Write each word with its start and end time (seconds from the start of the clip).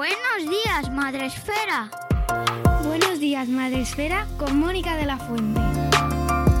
Buenos 0.00 0.48
días, 0.48 0.90
Madre 0.90 1.26
Esfera. 1.26 1.90
Buenos 2.86 3.20
días, 3.20 3.46
Madre 3.48 3.82
Esfera, 3.82 4.26
con 4.38 4.58
Mónica 4.58 4.96
de 4.96 5.04
la 5.04 5.18
Fuente. 5.18 5.60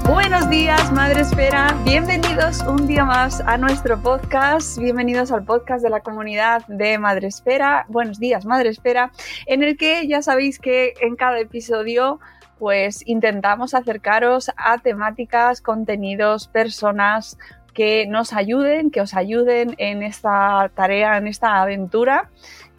Buenos 0.06 0.50
días, 0.50 0.92
Madre 0.92 1.22
Esfera. 1.22 1.74
Bienvenidos 1.86 2.60
un 2.60 2.86
día 2.86 3.06
más 3.06 3.40
a 3.40 3.56
nuestro 3.56 3.98
podcast. 4.02 4.76
Bienvenidos 4.78 5.32
al 5.32 5.42
podcast 5.42 5.82
de 5.82 5.88
la 5.88 6.00
comunidad 6.00 6.66
de 6.66 6.98
Madre 6.98 7.28
Esfera. 7.28 7.86
Buenos 7.88 8.20
días, 8.20 8.44
Madre 8.44 8.68
Esfera, 8.68 9.10
en 9.46 9.62
el 9.62 9.78
que 9.78 10.06
ya 10.06 10.20
sabéis 10.20 10.58
que 10.58 10.92
en 11.00 11.16
cada 11.16 11.40
episodio 11.40 12.20
pues 12.58 13.02
intentamos 13.06 13.72
acercaros 13.72 14.50
a 14.58 14.76
temáticas, 14.76 15.62
contenidos, 15.62 16.46
personas 16.48 17.38
que 17.72 18.06
nos 18.06 18.32
ayuden, 18.34 18.90
que 18.90 19.00
os 19.00 19.14
ayuden 19.14 19.74
en 19.78 20.02
esta 20.02 20.70
tarea, 20.74 21.16
en 21.16 21.26
esta 21.26 21.62
aventura 21.62 22.28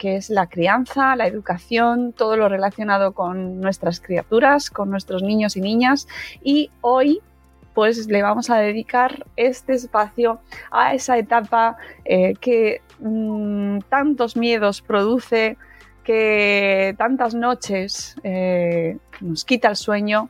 que 0.02 0.16
es 0.16 0.32
la 0.32 0.48
crianza, 0.48 1.16
la 1.16 1.28
educación, 1.28 2.12
todo 2.12 2.36
lo 2.36 2.50
relacionado 2.50 3.12
con 3.12 3.62
nuestras 3.62 4.02
criaturas, 4.02 4.72
con 4.72 4.90
nuestros 4.90 5.22
niños 5.22 5.56
y 5.56 5.62
niñas. 5.62 6.08
Y 6.44 6.72
hoy 6.82 7.22
pues 7.76 8.08
le 8.08 8.24
vamos 8.24 8.50
a 8.50 8.58
dedicar 8.58 9.28
este 9.36 9.74
espacio 9.74 10.40
a 10.72 10.96
esa 10.96 11.20
etapa 11.20 11.78
eh, 12.04 12.34
que 12.42 12.82
mmm, 13.00 13.78
tantos 13.90 14.36
miedos 14.36 14.82
produce, 14.82 15.56
que 16.04 16.96
tantas 16.98 17.36
noches 17.36 18.16
eh, 18.24 18.98
nos 19.20 19.46
quita 19.46 19.70
el 19.70 19.76
sueño. 19.76 20.30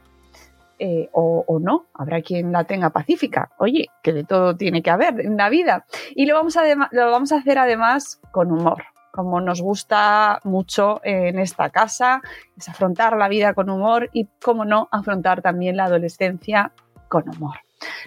Eh, 0.80 1.10
o, 1.14 1.60
no, 1.62 1.86
habrá 1.94 2.22
quien 2.24 2.52
la 2.52 2.66
tenga 2.66 2.90
pacífica. 2.90 3.52
Oye, 3.58 3.88
que 4.04 4.12
de 4.12 4.26
todo 4.26 4.58
tiene 4.58 4.82
que 4.82 4.90
haber 4.90 5.22
en 5.22 5.38
la 5.38 5.48
vida. 5.48 5.86
Y 6.14 6.26
lo 6.26 6.34
vamos 6.34 6.58
a 6.58 7.36
hacer 7.38 7.58
además 7.58 8.20
con 8.32 8.52
humor 8.52 8.84
como 9.12 9.42
nos 9.42 9.62
gusta 9.62 10.40
mucho 10.44 11.02
en 11.04 11.40
esta 11.40 11.70
casa, 11.70 12.22
es 12.58 12.70
afrontar 12.70 13.18
la 13.18 13.28
vida 13.28 13.54
con 13.54 13.70
humor 13.70 14.10
y, 14.14 14.28
como 14.42 14.66
no, 14.66 14.88
afrontar 14.92 15.42
también 15.42 15.78
la 15.78 15.86
adolescencia 15.86 16.72
con 17.08 17.28
humor. 17.30 17.58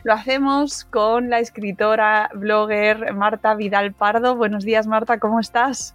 Lo 0.03 0.13
hacemos 0.13 0.85
con 0.85 1.31
la 1.31 1.41
escritora, 1.41 2.31
blogger 2.35 3.13
Marta 3.15 3.55
Vidal 3.55 3.93
Pardo. 3.93 4.37
Buenos 4.37 4.65
días, 4.65 4.87
Marta, 4.87 5.19
¿cómo 5.19 5.41
estás? 5.41 5.95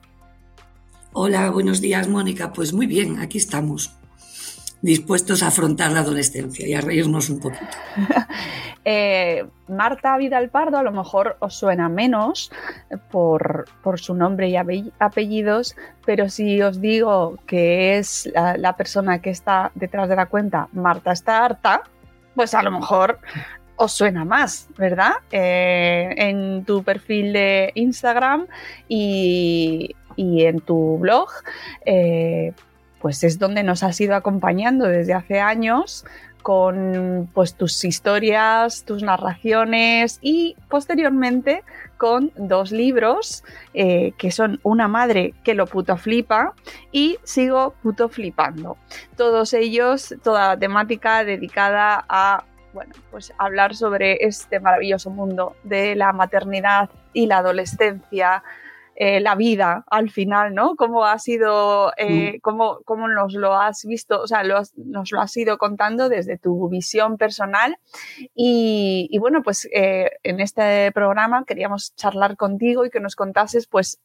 Hola, 1.14 1.50
buenos 1.50 1.82
días, 1.82 2.08
Mónica. 2.08 2.54
Pues 2.54 2.74
muy 2.74 2.86
bien, 2.86 3.20
aquí 3.20 3.38
estamos 3.38 3.96
dispuestos 4.82 5.44
a 5.44 5.48
afrontar 5.48 5.92
la 5.92 6.02
adolescencia 6.02 6.68
y 6.68 6.74
a 6.74 6.82
reírnos 6.82 7.30
un 7.30 7.40
poquito. 7.40 7.66
eh, 8.86 9.46
Marta 9.68 10.18
Vidal 10.18 10.50
Pardo 10.50 10.78
a 10.78 10.84
lo 10.84 10.92
mejor 10.92 11.38
os 11.40 11.56
suena 11.56 11.90
menos 11.90 12.52
por, 13.12 13.66
por, 13.84 14.00
su 14.00 14.14
nombre 14.16 14.50
y 14.50 14.56
apellidos, 14.56 15.76
pero 16.06 16.30
si 16.30 16.62
os 16.62 16.80
digo 16.80 17.38
que 17.46 17.98
es 17.98 18.32
la, 18.34 18.76
persona 18.76 19.22
que 19.22 19.30
está 19.30 19.72
detrás 19.76 20.08
de 20.10 20.16
la 20.16 20.28
cuenta, 20.28 20.70
Marta 20.72 21.12
está 21.12 21.46
harta, 21.46 21.84
pues 22.36 22.54
a 22.54 22.64
lo 22.64 22.72
mejor 22.72 23.20
os 23.76 23.92
suena 23.92 24.26
más, 24.26 24.68
¿verdad? 24.78 25.14
Eh, 25.32 26.14
en 26.18 26.64
tu 26.66 26.84
perfil 26.84 27.34
de 27.34 27.72
Instagram 27.76 28.48
y, 28.88 29.96
y 30.16 30.46
en 30.46 30.60
tu 30.60 30.98
blog. 30.98 31.30
Eh, 31.86 32.54
pues 33.00 33.24
es 33.24 33.40
donde 33.40 33.64
nos 33.64 33.84
has 33.84 34.00
ido 34.02 34.16
acompañando 34.16 34.86
desde 34.86 35.14
hace 35.14 35.40
años 35.40 36.06
con 36.42 37.30
pues 37.34 37.56
tus 37.56 37.84
historias, 37.84 38.84
tus 38.86 39.04
narraciones 39.04 40.20
y 40.22 40.56
posteriormente 40.70 41.64
con 41.98 42.32
dos 42.38 42.72
libros 42.72 43.44
eh, 43.74 44.14
que 44.18 44.32
son 44.32 44.60
Una 44.64 44.88
madre 44.88 45.34
que 45.44 45.54
lo 45.54 45.68
puto 45.68 45.98
flipa 45.98 46.54
y 46.92 47.18
Sigo 47.24 47.76
puto 47.84 48.10
flipando. 48.10 48.78
Todos 49.18 49.54
ellos, 49.54 50.16
toda 50.24 50.50
la 50.50 50.58
temática 50.58 51.24
dedicada 51.24 52.06
a 52.08 52.46
bueno, 52.74 52.94
pues 53.10 53.34
hablar 53.38 53.76
sobre 53.76 54.24
este 54.26 54.60
maravilloso 54.60 55.10
mundo 55.10 55.56
de 55.64 55.96
la 55.96 56.14
maternidad 56.14 56.90
y 57.14 57.26
la 57.26 57.40
adolescencia, 57.40 58.44
eh, 59.02 59.22
la 59.22 59.36
vida 59.36 59.86
al 59.90 60.10
final, 60.10 60.54
¿no? 60.54 60.76
¿Cómo 60.76 61.06
ha 61.06 61.18
sido, 61.20 61.94
eh, 61.96 62.34
mm. 62.34 62.40
cómo, 62.42 62.82
cómo, 62.84 63.08
nos 63.08 63.34
lo 63.34 63.56
has 63.56 63.86
visto, 63.86 64.22
o 64.22 64.28
sea, 64.28 64.44
lo 64.44 64.58
has, 64.58 64.78
nos 64.78 65.14
lo 65.14 65.22
has 65.22 65.38
ido 65.38 65.58
contando 65.58 66.10
desde 66.10 66.38
tu 66.38 66.68
visión 66.68 67.18
personal. 67.18 67.78
Y, 68.36 69.08
y 69.10 69.18
bueno, 69.18 69.42
pues 69.42 69.70
eh, 69.74 70.12
en 70.24 70.42
este 70.42 70.92
programa 70.92 71.46
queríamos 71.46 71.96
charlar 71.96 72.36
contigo 72.36 72.86
y 72.86 72.90
que 72.90 73.00
nos 73.00 73.16
contases, 73.16 73.68
pues, 73.68 74.02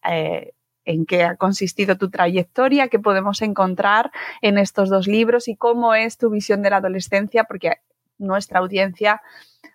en 0.85 1.07
qué 1.07 1.25
ha 1.25 1.35
consistido 1.35 1.99
tu 1.99 2.09
trayectoria, 2.09 2.87
qué 2.87 3.01
podemos 3.01 3.43
encontrar 3.43 4.13
en 4.43 4.59
estos 4.59 4.91
dos 4.91 5.09
libros 5.09 5.49
y 5.49 5.57
cómo 5.57 5.97
es 5.97 6.19
tu 6.19 6.31
visión 6.31 6.63
de 6.63 6.71
la 6.71 6.77
adolescencia, 6.77 7.43
porque 7.43 7.79
nuestra 8.19 8.61
audiencia 8.61 9.23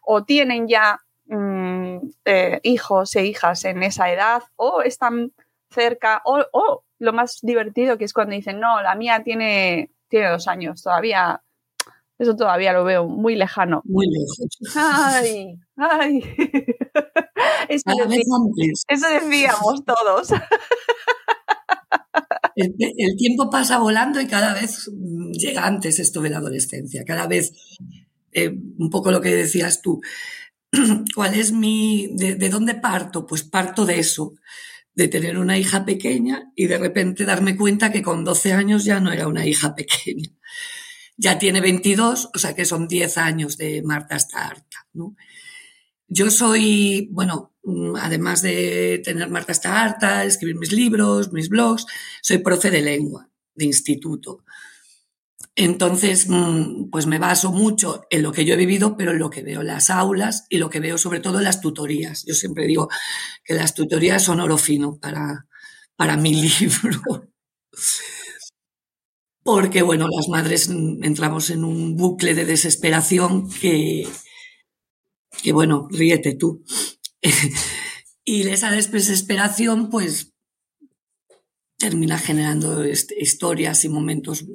o 0.05 0.23
tienen 0.23 0.69
ya 0.69 1.01
mmm, 1.29 1.97
eh, 2.25 2.59
hijos 2.63 3.15
e 3.15 3.25
hijas 3.25 3.63
en 3.65 3.83
esa 3.83 4.11
edad 4.11 4.43
o 4.55 4.81
están 4.81 5.31
cerca 5.69 6.21
o, 6.25 6.43
o, 6.51 6.83
lo 6.97 7.13
más 7.13 7.39
divertido 7.41 7.97
que 7.97 8.05
es 8.05 8.13
cuando 8.13 8.35
dicen, 8.35 8.59
no, 8.59 8.81
la 8.81 8.95
mía 8.95 9.21
tiene, 9.23 9.91
tiene 10.09 10.29
dos 10.29 10.47
años, 10.47 10.83
todavía, 10.83 11.41
eso 12.17 12.35
todavía 12.35 12.73
lo 12.73 12.83
veo 12.83 13.05
muy 13.05 13.35
lejano. 13.35 13.81
Muy 13.85 14.07
lejos. 14.07 14.75
Ay, 14.75 15.55
ay. 15.77 16.21
Eso, 17.69 17.83
decíamos, 18.07 18.51
eso 18.87 19.07
decíamos 19.09 19.85
todos. 19.85 20.29
El, 22.55 22.75
el, 22.77 23.15
tiempo 23.15 23.49
pasa 23.49 23.77
volando 23.77 24.19
y 24.19 24.27
cada 24.27 24.53
vez 24.53 24.91
llega 25.31 25.65
antes 25.65 25.97
esto 25.99 26.21
de 26.21 26.29
la 26.29 26.39
adolescencia, 26.39 27.05
cada 27.05 27.25
vez 27.25 27.53
eh, 28.33 28.49
un 28.49 28.89
poco 28.89 29.11
lo 29.11 29.21
que 29.21 29.33
decías 29.33 29.81
tú, 29.81 30.01
¿Cuál 31.15 31.33
es 31.35 31.51
mi, 31.51 32.09
de, 32.13 32.35
de, 32.35 32.49
dónde 32.49 32.75
parto? 32.75 33.25
Pues 33.25 33.43
parto 33.43 33.85
de 33.85 33.99
eso, 33.99 34.35
de 34.93 35.07
tener 35.07 35.37
una 35.37 35.57
hija 35.57 35.85
pequeña 35.85 36.51
y 36.55 36.67
de 36.67 36.77
repente 36.77 37.25
darme 37.25 37.55
cuenta 37.55 37.91
que 37.91 38.03
con 38.03 38.23
12 38.23 38.53
años 38.53 38.85
ya 38.85 38.99
no 38.99 39.11
era 39.11 39.27
una 39.27 39.45
hija 39.45 39.75
pequeña. 39.75 40.29
Ya 41.17 41.37
tiene 41.37 41.61
22, 41.61 42.29
o 42.33 42.39
sea 42.39 42.55
que 42.55 42.65
son 42.65 42.87
10 42.87 43.17
años 43.17 43.57
de 43.57 43.81
Marta 43.83 44.15
hasta 44.15 44.45
harta. 44.45 44.87
Yo 46.07 46.31
soy, 46.31 47.09
bueno, 47.11 47.53
mm, 47.63 47.95
además 47.97 48.41
de 48.41 49.01
tener 49.03 49.29
Marta 49.29 49.51
hasta 49.51 49.81
harta, 49.81 50.23
escribir 50.23 50.57
mis 50.57 50.71
libros, 50.71 51.31
mis 51.33 51.49
blogs, 51.49 51.85
soy 52.21 52.39
profe 52.39 52.71
de 52.71 52.81
lengua, 52.81 53.29
de 53.53 53.65
instituto. 53.65 54.43
Entonces, 55.61 56.27
mm, 56.29 56.89
pues 56.89 57.05
me 57.05 57.19
baso 57.19 57.51
mucho 57.51 58.03
en 58.09 58.23
lo 58.23 58.31
que 58.31 58.45
yo 58.45 58.53
he 58.53 58.57
vivido, 58.57 58.95
pero 58.95 59.11
en 59.11 59.19
lo 59.19 59.29
que 59.29 59.43
veo 59.43 59.59
en 59.59 59.67
las 59.67 59.89
aulas 59.89 60.45
y 60.47 60.57
lo 60.57 60.69
que 60.69 60.79
veo 60.79 60.97
sobre 60.97 61.19
todo 61.19 61.39
en 61.39 61.43
las 61.43 61.59
tutorías. 61.59 62.23
Yo 62.25 62.33
siempre 62.33 62.65
digo 62.65 62.87
que 63.43 63.55
las 63.55 63.73
tutorías 63.73 64.23
son 64.23 64.39
oro 64.39 64.57
fino 64.57 64.97
para, 65.01 65.47
para 65.97 66.15
mi 66.15 66.31
libro. 66.59 67.29
porque, 69.43 69.81
bueno, 69.81 70.07
las 70.07 70.29
madres 70.29 70.69
entramos 70.69 71.49
en 71.49 71.65
un 71.65 71.97
bucle 71.97 72.35
de 72.35 72.45
desesperación 72.45 73.49
que, 73.49 74.07
que 75.43 75.51
bueno, 75.51 75.89
ríete 75.91 76.35
tú. 76.35 76.63
y 78.23 78.47
esa 78.47 78.71
desesperación, 78.71 79.89
pues, 79.89 80.31
termina 81.77 82.17
generando 82.17 82.85
historias 82.87 83.83
y 83.83 83.89
momentos 83.89 84.45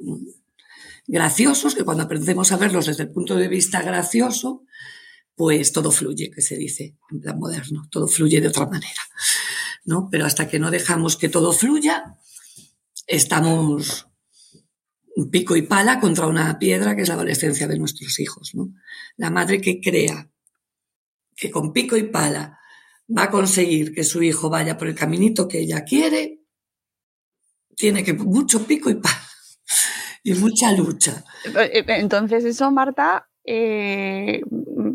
graciosos, 1.07 1.75
que 1.75 1.83
cuando 1.83 2.03
aprendemos 2.03 2.51
a 2.51 2.57
verlos 2.57 2.87
desde 2.87 3.03
el 3.03 3.11
punto 3.11 3.35
de 3.35 3.47
vista 3.47 3.81
gracioso, 3.81 4.63
pues 5.35 5.71
todo 5.71 5.91
fluye, 5.91 6.31
que 6.31 6.41
se 6.41 6.57
dice 6.57 6.97
en 7.11 7.21
plan 7.21 7.37
moderno, 7.37 7.87
todo 7.91 8.07
fluye 8.07 8.41
de 8.41 8.47
otra 8.47 8.65
manera, 8.65 9.01
¿no? 9.83 10.07
Pero 10.09 10.25
hasta 10.25 10.47
que 10.47 10.59
no 10.59 10.71
dejamos 10.71 11.17
que 11.17 11.29
todo 11.29 11.51
fluya, 11.51 12.17
estamos 13.05 14.07
pico 15.31 15.55
y 15.55 15.61
pala 15.61 15.99
contra 15.99 16.27
una 16.27 16.57
piedra 16.59 16.95
que 16.95 17.03
es 17.03 17.07
la 17.07 17.13
adolescencia 17.15 17.67
de 17.67 17.77
nuestros 17.77 18.19
hijos, 18.19 18.55
¿no? 18.55 18.73
La 19.17 19.29
madre 19.29 19.61
que 19.61 19.79
crea 19.79 20.29
que 21.35 21.51
con 21.51 21.73
pico 21.73 21.97
y 21.97 22.03
pala 22.03 22.59
va 23.15 23.23
a 23.23 23.31
conseguir 23.31 23.93
que 23.93 24.03
su 24.03 24.23
hijo 24.23 24.49
vaya 24.49 24.77
por 24.77 24.87
el 24.87 24.95
caminito 24.95 25.47
que 25.47 25.59
ella 25.59 25.83
quiere, 25.83 26.41
tiene 27.75 28.03
que 28.03 28.13
mucho 28.13 28.65
pico 28.65 28.89
y 28.89 28.95
pala 28.95 29.21
y 30.25 30.33
mucha 30.33 30.71
lucha. 30.71 31.23
Eh, 31.45 31.69
eh, 31.71 31.83
entonces 31.87 32.43
eso, 32.45 32.71
Marta, 32.71 33.29
eh, 33.43 34.41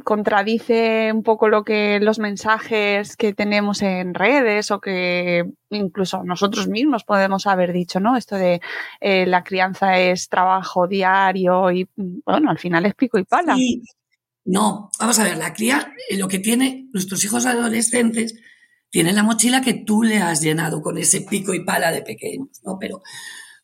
contradice 0.03 1.12
un 1.15 1.23
poco 1.23 1.49
lo 1.49 1.62
que 1.62 2.00
los 2.00 2.19
mensajes 2.19 3.17
que 3.17 3.32
tenemos 3.32 3.81
en 3.82 4.12
redes 4.12 4.73
o 4.73 4.81
que 4.81 5.44
incluso 5.71 6.25
nosotros 6.25 6.67
mismos 6.67 7.05
podemos 7.05 7.47
haber 7.47 7.73
dicho, 7.73 8.00
¿no? 8.00 8.17
Esto 8.17 8.35
de 8.35 8.61
la 9.00 9.44
crianza 9.44 10.00
es 10.00 10.29
trabajo 10.29 10.88
diario 10.88 11.71
y 11.71 11.88
bueno, 11.94 12.50
al 12.50 12.59
final 12.59 12.85
es 12.87 12.97
pico 12.97 13.17
y 13.17 13.25
pala. 13.25 13.56
No, 14.44 14.91
vamos 14.99 15.19
a 15.21 15.25
ver, 15.25 15.37
la 15.37 15.53
cría, 15.53 15.94
lo 16.19 16.27
que 16.27 16.41
tiene 16.41 16.88
nuestros 16.93 17.25
hijos 17.25 17.47
adolescentes, 17.47 18.35
tienen 18.91 19.15
la 19.15 19.23
mochila 19.23 19.61
que 19.61 19.75
tú 19.75 20.03
le 20.03 20.19
has 20.19 20.41
llenado 20.41 20.82
con 20.82 20.99
ese 20.99 21.21
pico 21.21 21.55
y 21.55 21.65
pala 21.65 21.93
de 21.93 22.03
pequeños, 22.03 22.61
¿no? 22.65 22.79
Pero 22.81 23.00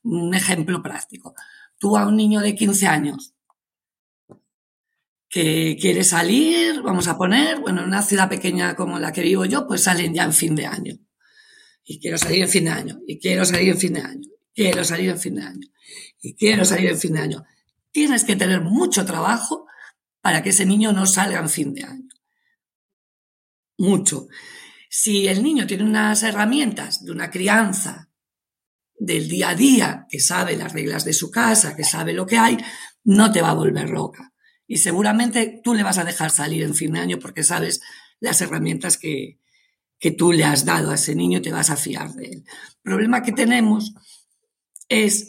un 0.05 0.33
ejemplo 0.33 0.81
práctico. 0.83 1.35
Tú 1.79 1.97
a 1.97 2.07
un 2.07 2.17
niño 2.17 2.41
de 2.41 2.55
15 2.55 2.87
años 2.87 3.35
que 5.29 5.77
quiere 5.81 6.05
salir, 6.05 6.81
vamos 6.83 7.09
a 7.09 7.19
poner, 7.19 7.61
bueno, 7.61 7.83
en 7.83 7.89
una 7.89 8.03
ciudad 8.03 8.29
pequeña 8.29 8.75
como 8.75 8.99
la 8.99 9.13
que 9.13 9.23
vivo 9.23 9.45
yo, 9.45 9.67
pues 9.67 9.83
salen 9.83 10.15
ya 10.15 10.25
en 10.25 10.33
fin 10.33 10.55
de 10.55 10.67
año. 10.67 10.95
Y 11.85 12.01
quiero 12.01 12.19
salir 12.19 12.43
en 12.43 12.49
fin 12.49 12.65
de 12.65 12.71
año, 12.71 12.99
y 13.07 13.19
quiero 13.19 13.45
salir 13.45 13.71
en 13.71 13.79
fin 13.79 13.93
de 13.93 14.01
año, 14.01 14.29
quiero 14.55 14.85
salir 14.85 15.11
en 15.11 15.19
fin 15.19 15.35
de 15.35 15.43
año, 15.43 15.69
y 16.21 16.35
quiero 16.35 16.65
salir 16.65 16.91
en 16.91 16.99
fin 16.99 17.13
de 17.13 17.21
año. 17.21 17.45
Tienes 17.91 18.25
que 18.25 18.37
tener 18.37 18.61
mucho 18.61 19.05
trabajo 19.05 19.67
para 20.21 20.43
que 20.43 20.51
ese 20.51 20.67
niño 20.67 20.93
no 20.93 21.07
salga 21.07 21.39
en 21.39 21.49
fin 21.49 21.75
de 21.75 21.85
año. 21.85 22.09
Mucho. 23.79 24.29
Si 24.89 25.29
el 25.29 25.43
niño 25.43 25.67
tiene 25.67 25.85
unas 25.85 26.23
herramientas 26.23 27.05
de 27.05 27.13
una 27.13 27.31
crianza 27.31 28.11
del 28.99 29.29
día 29.29 29.51
a 29.51 29.55
día, 29.55 30.07
que 30.09 30.21
sabe 30.21 30.57
las 30.57 30.73
reglas 30.73 31.05
de 31.05 31.13
su 31.13 31.31
casa, 31.31 31.77
que 31.77 31.85
sabe 31.85 32.13
lo 32.13 32.27
que 32.27 32.39
hay, 32.39 32.57
no 33.05 33.31
te 33.31 33.43
va 33.43 33.51
a 33.51 33.55
volver 33.55 33.91
loca. 33.91 34.33
Y 34.67 34.79
seguramente 34.79 35.61
tú 35.63 35.75
le 35.75 35.83
vas 35.83 35.99
a 35.99 36.05
dejar 36.05 36.31
salir 36.31 36.63
en 36.63 36.75
fin 36.75 36.93
de 36.93 37.01
año 37.01 37.19
porque 37.19 37.45
sabes 37.45 37.81
las 38.21 38.41
herramientas 38.41 38.99
que, 38.99 39.39
que 39.99 40.11
tú 40.11 40.33
le 40.33 40.45
has 40.45 40.65
dado 40.65 40.91
a 40.91 40.97
ese 40.97 41.15
niño 41.15 41.41
te 41.41 41.53
vas 41.53 41.71
a 41.71 41.77
fiar 41.77 42.13
de 42.15 42.25
él. 42.27 42.45
El 42.47 42.83
problema 42.83 43.23
que 43.23 43.33
tenemos 43.33 43.95
es 44.89 45.29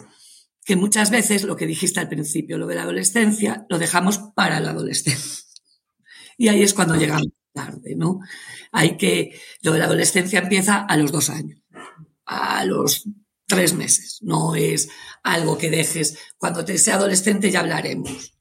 que 0.65 0.75
muchas 0.75 1.11
veces 1.11 1.43
lo 1.43 1.55
que 1.55 1.65
dijiste 1.67 1.99
al 1.99 2.09
principio, 2.09 2.57
lo 2.57 2.67
de 2.67 2.75
la 2.75 2.83
adolescencia, 2.83 3.65
lo 3.69 3.79
dejamos 3.79 4.19
para 4.35 4.59
la 4.59 4.71
adolescencia. 4.71 5.45
Y 6.37 6.49
ahí 6.49 6.61
es 6.61 6.73
cuando 6.73 6.95
llegamos 6.95 7.27
tarde, 7.53 7.95
¿no? 7.95 8.19
Hay 8.71 8.97
que, 8.97 9.39
lo 9.61 9.73
de 9.73 9.79
la 9.79 9.85
adolescencia 9.85 10.39
empieza 10.39 10.85
a 10.85 10.97
los 10.97 11.11
dos 11.11 11.29
años, 11.29 11.59
a 12.25 12.63
los 12.65 13.07
tres 13.47 13.73
meses. 13.73 14.19
No 14.21 14.55
es 14.55 14.89
algo 15.23 15.57
que 15.57 15.69
dejes, 15.69 16.17
cuando 16.37 16.63
te 16.63 16.77
sea 16.77 16.95
adolescente 16.95 17.49
ya 17.49 17.61
hablaremos, 17.61 18.33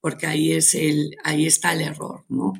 porque 0.00 0.26
ahí, 0.26 0.52
es 0.52 0.74
el, 0.74 1.16
ahí 1.24 1.46
está 1.46 1.72
el 1.72 1.80
error, 1.80 2.24
¿no? 2.28 2.52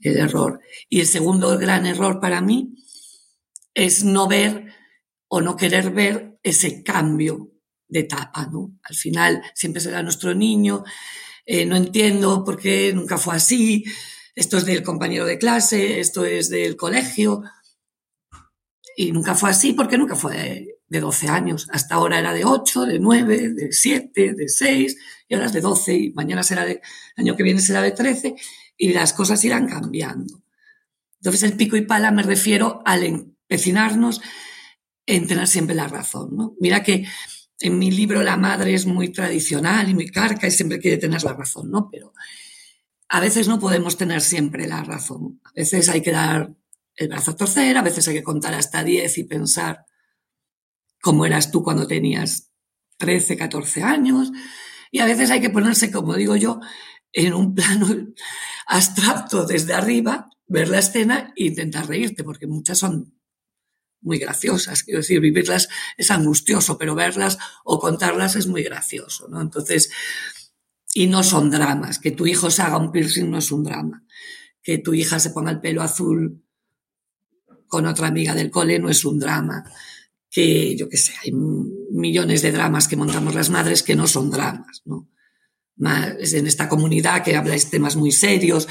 El 0.00 0.16
error. 0.16 0.60
Y 0.88 1.00
el 1.00 1.06
segundo 1.06 1.56
gran 1.58 1.86
error 1.86 2.20
para 2.20 2.40
mí 2.40 2.74
es 3.74 4.04
no 4.04 4.26
ver 4.26 4.74
o 5.28 5.40
no 5.40 5.56
querer 5.56 5.90
ver 5.90 6.38
ese 6.42 6.82
cambio 6.82 7.52
de 7.86 8.00
etapa, 8.00 8.46
¿no? 8.46 8.78
Al 8.82 8.96
final 8.96 9.42
siempre 9.54 9.80
será 9.80 10.02
nuestro 10.02 10.34
niño, 10.34 10.84
eh, 11.46 11.64
no 11.64 11.76
entiendo 11.76 12.44
por 12.44 12.58
qué 12.58 12.92
nunca 12.92 13.18
fue 13.18 13.34
así, 13.34 13.84
esto 14.34 14.58
es 14.58 14.64
del 14.66 14.82
compañero 14.82 15.24
de 15.24 15.38
clase, 15.38 16.00
esto 16.00 16.24
es 16.24 16.48
del 16.50 16.76
colegio, 16.76 17.42
y 19.00 19.12
nunca 19.12 19.36
fue 19.36 19.50
así 19.50 19.74
porque 19.74 19.96
nunca 19.96 20.16
fue 20.16 20.76
de 20.88 21.00
12 21.00 21.28
años. 21.28 21.68
Hasta 21.70 21.94
ahora 21.94 22.18
era 22.18 22.32
de 22.32 22.44
8, 22.44 22.84
de 22.84 22.98
9, 22.98 23.50
de 23.50 23.70
7, 23.70 24.34
de 24.34 24.48
6, 24.48 24.96
y 25.28 25.34
ahora 25.34 25.46
es 25.46 25.52
de 25.52 25.60
12, 25.60 25.94
y 25.94 26.12
mañana 26.14 26.42
será 26.42 26.64
de, 26.64 26.80
año 27.16 27.36
que 27.36 27.44
viene 27.44 27.60
será 27.60 27.80
de 27.80 27.92
13, 27.92 28.34
y 28.76 28.92
las 28.92 29.12
cosas 29.12 29.44
irán 29.44 29.68
cambiando. 29.68 30.42
Entonces, 31.20 31.44
el 31.44 31.56
pico 31.56 31.76
y 31.76 31.82
pala 31.82 32.10
me 32.10 32.24
refiero 32.24 32.82
al 32.84 33.04
empecinarnos 33.04 34.20
en 35.06 35.28
tener 35.28 35.46
siempre 35.46 35.76
la 35.76 35.86
razón, 35.86 36.30
¿no? 36.32 36.56
Mira 36.58 36.82
que 36.82 37.06
en 37.60 37.78
mi 37.78 37.92
libro 37.92 38.24
la 38.24 38.36
madre 38.36 38.74
es 38.74 38.84
muy 38.84 39.12
tradicional 39.12 39.88
y 39.88 39.94
muy 39.94 40.08
carca 40.08 40.48
y 40.48 40.50
siempre 40.50 40.80
quiere 40.80 40.96
tener 40.96 41.22
la 41.22 41.34
razón, 41.34 41.70
¿no? 41.70 41.88
Pero 41.88 42.14
a 43.08 43.20
veces 43.20 43.46
no 43.46 43.60
podemos 43.60 43.96
tener 43.96 44.22
siempre 44.22 44.66
la 44.66 44.82
razón. 44.82 45.40
A 45.44 45.52
veces 45.54 45.88
hay 45.88 46.02
que 46.02 46.10
dar 46.10 46.52
el 46.98 47.08
brazo 47.08 47.30
a 47.30 47.36
torcer, 47.36 47.76
a 47.76 47.82
veces 47.82 48.08
hay 48.08 48.14
que 48.14 48.22
contar 48.24 48.54
hasta 48.54 48.82
10 48.82 49.18
y 49.18 49.24
pensar 49.24 49.86
cómo 51.00 51.24
eras 51.24 51.52
tú 51.52 51.62
cuando 51.62 51.86
tenías 51.86 52.50
13, 52.98 53.36
14 53.36 53.84
años. 53.84 54.32
Y 54.90 54.98
a 54.98 55.06
veces 55.06 55.30
hay 55.30 55.40
que 55.40 55.50
ponerse, 55.50 55.92
como 55.92 56.14
digo 56.14 56.34
yo, 56.34 56.60
en 57.12 57.34
un 57.34 57.54
plano 57.54 57.86
abstracto 58.66 59.46
desde 59.46 59.74
arriba, 59.74 60.28
ver 60.48 60.68
la 60.68 60.80
escena 60.80 61.32
e 61.36 61.44
intentar 61.44 61.86
reírte, 61.86 62.24
porque 62.24 62.48
muchas 62.48 62.78
son 62.78 63.14
muy 64.00 64.18
graciosas. 64.18 64.82
Quiero 64.82 64.98
decir, 64.98 65.20
vivirlas 65.20 65.68
es 65.96 66.10
angustioso, 66.10 66.78
pero 66.78 66.96
verlas 66.96 67.38
o 67.64 67.78
contarlas 67.78 68.34
es 68.34 68.48
muy 68.48 68.64
gracioso, 68.64 69.28
¿no? 69.28 69.40
Entonces, 69.40 69.90
y 70.94 71.06
no 71.06 71.22
son 71.22 71.48
dramas. 71.50 72.00
Que 72.00 72.10
tu 72.10 72.26
hijo 72.26 72.50
se 72.50 72.62
haga 72.62 72.78
un 72.78 72.90
piercing 72.90 73.30
no 73.30 73.38
es 73.38 73.52
un 73.52 73.62
drama. 73.62 74.04
Que 74.62 74.78
tu 74.78 74.94
hija 74.94 75.20
se 75.20 75.30
ponga 75.30 75.52
el 75.52 75.60
pelo 75.60 75.82
azul 75.82 76.42
con 77.68 77.86
otra 77.86 78.08
amiga 78.08 78.34
del 78.34 78.50
cole 78.50 78.78
no 78.78 78.88
es 78.90 79.04
un 79.04 79.18
drama. 79.18 79.64
Que, 80.30 80.76
yo 80.76 80.88
qué 80.88 80.96
sé, 80.96 81.12
hay 81.22 81.32
millones 81.32 82.42
de 82.42 82.52
dramas 82.52 82.88
que 82.88 82.96
montamos 82.96 83.34
las 83.34 83.50
madres 83.50 83.82
que 83.82 83.96
no 83.96 84.06
son 84.06 84.30
dramas, 84.30 84.82
¿no? 84.84 85.08
Más 85.76 86.32
en 86.32 86.46
esta 86.46 86.68
comunidad 86.68 87.22
que 87.22 87.36
habláis 87.36 87.70
temas 87.70 87.96
muy 87.96 88.12
serios, 88.12 88.68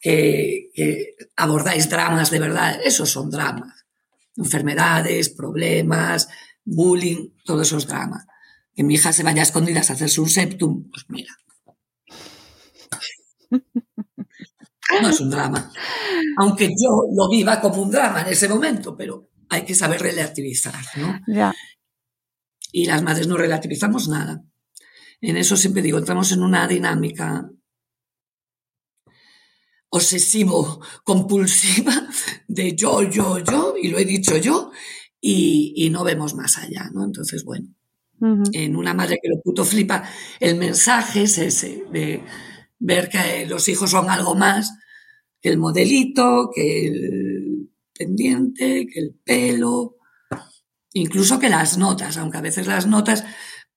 que, 0.00 0.70
que 0.74 1.16
abordáis 1.36 1.88
dramas 1.88 2.30
de 2.30 2.38
verdad, 2.38 2.80
esos 2.84 3.10
son 3.10 3.30
dramas 3.30 3.82
enfermedades, 4.36 5.28
problemas, 5.28 6.28
bullying, 6.64 7.30
todos 7.44 7.68
esos 7.68 7.86
dramas. 7.86 8.26
Que 8.74 8.82
mi 8.82 8.94
hija 8.94 9.12
se 9.12 9.22
vaya 9.22 9.42
a 9.42 9.44
escondidas 9.44 9.90
a 9.90 9.92
hacerse 9.94 10.20
un 10.20 10.30
septum, 10.30 10.90
pues 10.90 11.04
mira. 11.08 11.36
No 15.00 15.08
es 15.08 15.20
un 15.20 15.30
drama. 15.30 15.72
Aunque 16.38 16.68
yo 16.68 17.02
lo 17.14 17.28
viva 17.28 17.60
como 17.60 17.82
un 17.82 17.90
drama 17.90 18.22
en 18.22 18.28
ese 18.28 18.48
momento, 18.48 18.96
pero 18.96 19.30
hay 19.48 19.64
que 19.64 19.74
saber 19.74 20.00
relativizar, 20.00 20.82
¿no? 20.96 21.20
Ya. 21.26 21.54
Y 22.72 22.86
las 22.86 23.02
madres 23.02 23.26
no 23.26 23.36
relativizamos 23.36 24.08
nada. 24.08 24.42
En 25.20 25.36
eso 25.36 25.56
siempre 25.56 25.82
digo, 25.82 25.98
entramos 25.98 26.32
en 26.32 26.42
una 26.42 26.66
dinámica 26.66 27.48
obsesivo, 29.90 30.80
compulsiva 31.04 31.92
de 32.48 32.74
yo, 32.74 33.02
yo, 33.02 33.38
yo, 33.38 33.74
y 33.80 33.88
lo 33.88 33.98
he 33.98 34.04
dicho 34.04 34.36
yo, 34.38 34.72
y, 35.20 35.88
no 35.90 36.02
vemos 36.02 36.34
más 36.34 36.58
allá, 36.58 36.90
¿no? 36.92 37.04
Entonces, 37.04 37.44
bueno, 37.44 37.68
en 38.52 38.76
una 38.76 38.94
madre 38.94 39.18
que 39.22 39.28
lo 39.28 39.40
puto 39.42 39.64
flipa, 39.64 40.02
el 40.40 40.56
mensaje 40.56 41.22
es 41.22 41.38
ese, 41.38 41.84
de 41.92 42.24
ver 42.78 43.08
que 43.08 43.46
los 43.46 43.68
hijos 43.68 43.90
son 43.90 44.10
algo 44.10 44.34
más 44.34 44.72
que 45.42 45.48
el 45.48 45.58
modelito, 45.58 46.50
que 46.54 46.86
el 46.86 47.70
pendiente, 47.92 48.86
que 48.86 49.00
el 49.00 49.14
pelo, 49.24 49.96
incluso 50.92 51.38
que 51.38 51.50
las 51.50 51.76
notas, 51.76 52.16
aunque 52.16 52.38
a 52.38 52.42
veces 52.42 52.66
las 52.66 52.86
notas, 52.86 53.24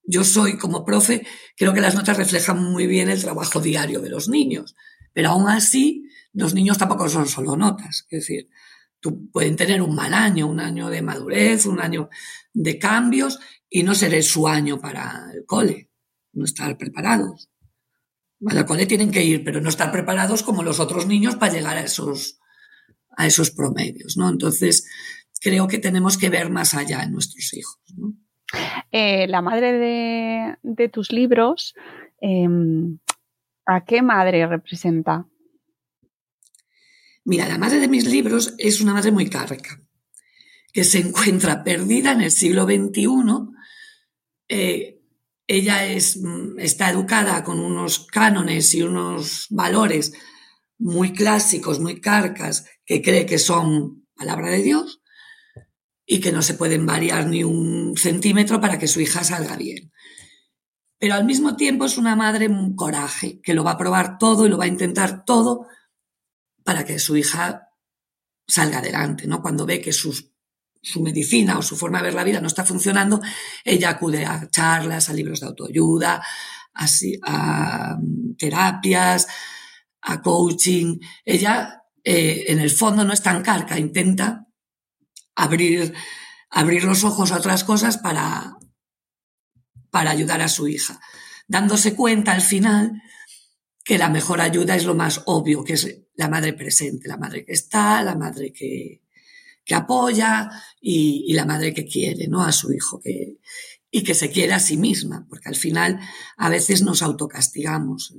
yo 0.03 0.23
soy 0.23 0.57
como 0.57 0.85
profe, 0.85 1.25
creo 1.57 1.73
que 1.73 1.81
las 1.81 1.95
notas 1.95 2.17
reflejan 2.17 2.63
muy 2.63 2.85
bien 2.85 3.09
el 3.09 3.21
trabajo 3.21 3.59
diario 3.59 3.99
de 3.99 4.09
los 4.09 4.29
niños, 4.29 4.75
pero 5.11 5.29
aún 5.29 5.49
así 5.49 6.03
los 6.33 6.53
niños 6.53 6.77
tampoco 6.77 7.09
son 7.09 7.27
solo 7.27 7.55
notas, 7.55 8.05
es 8.09 8.19
decir, 8.19 8.49
tú 8.99 9.29
pueden 9.31 9.55
tener 9.55 9.81
un 9.81 9.95
mal 9.95 10.13
año, 10.13 10.47
un 10.47 10.59
año 10.59 10.89
de 10.89 11.01
madurez, 11.01 11.65
un 11.65 11.79
año 11.79 12.09
de 12.53 12.77
cambios 12.77 13.39
y 13.69 13.83
no 13.83 13.95
ser 13.95 14.21
su 14.23 14.47
año 14.47 14.79
para 14.79 15.31
el 15.33 15.45
cole, 15.45 15.89
no 16.33 16.45
estar 16.45 16.77
preparados. 16.77 17.49
Al 18.47 18.65
cole 18.65 18.85
tienen 18.85 19.11
que 19.11 19.23
ir, 19.23 19.43
pero 19.43 19.61
no 19.61 19.69
estar 19.69 19.91
preparados 19.91 20.43
como 20.43 20.63
los 20.63 20.79
otros 20.79 21.07
niños 21.07 21.35
para 21.35 21.53
llegar 21.53 21.77
a 21.77 21.81
esos, 21.81 22.39
a 23.17 23.25
esos 23.25 23.51
promedios, 23.51 24.17
¿no? 24.17 24.29
Entonces, 24.29 24.87
creo 25.41 25.67
que 25.67 25.79
tenemos 25.79 26.17
que 26.17 26.29
ver 26.29 26.49
más 26.49 26.73
allá 26.73 27.03
en 27.03 27.13
nuestros 27.13 27.53
hijos, 27.53 27.79
¿no? 27.95 28.13
Eh, 28.91 29.27
la 29.27 29.41
madre 29.41 29.73
de, 29.73 30.55
de 30.61 30.89
tus 30.89 31.11
libros, 31.11 31.73
em, 32.21 32.99
¿a 33.65 33.83
qué 33.83 34.01
madre 34.01 34.45
representa? 34.45 35.27
Mira, 37.23 37.47
la 37.47 37.57
madre 37.57 37.79
de 37.79 37.87
mis 37.87 38.05
libros 38.05 38.53
es 38.59 38.81
una 38.81 38.93
madre 38.93 39.11
muy 39.11 39.29
carga, 39.29 39.81
que 40.71 40.83
se 40.83 40.99
encuentra 40.99 41.63
perdida 41.63 42.11
en 42.11 42.21
el 42.21 42.31
siglo 42.31 42.65
XXI. 42.65 43.07
Eh, 44.47 44.94
ella 45.47 45.85
es, 45.85 46.17
mm, 46.17 46.59
está 46.59 46.89
educada 46.89 47.43
con 47.43 47.59
unos 47.59 48.05
cánones 48.07 48.73
y 48.73 48.83
unos 48.83 49.47
valores 49.49 50.13
muy 50.77 51.13
clásicos, 51.13 51.79
muy 51.79 52.01
carcas, 52.01 52.65
que 52.85 53.01
cree 53.01 53.25
que 53.25 53.39
son 53.39 54.07
palabra 54.15 54.49
de 54.49 54.63
Dios 54.63 55.01
y 56.05 56.19
que 56.19 56.31
no 56.31 56.41
se 56.41 56.53
pueden 56.53 56.85
variar 56.85 57.27
ni 57.27 57.43
un 57.43 57.95
centímetro 57.97 58.61
para 58.61 58.77
que 58.77 58.87
su 58.87 59.01
hija 59.01 59.23
salga 59.23 59.55
bien. 59.55 59.91
Pero 60.99 61.15
al 61.15 61.25
mismo 61.25 61.55
tiempo 61.55 61.85
es 61.85 61.97
una 61.97 62.15
madre 62.15 62.49
coraje, 62.75 63.41
que 63.41 63.53
lo 63.53 63.63
va 63.63 63.71
a 63.71 63.77
probar 63.77 64.17
todo 64.17 64.45
y 64.45 64.49
lo 64.49 64.57
va 64.57 64.65
a 64.65 64.69
intentar 64.69 65.25
todo 65.25 65.67
para 66.63 66.85
que 66.85 66.99
su 66.99 67.17
hija 67.17 67.69
salga 68.47 68.79
adelante, 68.79 69.27
¿no? 69.27 69.41
Cuando 69.41 69.65
ve 69.65 69.81
que 69.81 69.93
su 70.85 71.01
medicina 71.01 71.57
o 71.57 71.63
su 71.63 71.75
forma 71.75 71.97
de 71.97 72.05
ver 72.05 72.13
la 72.13 72.23
vida 72.23 72.39
no 72.39 72.47
está 72.47 72.63
funcionando, 72.63 73.19
ella 73.63 73.89
acude 73.89 74.25
a 74.25 74.47
charlas, 74.49 75.09
a 75.09 75.13
libros 75.13 75.39
de 75.39 75.47
autoayuda, 75.47 76.23
a, 76.73 76.85
a 77.23 77.97
terapias, 78.37 79.27
a 80.01 80.21
coaching. 80.21 80.99
Ella, 81.25 81.83
eh, 82.03 82.45
en 82.47 82.59
el 82.59 82.69
fondo, 82.69 83.03
no 83.03 83.13
es 83.13 83.23
tan 83.23 83.41
carca, 83.41 83.79
intenta 83.79 84.45
abrir, 85.35 85.93
abrir 86.51 86.83
los 86.83 87.03
ojos 87.03 87.31
a 87.31 87.37
otras 87.37 87.63
cosas 87.63 87.97
para, 87.97 88.55
para 89.89 90.11
ayudar 90.11 90.41
a 90.41 90.49
su 90.49 90.67
hija, 90.67 90.99
dándose 91.47 91.95
cuenta 91.95 92.31
al 92.31 92.41
final 92.41 93.01
que 93.83 93.97
la 93.97 94.09
mejor 94.09 94.39
ayuda 94.39 94.75
es 94.75 94.85
lo 94.85 94.93
más 94.93 95.23
obvio, 95.25 95.63
que 95.63 95.73
es 95.73 96.03
la 96.13 96.29
madre 96.29 96.53
presente, 96.53 97.07
la 97.07 97.17
madre 97.17 97.43
que 97.43 97.53
está, 97.53 98.03
la 98.03 98.15
madre 98.15 98.53
que, 98.53 99.04
que 99.65 99.75
apoya 99.75 100.49
y, 100.79 101.33
la 101.33 101.45
madre 101.45 101.73
que 101.73 101.85
quiere, 101.85 102.27
¿no? 102.27 102.43
A 102.43 102.51
su 102.51 102.71
hijo 102.71 103.01
que, 103.01 103.39
y 103.91 104.03
que 104.03 104.13
se 104.13 104.29
quiere 104.29 104.53
a 104.53 104.59
sí 104.59 104.77
misma, 104.77 105.25
porque 105.27 105.49
al 105.49 105.55
final 105.55 105.99
a 106.37 106.49
veces 106.49 106.83
nos 106.83 107.01
autocastigamos, 107.01 108.13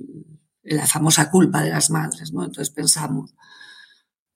la 0.63 0.85
famosa 0.85 1.31
culpa 1.31 1.63
de 1.63 1.69
las 1.69 1.89
madres, 1.89 2.33
¿no? 2.33 2.43
Entonces 2.43 2.73
pensamos, 2.73 3.33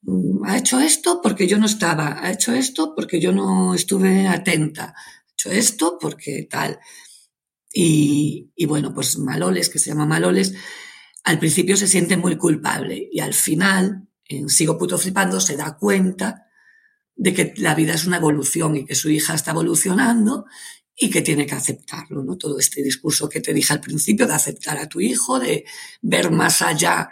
Mm, 0.03 0.43
ha 0.45 0.57
hecho 0.57 0.79
esto 0.79 1.21
porque 1.21 1.47
yo 1.47 1.57
no 1.57 1.65
estaba, 1.65 2.23
ha 2.23 2.31
hecho 2.31 2.53
esto 2.53 2.93
porque 2.95 3.19
yo 3.19 3.31
no 3.31 3.73
estuve 3.75 4.27
atenta, 4.27 4.95
ha 4.95 5.31
hecho 5.33 5.51
esto 5.51 5.97
porque 5.99 6.47
tal. 6.49 6.79
Y, 7.73 8.51
y 8.55 8.65
bueno, 8.65 8.93
pues 8.93 9.17
Maloles, 9.17 9.69
que 9.69 9.79
se 9.79 9.91
llama 9.91 10.05
Maloles, 10.05 10.53
al 11.23 11.39
principio 11.39 11.77
se 11.77 11.87
siente 11.87 12.17
muy 12.17 12.37
culpable 12.37 13.07
y 13.11 13.19
al 13.19 13.33
final, 13.33 14.07
en 14.25 14.49
Sigo 14.49 14.77
puto 14.77 14.97
flipando, 14.97 15.39
se 15.39 15.55
da 15.55 15.77
cuenta 15.77 16.47
de 17.21 17.35
que 17.35 17.53
la 17.57 17.75
vida 17.75 17.93
es 17.93 18.07
una 18.07 18.17
evolución 18.17 18.75
y 18.75 18.83
que 18.83 18.95
su 18.95 19.07
hija 19.11 19.35
está 19.35 19.51
evolucionando 19.51 20.47
y 20.97 21.11
que 21.11 21.21
tiene 21.21 21.45
que 21.45 21.53
aceptarlo, 21.53 22.23
¿no? 22.23 22.35
Todo 22.35 22.57
este 22.57 22.81
discurso 22.81 23.29
que 23.29 23.41
te 23.41 23.53
dije 23.53 23.73
al 23.73 23.79
principio 23.79 24.25
de 24.25 24.33
aceptar 24.33 24.79
a 24.79 24.89
tu 24.89 24.99
hijo, 24.99 25.39
de 25.39 25.63
ver 26.01 26.31
más 26.31 26.63
allá, 26.63 27.09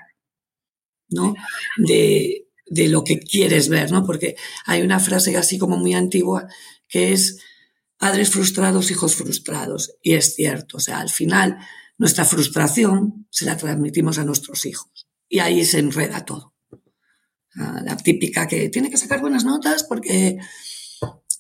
¿no? 1.10 1.36
De, 1.78 2.48
de 2.66 2.88
lo 2.88 3.04
que 3.04 3.20
quieres 3.20 3.70
ver, 3.70 3.92
¿no? 3.92 4.04
Porque 4.04 4.36
hay 4.66 4.82
una 4.82 5.00
frase 5.00 5.38
así 5.38 5.60
como 5.60 5.78
muy 5.78 5.94
antigua 5.94 6.48
que 6.88 7.14
es 7.14 7.38
padres 7.96 8.32
frustrados, 8.32 8.90
hijos 8.90 9.16
frustrados. 9.16 9.94
Y 10.02 10.16
es 10.16 10.34
cierto, 10.34 10.78
o 10.78 10.80
sea, 10.80 11.02
al 11.02 11.10
final 11.10 11.60
nuestra 12.00 12.26
frustración 12.26 13.28
se 13.30 13.46
la 13.46 13.58
transmitimos 13.58 14.18
a 14.18 14.24
nuestros 14.24 14.66
hijos. 14.66 15.08
Y 15.28 15.38
ahí 15.38 15.64
se 15.66 15.78
enreda 15.78 16.26
todo. 16.26 16.56
La 17.60 17.98
típica 17.98 18.48
que 18.48 18.70
tiene 18.70 18.90
que 18.90 18.98
sacar 18.98 19.20
buenas 19.20 19.44
notas 19.44 19.84
porque, 19.84 20.38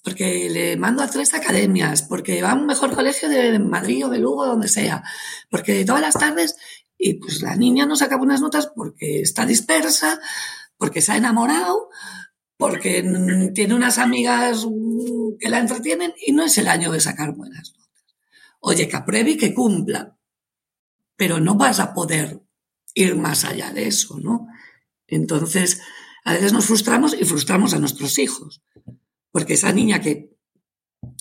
porque 0.04 0.50
le 0.50 0.76
mando 0.76 1.02
a 1.02 1.10
tres 1.10 1.34
academias, 1.34 2.02
porque 2.04 2.42
va 2.42 2.52
a 2.52 2.56
un 2.56 2.66
mejor 2.66 2.94
colegio 2.94 3.30
de 3.30 3.58
Madrid 3.58 4.06
o 4.06 4.10
de 4.10 4.20
Lugo, 4.20 4.46
donde 4.46 4.68
sea, 4.68 5.02
porque 5.50 5.86
todas 5.86 6.02
las 6.02 6.16
tardes, 6.16 6.58
y 6.98 7.14
pues 7.14 7.42
la 7.42 7.56
niña 7.56 7.86
no 7.86 7.96
saca 7.96 8.18
buenas 8.18 8.42
notas 8.42 8.68
porque 8.76 9.22
está 9.22 9.46
dispersa, 9.46 10.20
porque 10.78 11.02
se 11.02 11.14
ha 11.14 11.18
enamorado, 11.18 11.90
porque 12.58 13.02
tiene 13.56 13.74
unas 13.74 13.98
amigas 13.98 14.68
que 15.40 15.50
la 15.50 15.60
entretienen 15.60 16.14
y 16.26 16.34
no 16.34 16.44
es 16.44 16.58
el 16.58 16.68
año 16.68 16.92
de 16.92 17.00
sacar 17.00 17.34
buenas 17.34 17.72
notas. 17.72 18.14
Oye, 18.60 18.90
que 18.90 18.98
apruebe 18.98 19.32
y 19.32 19.38
que 19.38 19.54
cumpla, 19.54 20.18
pero 21.16 21.40
no 21.40 21.56
vas 21.56 21.80
a 21.80 21.94
poder 21.94 22.42
ir 22.94 23.16
más 23.16 23.46
allá 23.46 23.72
de 23.72 23.88
eso, 23.88 24.20
¿no? 24.20 24.48
Entonces, 25.08 25.82
a 26.26 26.34
veces 26.34 26.54
nos 26.54 26.66
frustramos 26.66 27.16
y 27.20 27.26
frustramos 27.26 27.74
a 27.74 27.80
nuestros 27.80 28.18
hijos, 28.20 28.62
porque 29.32 29.54
esa 29.54 29.72
niña 29.72 30.02
que 30.02 30.36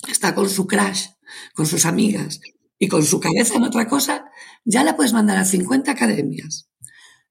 está 0.07 0.35
con 0.35 0.49
su 0.49 0.67
crush, 0.67 1.07
con 1.53 1.65
sus 1.65 1.85
amigas 1.85 2.39
y 2.77 2.87
con 2.87 3.03
su 3.03 3.19
cabeza 3.19 3.55
en 3.55 3.63
otra 3.63 3.87
cosa, 3.87 4.25
ya 4.65 4.83
la 4.83 4.95
puedes 4.95 5.13
mandar 5.13 5.37
a 5.37 5.45
50 5.45 5.91
academias 5.91 6.69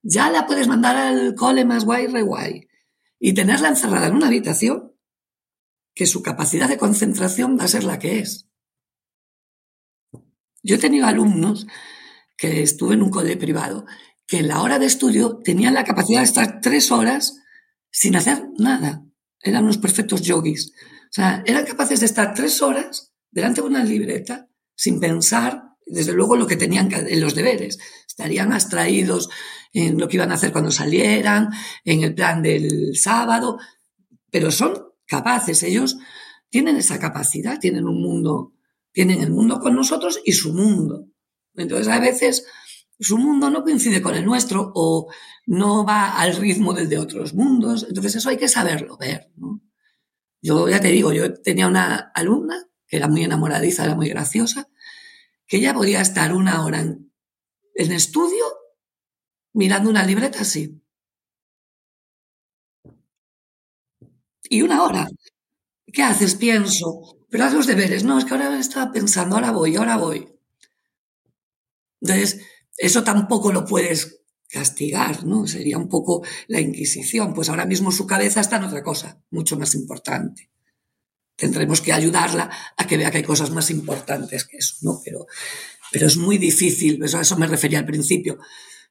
ya 0.02 0.30
la 0.30 0.46
puedes 0.46 0.68
mandar 0.68 0.96
al 0.96 1.34
cole 1.34 1.64
más 1.64 1.84
guay, 1.84 2.06
re 2.06 2.22
guay. 2.22 2.68
Y 3.18 3.34
tenerla 3.34 3.68
encerrada 3.68 4.06
en 4.06 4.14
una 4.14 4.28
habitación, 4.28 4.92
que 5.94 6.06
su 6.06 6.22
capacidad 6.22 6.68
de 6.68 6.78
concentración 6.78 7.58
va 7.58 7.64
a 7.64 7.68
ser 7.68 7.84
la 7.84 7.98
que 7.98 8.20
es. 8.20 8.48
Yo 10.62 10.76
he 10.76 10.78
tenido 10.78 11.06
alumnos 11.06 11.66
que 12.36 12.62
estuve 12.62 12.94
en 12.94 13.02
un 13.02 13.10
cole 13.10 13.36
privado, 13.36 13.84
que 14.26 14.38
en 14.38 14.48
la 14.48 14.62
hora 14.62 14.78
de 14.78 14.86
estudio 14.86 15.38
tenían 15.38 15.74
la 15.74 15.84
capacidad 15.84 16.20
de 16.20 16.26
estar 16.26 16.60
tres 16.60 16.92
horas 16.92 17.40
sin 17.90 18.16
hacer 18.16 18.44
nada. 18.58 19.04
Eran 19.40 19.64
unos 19.64 19.78
perfectos 19.78 20.22
yogis. 20.22 20.72
O 21.04 21.12
sea, 21.12 21.42
eran 21.46 21.64
capaces 21.64 22.00
de 22.00 22.06
estar 22.06 22.34
tres 22.34 22.60
horas 22.62 23.12
delante 23.30 23.60
de 23.60 23.66
una 23.66 23.84
libreta 23.84 24.48
sin 24.74 25.00
pensar, 25.00 25.62
desde 25.86 26.12
luego, 26.12 26.36
lo 26.36 26.46
que 26.46 26.56
tenían 26.56 26.88
en 26.92 27.20
los 27.20 27.34
deberes. 27.34 27.78
Estarían 28.06 28.52
abstraídos 28.52 29.28
en 29.72 29.98
lo 29.98 30.08
que 30.08 30.16
iban 30.16 30.30
a 30.30 30.34
hacer 30.34 30.52
cuando 30.52 30.70
salieran, 30.70 31.50
en 31.84 32.02
el 32.02 32.14
plan 32.14 32.42
del 32.42 32.96
sábado, 32.96 33.58
pero 34.30 34.50
son 34.50 34.88
capaces, 35.06 35.62
ellos 35.62 35.96
tienen 36.50 36.76
esa 36.76 36.98
capacidad, 36.98 37.58
tienen 37.58 37.86
un 37.86 38.00
mundo, 38.00 38.52
tienen 38.92 39.22
el 39.22 39.30
mundo 39.30 39.60
con 39.60 39.74
nosotros 39.74 40.20
y 40.24 40.32
su 40.32 40.52
mundo. 40.52 41.06
Entonces 41.54 41.88
a 41.88 41.98
veces 41.98 42.46
su 42.98 43.18
mundo 43.18 43.50
no 43.50 43.62
coincide 43.62 44.02
con 44.02 44.14
el 44.14 44.24
nuestro 44.24 44.72
o 44.74 45.10
no 45.46 45.84
va 45.84 46.18
al 46.18 46.36
ritmo 46.36 46.72
del 46.72 46.88
de 46.88 46.98
otros 46.98 47.34
mundos, 47.34 47.86
entonces 47.88 48.16
eso 48.16 48.28
hay 48.28 48.36
que 48.36 48.48
saberlo 48.48 48.96
ver. 48.96 49.30
¿no? 49.36 49.60
Yo 50.42 50.68
ya 50.68 50.80
te 50.80 50.88
digo, 50.88 51.12
yo 51.12 51.34
tenía 51.40 51.68
una 51.68 52.12
alumna 52.14 52.66
que 52.86 52.96
era 52.96 53.08
muy 53.08 53.24
enamoradiza, 53.24 53.84
era 53.84 53.94
muy 53.94 54.08
graciosa, 54.08 54.68
que 55.46 55.58
ella 55.58 55.74
podía 55.74 56.00
estar 56.00 56.34
una 56.34 56.64
hora 56.64 56.80
en, 56.80 57.12
en 57.74 57.92
estudio 57.92 58.44
mirando 59.52 59.90
una 59.90 60.04
libreta 60.04 60.40
así. 60.40 60.80
Y 64.50 64.62
una 64.62 64.82
hora. 64.82 65.08
¿Qué 65.92 66.02
haces? 66.02 66.34
Pienso. 66.36 67.18
Pero 67.30 67.44
haz 67.44 67.54
los 67.54 67.66
deberes. 67.66 68.04
No, 68.04 68.18
es 68.18 68.24
que 68.24 68.34
ahora 68.34 68.58
estaba 68.58 68.92
pensando, 68.92 69.36
ahora 69.36 69.52
voy, 69.52 69.76
ahora 69.76 69.96
voy. 69.96 70.28
Entonces, 72.00 72.40
eso 72.78 73.04
tampoco 73.04 73.52
lo 73.52 73.64
puedes 73.64 74.20
castigar, 74.48 75.24
¿no? 75.24 75.46
Sería 75.46 75.76
un 75.76 75.88
poco 75.88 76.24
la 76.46 76.60
Inquisición. 76.60 77.34
Pues 77.34 77.48
ahora 77.48 77.66
mismo 77.66 77.92
su 77.92 78.06
cabeza 78.06 78.40
está 78.40 78.56
en 78.56 78.64
otra 78.64 78.82
cosa, 78.82 79.20
mucho 79.30 79.58
más 79.58 79.74
importante. 79.74 80.50
Tendremos 81.36 81.80
que 81.80 81.92
ayudarla 81.92 82.50
a 82.76 82.86
que 82.86 82.96
vea 82.96 83.10
que 83.10 83.18
hay 83.18 83.24
cosas 83.24 83.50
más 83.50 83.70
importantes 83.70 84.44
que 84.44 84.56
eso, 84.56 84.76
¿no? 84.82 85.00
Pero, 85.04 85.26
pero 85.92 86.06
es 86.06 86.16
muy 86.16 86.38
difícil, 86.38 87.02
eso 87.04 87.18
a 87.18 87.22
eso 87.22 87.36
me 87.36 87.46
refería 87.46 87.78
al 87.78 87.86
principio 87.86 88.38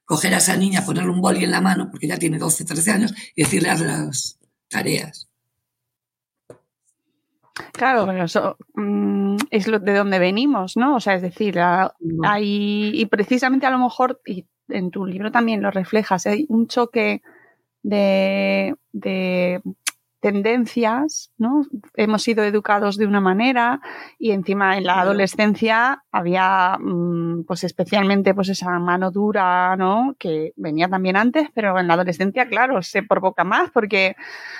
coger 0.08 0.32
a 0.32 0.38
esa 0.38 0.56
niña, 0.56 0.86
ponerle 0.86 1.10
un 1.10 1.20
boli 1.20 1.44
en 1.44 1.50
la 1.50 1.60
mano, 1.60 1.90
porque 1.90 2.06
ya 2.06 2.16
tiene 2.18 2.38
12, 2.38 2.64
13 2.64 2.90
años, 2.90 3.14
y 3.36 3.42
decirle 3.42 3.68
haz 3.68 3.80
las 3.80 4.38
tareas. 4.66 5.27
Claro, 7.72 8.06
pero 8.06 8.24
eso 8.24 8.56
mm, 8.74 9.36
es 9.50 9.68
lo 9.68 9.78
de 9.78 9.94
donde 9.94 10.18
venimos, 10.18 10.76
¿no? 10.76 10.96
O 10.96 11.00
sea, 11.00 11.14
es 11.14 11.22
decir, 11.22 11.58
hay, 11.60 12.90
y 12.94 13.06
precisamente 13.06 13.66
a 13.66 13.70
lo 13.70 13.78
mejor, 13.78 14.20
y 14.26 14.46
en 14.68 14.90
tu 14.90 15.06
libro 15.06 15.30
también 15.30 15.62
lo 15.62 15.70
reflejas, 15.70 16.26
hay 16.26 16.46
un 16.48 16.66
choque 16.66 17.22
de, 17.82 18.74
de 18.92 19.62
tendencias, 20.20 21.30
¿no? 21.38 21.62
Hemos 21.94 22.22
sido 22.22 22.44
educados 22.44 22.96
de 22.96 23.06
una 23.06 23.20
manera 23.20 23.80
y 24.18 24.32
encima 24.32 24.76
en 24.76 24.84
la 24.84 25.00
adolescencia 25.00 26.04
había, 26.10 26.76
mm, 26.80 27.44
pues 27.44 27.64
especialmente, 27.64 28.34
pues 28.34 28.48
esa 28.48 28.78
mano 28.78 29.10
dura, 29.10 29.76
¿no? 29.76 30.14
Que 30.18 30.52
venía 30.56 30.88
también 30.88 31.16
antes, 31.16 31.48
pero 31.54 31.78
en 31.78 31.86
la 31.86 31.94
adolescencia, 31.94 32.48
claro, 32.48 32.82
se 32.82 33.02
provoca 33.02 33.44
más 33.44 33.70
porque 33.70 34.16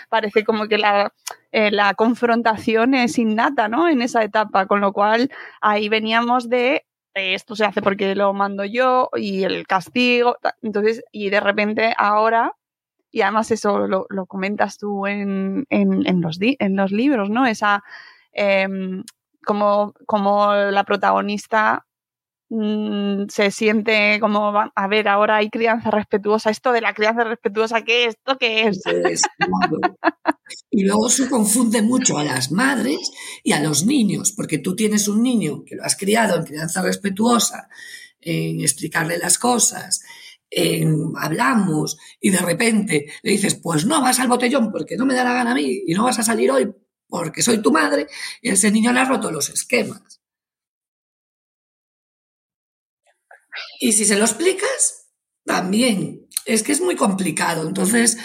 parece 0.09 0.45
como 0.45 0.69
que 0.69 0.79
la, 0.79 1.13
eh, 1.53 1.71
la 1.71 1.95
confrontación 1.95 2.95
es 2.95 3.19
innata, 3.19 3.69
¿no? 3.69 3.89
En 3.89 4.03
esa 4.03 4.23
etapa, 4.23 4.67
con 4.67 4.81
lo 4.81 4.93
cual 4.93 5.31
ahí 5.61 5.89
veníamos 5.89 6.49
de 6.49 6.85
esto 7.15 7.57
se 7.57 7.65
hace 7.65 7.83
porque 7.83 8.15
lo 8.15 8.33
mando 8.33 8.65
yo 8.65 9.11
y 9.17 9.43
el 9.43 9.67
castigo, 9.67 10.37
entonces, 10.63 11.03
y 11.13 11.31
de 11.31 11.41
repente 11.41 11.95
ahora 11.97 12.55
y 13.11 13.23
además 13.23 13.51
eso 13.51 13.87
lo, 13.87 14.27
comentas 14.27 14.79
tú 14.79 15.07
en, 15.07 15.67
los, 15.71 16.39
en 16.41 16.77
los 16.77 16.93
libros, 16.93 17.31
¿no? 17.31 17.47
Esa, 17.47 17.83
em, 18.33 19.03
como, 19.45 19.95
como 20.07 20.55
la 20.55 20.85
protagonista 20.85 21.87
mm, 22.51 23.25
se 23.29 23.51
siente 23.51 24.19
como, 24.21 24.53
a 24.75 24.89
ver, 24.89 25.09
ahora 25.09 25.37
hay 25.37 25.49
crianza 25.49 25.91
respetuosa, 25.91 26.51
esto 26.51 26.73
de 26.73 26.83
la 26.83 26.93
crianza 26.93 27.25
respetuosa, 27.25 27.83
¿qué 27.83 28.07
es? 28.07 28.15
¿Esto 28.17 28.37
qué 28.39 28.69
es? 28.69 28.83
y 30.71 30.85
luego 30.85 31.09
eso 31.09 31.29
confunde 31.31 31.83
mucho 31.83 32.19
a 32.19 32.25
las 32.25 32.53
madres 32.53 33.11
y 33.43 33.53
a 33.53 33.61
los 33.61 33.87
niños, 33.87 34.33
porque 34.33 34.59
tú 34.59 34.77
tienes 34.77 35.09
un 35.09 35.23
niño 35.23 35.65
que 35.65 35.77
lo 35.77 35.85
has 35.85 35.97
criado 35.97 36.37
en 36.37 36.45
crianza 36.45 36.83
respetuosa, 36.83 37.69
en 38.21 38.61
explicarle 38.61 39.17
las 39.17 39.39
cosas, 39.39 40.03
hablamos 41.17 41.99
y 42.21 42.31
de 42.31 42.39
repente 42.39 43.07
le 43.23 43.33
dices, 43.33 43.55
pues 43.57 43.85
no 43.85 44.01
vas 44.01 44.19
al 44.19 44.29
botellón 44.29 44.73
porque 44.73 44.97
no 44.97 45.07
me 45.07 45.15
da 45.15 45.25
la 45.25 45.35
gana 45.35 45.53
a 45.53 45.55
mí 45.55 45.83
y 45.87 45.95
no 45.95 46.05
vas 46.05 46.19
a 46.19 46.23
salir 46.23 46.51
hoy 46.51 46.73
porque 47.09 47.43
soy 47.43 47.63
tu 47.63 47.73
madre, 47.73 48.07
y 48.43 48.51
ese 48.51 48.71
niño 48.71 48.93
le 48.93 49.01
ha 49.01 49.05
roto 49.05 49.31
los 49.31 49.49
esquemas. 49.49 50.21
Y 53.81 53.93
si 53.93 54.05
se 54.05 54.17
lo 54.17 54.25
explicas, 54.25 55.09
también. 55.45 56.29
Es 56.45 56.63
que 56.63 56.73
es 56.73 56.81
muy 56.81 56.97
complicado. 56.97 57.67
Entonces, 57.67 58.19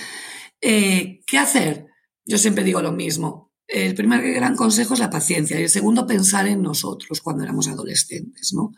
eh, 0.62 1.22
¿qué 1.26 1.38
hacer? 1.38 1.88
Yo 2.26 2.38
siempre 2.38 2.64
digo 2.64 2.82
lo 2.82 2.92
mismo. 2.92 3.52
El 3.68 3.96
primer 3.96 4.22
gran 4.34 4.56
consejo 4.56 4.94
es 4.94 5.00
la 5.00 5.10
paciencia 5.10 5.60
y 5.60 5.64
el 5.64 5.70
segundo 5.70 6.06
pensar 6.06 6.48
en 6.48 6.62
nosotros 6.62 7.22
cuando 7.22 7.44
éramos 7.44 7.68
adolescentes, 7.68 8.54
¿no? 8.54 8.74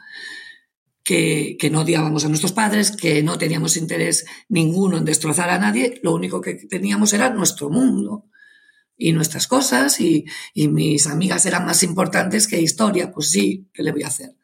Que, 1.05 1.69
no 1.71 1.81
odiábamos 1.81 2.25
a 2.25 2.29
nuestros 2.29 2.51
padres, 2.51 2.91
que 2.91 3.21
no 3.21 3.37
teníamos 3.37 3.77
interés 3.77 4.25
ninguno 4.49 4.97
en 4.97 5.05
destrozar 5.05 5.51
a 5.51 5.59
nadie, 5.59 5.99
lo 6.01 6.13
único 6.13 6.41
que 6.41 6.55
teníamos 6.55 7.13
era 7.13 7.29
nuestro 7.29 7.69
mundo 7.69 8.25
y 8.97 9.13
nuestras 9.13 9.47
cosas 9.47 10.01
y, 10.01 10.25
y 10.53 10.67
mis 10.67 11.05
amigas 11.05 11.45
eran 11.45 11.63
más 11.65 11.83
importantes 11.83 12.47
que 12.47 12.59
historia, 12.59 13.11
pues 13.11 13.29
sí, 13.29 13.69
¿qué 13.71 13.83
le 13.83 13.91
voy 13.91 14.01
a 14.01 14.07
hacer? 14.07 14.35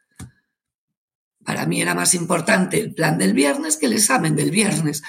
Para 1.44 1.66
mí 1.66 1.82
era 1.82 1.94
más 1.96 2.14
importante 2.14 2.78
el 2.78 2.94
plan 2.94 3.18
del 3.18 3.32
viernes 3.32 3.76
que 3.76 3.86
el 3.86 3.94
examen 3.94 4.36
del 4.36 4.52
viernes. 4.52 5.02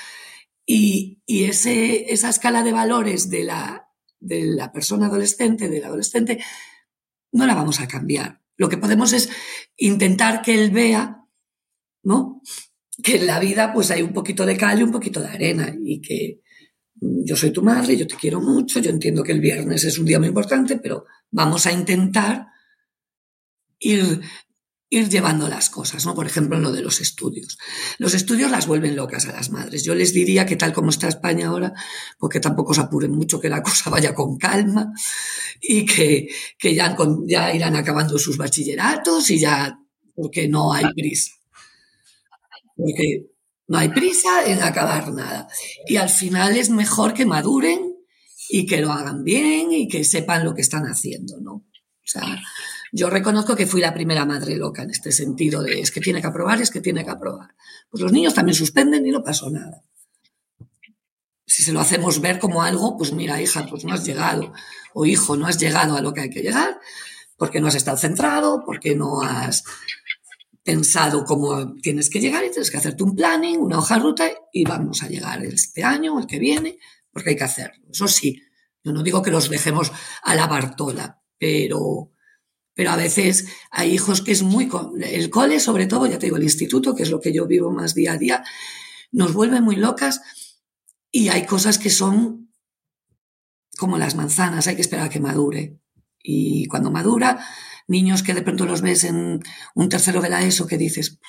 Y, 0.66 1.22
y 1.28 1.44
ese, 1.44 2.12
esa 2.12 2.30
escala 2.30 2.64
de 2.64 2.72
valores 2.72 3.30
de 3.30 3.44
la, 3.44 3.90
de 4.20 4.44
la 4.46 4.72
persona 4.72 5.06
adolescente, 5.06 5.70
del 5.70 5.84
adolescente, 5.84 6.44
no 7.32 7.46
la 7.46 7.54
vamos 7.54 7.80
a 7.80 7.88
cambiar. 7.88 8.42
Lo 8.58 8.70
que 8.70 8.78
podemos 8.78 9.14
es 9.14 9.30
intentar 9.78 10.42
que 10.42 10.56
él 10.56 10.72
vea 10.72 11.23
¿no? 12.04 12.42
Que 13.02 13.18
en 13.18 13.28
la 13.28 13.40
vida 13.40 13.74
pues 13.74 13.92
hay 13.92 14.02
un 14.02 14.14
poquito 14.14 14.46
de 14.46 14.58
cal 14.58 14.80
y 14.80 14.84
un 14.84 14.92
poquito 14.92 15.20
de 15.20 15.28
arena 15.28 15.74
y 15.84 16.02
que 16.02 16.42
mm, 17.02 17.24
yo 17.26 17.36
soy 17.36 17.52
tu 17.52 17.64
madre, 17.64 17.98
yo 17.98 18.08
te 18.08 18.16
quiero 18.16 18.40
mucho, 18.42 18.80
yo 18.80 18.92
entiendo 18.92 19.24
que 19.24 19.32
el 19.32 19.42
viernes 19.42 19.84
es 19.84 19.98
un 19.98 20.06
día 20.06 20.20
muy 20.20 20.28
importante, 20.28 20.78
pero 20.78 21.06
vamos 21.32 21.66
a 21.66 21.72
intentar 21.72 22.48
ir, 23.80 24.22
ir 24.90 25.10
llevando 25.10 25.48
las 25.48 25.70
cosas, 25.70 26.06
¿no? 26.06 26.14
Por 26.14 26.28
ejemplo, 26.28 26.58
en 26.58 26.64
lo 26.64 26.72
de 26.72 26.82
los 26.82 27.02
estudios. 27.02 27.58
Los 27.98 28.14
estudios 28.14 28.52
las 28.52 28.68
vuelven 28.68 28.96
locas 28.96 29.26
a 29.28 29.34
las 29.34 29.50
madres. 29.50 29.84
Yo 29.84 29.96
les 29.96 30.14
diría 30.14 30.46
que 30.46 30.56
tal 30.56 30.72
como 30.72 30.90
está 30.92 31.08
España 31.08 31.48
ahora, 31.48 31.74
porque 32.20 32.40
tampoco 32.40 32.74
se 32.74 32.82
apuren 32.82 33.12
mucho, 33.12 33.40
que 33.40 33.50
la 33.50 33.64
cosa 33.64 33.90
vaya 33.90 34.14
con 34.14 34.38
calma 34.38 34.94
y 35.60 35.86
que, 35.86 36.28
que 36.60 36.76
ya, 36.76 36.96
ya 37.26 37.56
irán 37.56 37.76
acabando 37.76 38.18
sus 38.20 38.38
bachilleratos 38.38 39.32
y 39.32 39.40
ya, 39.40 39.80
porque 40.14 40.48
no 40.48 40.74
hay 40.74 40.86
prisa 40.94 41.34
porque 42.76 43.28
no 43.68 43.78
hay 43.78 43.90
prisa 43.90 44.46
en 44.46 44.62
acabar 44.62 45.12
nada. 45.12 45.48
Y 45.88 45.96
al 45.96 46.10
final 46.10 46.58
es 46.58 46.70
mejor 46.70 47.14
que 47.14 47.26
maduren 47.26 47.96
y 48.50 48.66
que 48.66 48.82
lo 48.82 48.92
hagan 48.92 49.24
bien 49.24 49.72
y 49.72 49.88
que 49.88 50.04
sepan 50.04 50.44
lo 50.44 50.54
que 50.54 50.62
están 50.62 50.84
haciendo, 50.86 51.40
¿no? 51.40 51.54
O 51.54 52.06
sea, 52.06 52.24
yo 52.92 53.10
reconozco 53.10 53.56
que 53.56 53.66
fui 53.66 53.82
la 53.82 53.94
primera 53.94 54.26
madre 54.26 54.58
loca 54.58 54.84
en 54.84 54.92
este 54.92 55.12
sentido 55.12 55.64
de 55.64 55.80
es 55.80 55.92
que 55.92 56.02
tiene 56.02 56.22
que 56.22 56.28
aprobar, 56.28 56.62
es 56.62 56.70
que 56.70 56.82
tiene 56.82 57.04
que 57.04 57.12
aprobar. 57.12 57.56
Pues 57.90 58.04
los 58.04 58.12
niños 58.12 58.34
también 58.34 58.56
suspenden 58.56 59.06
y 59.08 59.12
no 59.12 59.24
pasó 59.24 59.50
nada. 59.50 59.84
Si 61.46 61.64
se 61.64 61.72
lo 61.72 61.80
hacemos 61.80 62.20
ver 62.20 62.40
como 62.40 62.64
algo, 62.64 62.98
pues 62.98 63.14
mira, 63.14 63.42
hija, 63.42 63.66
pues 63.70 63.86
no 63.86 63.94
has 63.94 64.06
llegado, 64.06 64.54
o 64.94 65.06
hijo, 65.06 65.38
no 65.38 65.48
has 65.48 65.60
llegado 65.60 65.96
a 65.96 66.02
lo 66.02 66.14
que 66.14 66.22
hay 66.22 66.30
que 66.30 66.42
llegar, 66.42 66.80
porque 67.38 67.62
no 67.62 67.68
has 67.68 67.76
estado 67.76 67.98
centrado, 67.98 68.64
porque 68.66 68.96
no 68.96 69.22
has 69.22 69.64
pensado 70.64 71.26
cómo 71.26 71.76
tienes 71.76 72.10
que 72.10 72.20
llegar 72.20 72.44
y 72.46 72.50
tienes 72.50 72.72
que 72.72 72.78
hacerte 72.78 73.04
un 73.04 73.16
planning, 73.16 73.60
una 73.60 73.80
hoja 73.80 73.96
de 73.96 74.02
ruta 74.02 74.32
y 74.52 74.64
vamos 74.64 75.04
a 75.04 75.10
llegar 75.10 75.44
este 75.44 75.84
año 75.84 76.16
o 76.16 76.20
el 76.20 76.28
que 76.28 76.40
viene, 76.40 76.80
porque 77.12 77.32
hay 77.32 77.36
que 77.36 77.44
hacerlo. 77.44 77.84
Eso 77.92 78.08
sí, 78.08 78.42
yo 78.84 78.94
no 78.94 79.04
digo 79.04 79.22
que 79.22 79.32
los 79.32 79.50
dejemos 79.50 79.92
a 80.24 80.36
la 80.36 80.48
Bartola, 80.48 81.22
pero, 81.38 82.12
pero 82.74 82.92
a 82.92 82.96
veces 82.96 83.48
hay 83.72 83.92
hijos 83.92 84.22
que 84.22 84.32
es 84.32 84.42
muy... 84.42 84.70
El 85.02 85.30
cole, 85.30 85.60
sobre 85.60 85.86
todo, 85.86 86.08
ya 86.08 86.18
te 86.18 86.28
digo, 86.28 86.38
el 86.38 86.44
instituto, 86.44 86.96
que 86.96 87.04
es 87.04 87.12
lo 87.12 87.20
que 87.20 87.34
yo 87.34 87.46
vivo 87.46 87.72
más 87.72 87.94
día 87.94 88.14
a 88.14 88.18
día, 88.18 88.44
nos 89.12 89.34
vuelve 89.34 89.62
muy 89.62 89.76
locas 89.76 90.22
y 91.12 91.28
hay 91.30 91.46
cosas 91.46 91.78
que 91.78 91.90
son 91.90 92.52
como 93.78 93.98
las 93.98 94.16
manzanas, 94.16 94.68
hay 94.68 94.76
que 94.76 94.82
esperar 94.82 95.08
a 95.08 95.10
que 95.10 95.20
madure. 95.20 95.80
Y 96.22 96.68
cuando 96.68 96.90
madura, 96.90 97.46
niños 97.88 98.24
que 98.24 98.34
de 98.34 98.42
pronto 98.42 98.66
los 98.66 98.82
ves 98.82 99.04
en 99.04 99.42
un 99.76 99.90
tercero 99.90 100.22
de 100.22 100.30
la 100.30 100.44
ESO 100.44 100.68
que 100.68 100.78
dices, 100.78 101.20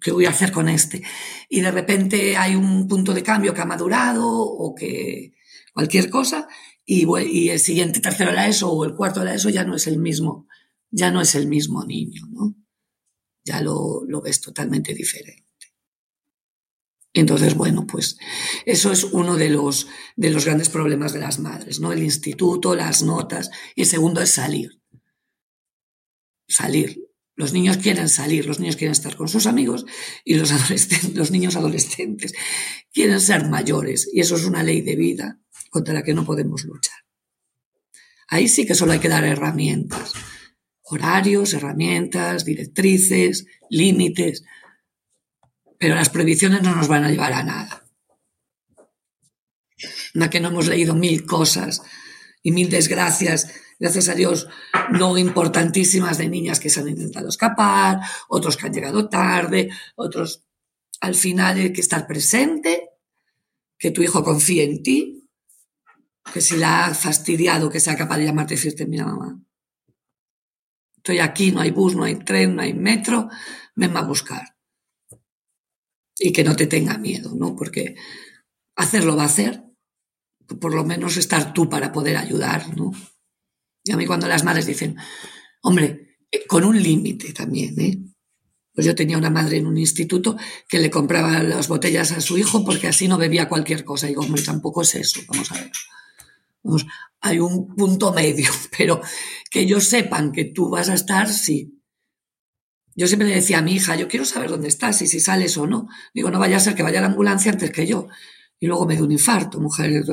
¿qué 0.00 0.10
voy 0.12 0.26
a 0.26 0.30
hacer 0.30 0.52
con 0.52 0.68
este? 0.68 1.02
Y 1.48 1.60
de 1.60 1.70
repente 1.70 2.36
hay 2.36 2.54
un 2.54 2.88
punto 2.88 3.14
de 3.14 3.22
cambio 3.22 3.54
que 3.54 3.60
ha 3.60 3.66
madurado 3.66 4.28
o 4.28 4.74
que 4.74 5.32
cualquier 5.72 6.10
cosa 6.10 6.48
y, 6.84 7.48
el 7.48 7.60
siguiente 7.60 8.00
tercero 8.00 8.30
de 8.30 8.36
la 8.36 8.48
ESO 8.48 8.70
o 8.70 8.84
el 8.84 8.94
cuarto 8.94 9.20
de 9.20 9.26
la 9.26 9.34
ESO 9.34 9.50
ya 9.50 9.64
no 9.64 9.76
es 9.76 9.86
el 9.86 9.98
mismo, 9.98 10.48
ya 10.90 11.10
no 11.10 11.20
es 11.20 11.34
el 11.34 11.46
mismo 11.46 11.84
niño, 11.84 12.26
¿no? 12.30 12.54
Ya 13.44 13.60
lo, 13.60 14.02
lo 14.06 14.20
ves 14.20 14.40
totalmente 14.40 14.94
diferente. 14.94 15.51
Entonces, 17.14 17.54
bueno, 17.54 17.86
pues 17.86 18.16
eso 18.64 18.90
es 18.90 19.04
uno 19.04 19.36
de 19.36 19.50
los, 19.50 19.88
de 20.16 20.30
los 20.30 20.46
grandes 20.46 20.70
problemas 20.70 21.12
de 21.12 21.20
las 21.20 21.38
madres, 21.38 21.78
¿no? 21.78 21.92
El 21.92 22.02
instituto, 22.02 22.74
las 22.74 23.02
notas. 23.02 23.50
Y 23.74 23.84
segundo 23.84 24.22
es 24.22 24.30
salir. 24.30 24.80
Salir. 26.48 27.02
Los 27.34 27.52
niños 27.52 27.78
quieren 27.78 28.08
salir, 28.08 28.46
los 28.46 28.60
niños 28.60 28.76
quieren 28.76 28.92
estar 28.92 29.16
con 29.16 29.28
sus 29.28 29.46
amigos 29.46 29.84
y 30.24 30.34
los, 30.34 30.52
adolescentes, 30.52 31.14
los 31.14 31.30
niños 31.30 31.56
adolescentes 31.56 32.32
quieren 32.92 33.20
ser 33.20 33.48
mayores. 33.48 34.08
Y 34.12 34.20
eso 34.20 34.36
es 34.36 34.44
una 34.44 34.62
ley 34.62 34.80
de 34.80 34.96
vida 34.96 35.38
contra 35.70 35.94
la 35.94 36.02
que 36.02 36.14
no 36.14 36.24
podemos 36.24 36.64
luchar. 36.64 36.96
Ahí 38.28 38.48
sí 38.48 38.64
que 38.64 38.74
solo 38.74 38.92
hay 38.92 38.98
que 38.98 39.10
dar 39.10 39.24
herramientas. 39.24 40.14
Horarios, 40.84 41.52
herramientas, 41.52 42.46
directrices, 42.46 43.46
límites 43.68 44.44
pero 45.82 45.96
las 45.96 46.10
prohibiciones 46.10 46.62
no 46.62 46.76
nos 46.76 46.86
van 46.86 47.02
a 47.02 47.10
llevar 47.10 47.32
a 47.32 47.42
nada. 47.42 47.84
Na 50.14 50.30
que 50.30 50.38
no 50.38 50.46
hemos 50.46 50.68
leído 50.68 50.94
mil 50.94 51.26
cosas 51.26 51.82
y 52.40 52.52
mil 52.52 52.70
desgracias, 52.70 53.52
gracias 53.80 54.08
a 54.08 54.14
Dios, 54.14 54.46
no 54.92 55.18
importantísimas 55.18 56.18
de 56.18 56.28
niñas 56.28 56.60
que 56.60 56.70
se 56.70 56.78
han 56.78 56.88
intentado 56.88 57.28
escapar, 57.28 57.98
otros 58.28 58.56
que 58.56 58.66
han 58.68 58.72
llegado 58.72 59.08
tarde, 59.08 59.70
otros 59.96 60.44
al 61.00 61.16
final 61.16 61.56
hay 61.56 61.72
que 61.72 61.80
estar 61.80 62.06
presente, 62.06 62.90
que 63.76 63.90
tu 63.90 64.04
hijo 64.04 64.22
confíe 64.22 64.62
en 64.62 64.84
ti, 64.84 65.28
que 66.32 66.40
si 66.40 66.58
la 66.58 66.86
ha 66.86 66.94
fastidiado, 66.94 67.70
que 67.70 67.80
sea 67.80 67.96
capaz 67.96 68.18
de 68.18 68.26
llamarte 68.26 68.54
y 68.54 68.56
decirte, 68.56 68.86
mira 68.86 69.06
mamá, 69.06 69.42
estoy 70.98 71.18
aquí, 71.18 71.50
no 71.50 71.60
hay 71.60 71.72
bus, 71.72 71.96
no 71.96 72.04
hay 72.04 72.20
tren, 72.20 72.54
no 72.54 72.62
hay 72.62 72.72
metro, 72.72 73.28
venme 73.74 73.98
a 73.98 74.02
buscar 74.02 74.51
y 76.22 76.32
que 76.32 76.44
no 76.44 76.54
te 76.54 76.66
tenga 76.66 76.98
miedo, 76.98 77.34
¿no? 77.34 77.56
Porque 77.56 77.96
hacerlo 78.76 79.16
va 79.16 79.24
a 79.24 79.26
hacer, 79.26 79.64
por 80.60 80.74
lo 80.74 80.84
menos 80.84 81.16
estar 81.16 81.52
tú 81.52 81.68
para 81.68 81.92
poder 81.92 82.16
ayudar, 82.16 82.76
¿no? 82.76 82.92
Y 83.84 83.92
a 83.92 83.96
mí 83.96 84.06
cuando 84.06 84.28
las 84.28 84.44
madres 84.44 84.66
dicen, 84.66 84.96
hombre, 85.62 86.16
eh, 86.30 86.46
con 86.46 86.64
un 86.64 86.80
límite 86.80 87.32
también, 87.32 87.80
¿eh? 87.80 87.98
Pues 88.74 88.86
yo 88.86 88.94
tenía 88.94 89.18
una 89.18 89.28
madre 89.28 89.58
en 89.58 89.66
un 89.66 89.76
instituto 89.76 90.36
que 90.68 90.78
le 90.78 90.90
compraba 90.90 91.42
las 91.42 91.68
botellas 91.68 92.12
a 92.12 92.20
su 92.20 92.38
hijo 92.38 92.64
porque 92.64 92.88
así 92.88 93.06
no 93.06 93.18
bebía 93.18 93.48
cualquier 93.48 93.84
cosa. 93.84 94.06
Y 94.06 94.10
digo, 94.10 94.22
hombre, 94.22 94.42
tampoco 94.42 94.80
es 94.80 94.94
eso, 94.94 95.20
vamos 95.28 95.50
a 95.52 95.54
ver. 95.56 95.72
Vamos, 96.62 96.86
hay 97.20 97.38
un 97.40 97.74
punto 97.74 98.12
medio, 98.12 98.50
pero 98.78 99.00
que 99.50 99.60
ellos 99.60 99.84
sepan 99.84 100.32
que 100.32 100.44
tú 100.46 100.70
vas 100.70 100.88
a 100.88 100.94
estar, 100.94 101.28
sí. 101.28 101.81
Yo 102.94 103.06
siempre 103.06 103.28
le 103.28 103.34
decía 103.34 103.58
a 103.58 103.62
mi 103.62 103.72
hija, 103.72 103.96
yo 103.96 104.08
quiero 104.08 104.24
saber 104.24 104.50
dónde 104.50 104.68
estás 104.68 105.00
y 105.02 105.06
si 105.06 105.20
sales 105.20 105.56
o 105.56 105.66
no. 105.66 105.88
Digo, 106.12 106.30
no 106.30 106.38
vaya 106.38 106.56
a 106.56 106.60
ser 106.60 106.74
que 106.74 106.82
vaya 106.82 106.98
a 106.98 107.02
la 107.02 107.08
ambulancia 107.08 107.52
antes 107.52 107.70
que 107.70 107.86
yo. 107.86 108.08
Y 108.58 108.66
luego 108.66 108.86
me 108.86 108.96
dé 108.96 109.02
un 109.02 109.12
infarto, 109.12 109.60
mujer, 109.60 110.04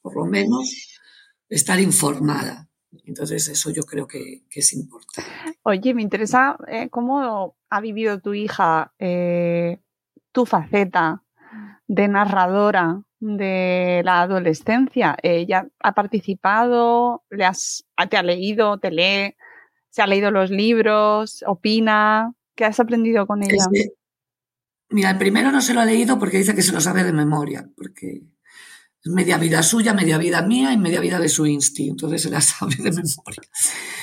por 0.00 0.14
lo 0.14 0.26
menos 0.26 0.98
estar 1.48 1.80
informada. 1.80 2.68
Entonces, 3.04 3.48
eso 3.48 3.70
yo 3.70 3.82
creo 3.82 4.06
que, 4.06 4.44
que 4.48 4.60
es 4.60 4.72
importante. 4.72 5.30
Oye, 5.62 5.94
me 5.94 6.02
interesa 6.02 6.56
eh, 6.68 6.88
cómo 6.90 7.56
ha 7.68 7.80
vivido 7.80 8.20
tu 8.20 8.34
hija 8.34 8.92
eh, 8.98 9.80
tu 10.32 10.44
faceta 10.44 11.22
de 11.86 12.08
narradora 12.08 13.02
de 13.20 14.02
la 14.04 14.22
adolescencia. 14.22 15.16
Ella 15.22 15.66
ha 15.80 15.92
participado, 15.92 17.24
le 17.30 17.44
has, 17.44 17.86
te 18.10 18.16
ha 18.16 18.22
leído, 18.22 18.78
te 18.78 18.90
lee, 18.90 19.34
se 19.96 20.02
ha 20.02 20.06
leído 20.06 20.30
los 20.30 20.50
libros, 20.50 21.42
opina. 21.46 22.34
¿Qué 22.54 22.66
has 22.66 22.78
aprendido 22.78 23.26
con 23.26 23.42
ella? 23.42 23.64
Mira, 24.90 25.08
el 25.08 25.16
primero 25.16 25.50
no 25.50 25.62
se 25.62 25.72
lo 25.72 25.80
ha 25.80 25.86
leído 25.86 26.18
porque 26.18 26.36
dice 26.36 26.54
que 26.54 26.60
se 26.60 26.72
lo 26.72 26.82
sabe 26.82 27.02
de 27.02 27.14
memoria, 27.14 27.66
porque 27.74 28.24
es 29.02 29.10
media 29.10 29.38
vida 29.38 29.62
suya, 29.62 29.94
media 29.94 30.18
vida 30.18 30.42
mía 30.42 30.70
y 30.74 30.76
media 30.76 31.00
vida 31.00 31.18
de 31.18 31.30
su 31.30 31.46
insti, 31.46 31.88
entonces 31.88 32.20
se 32.20 32.28
la 32.28 32.40
sabe 32.42 32.76
de 32.76 32.90
memoria. 32.90 33.48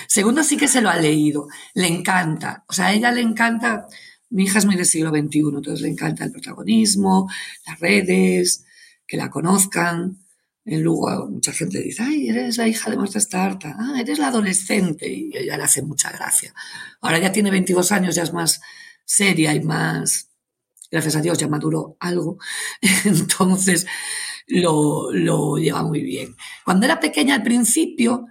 Segundo, 0.07 0.43
sí 0.43 0.57
que 0.57 0.67
se 0.67 0.81
lo 0.81 0.89
ha 0.89 0.97
leído, 0.97 1.47
le 1.75 1.85
encanta, 1.85 2.65
o 2.67 2.73
sea, 2.73 2.87
a 2.87 2.93
ella 2.93 3.11
le 3.11 3.21
encanta, 3.21 3.85
mi 4.31 4.45
hija 4.45 4.57
es 4.57 4.65
muy 4.65 4.75
del 4.75 4.87
siglo 4.87 5.11
XXI, 5.11 5.41
entonces 5.41 5.81
le 5.81 5.89
encanta 5.89 6.23
el 6.23 6.31
protagonismo, 6.31 7.29
las 7.67 7.79
redes, 7.79 8.65
que 9.05 9.17
la 9.17 9.29
conozcan. 9.29 10.22
En 10.65 10.81
Lugo 10.81 11.27
mucha 11.29 11.51
gente 11.51 11.79
dice, 11.79 12.03
ay, 12.03 12.29
eres 12.29 12.57
la 12.57 12.67
hija 12.67 12.89
de 12.89 12.95
Marta 12.95 13.19
Starta, 13.19 13.75
ah, 13.77 13.99
eres 13.99 14.17
la 14.17 14.27
adolescente, 14.27 15.11
y 15.11 15.29
ella 15.35 15.57
le 15.57 15.63
hace 15.63 15.81
mucha 15.81 16.09
gracia. 16.09 16.53
Ahora 17.01 17.19
ya 17.19 17.31
tiene 17.33 17.51
22 17.51 17.91
años, 17.91 18.15
ya 18.15 18.23
es 18.23 18.31
más 18.31 18.61
seria 19.03 19.53
y 19.53 19.61
más, 19.61 20.29
gracias 20.89 21.17
a 21.17 21.21
Dios, 21.21 21.37
ya 21.37 21.49
maduró 21.49 21.97
algo, 21.99 22.37
entonces 23.03 23.85
lo, 24.47 25.11
lo 25.11 25.57
lleva 25.57 25.83
muy 25.83 26.01
bien. 26.01 26.35
Cuando 26.63 26.85
era 26.85 26.99
pequeña 26.99 27.35
al 27.35 27.43
principio, 27.43 28.27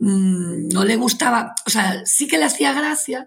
mmm, 0.00 0.68
no 0.68 0.84
le 0.84 0.96
gustaba, 0.96 1.54
o 1.66 1.70
sea, 1.70 2.04
sí 2.04 2.26
que 2.28 2.36
le 2.36 2.44
hacía 2.44 2.74
gracia, 2.74 3.26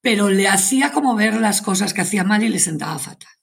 pero 0.00 0.30
le 0.30 0.48
hacía 0.48 0.92
como 0.92 1.14
ver 1.14 1.40
las 1.40 1.60
cosas 1.60 1.92
que 1.92 2.02
hacía 2.02 2.24
mal 2.24 2.42
y 2.42 2.48
le 2.48 2.58
sentaba 2.58 2.98
fatal. 2.98 3.33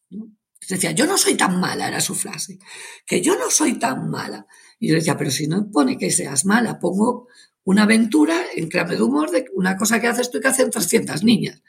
Decía, 0.71 0.91
yo 0.91 1.05
no 1.05 1.17
soy 1.17 1.35
tan 1.35 1.59
mala, 1.59 1.89
era 1.89 1.99
su 1.99 2.15
frase, 2.15 2.57
que 3.05 3.21
yo 3.21 3.37
no 3.37 3.49
soy 3.49 3.77
tan 3.77 4.09
mala. 4.09 4.47
Y 4.79 4.87
yo 4.87 4.95
decía, 4.95 5.17
pero 5.17 5.29
si 5.29 5.47
no 5.47 5.69
pone 5.69 5.97
que 5.97 6.11
seas 6.11 6.45
mala, 6.45 6.79
pongo 6.79 7.27
una 7.65 7.83
aventura 7.83 8.41
en 8.55 8.69
clave 8.69 8.95
de 8.95 9.01
humor 9.01 9.31
de 9.31 9.45
una 9.53 9.75
cosa 9.75 9.99
que 9.99 10.07
haces 10.07 10.31
tú 10.31 10.37
y 10.37 10.41
que 10.41 10.47
hacen 10.47 10.71
300 10.71 11.23
niñas. 11.23 11.61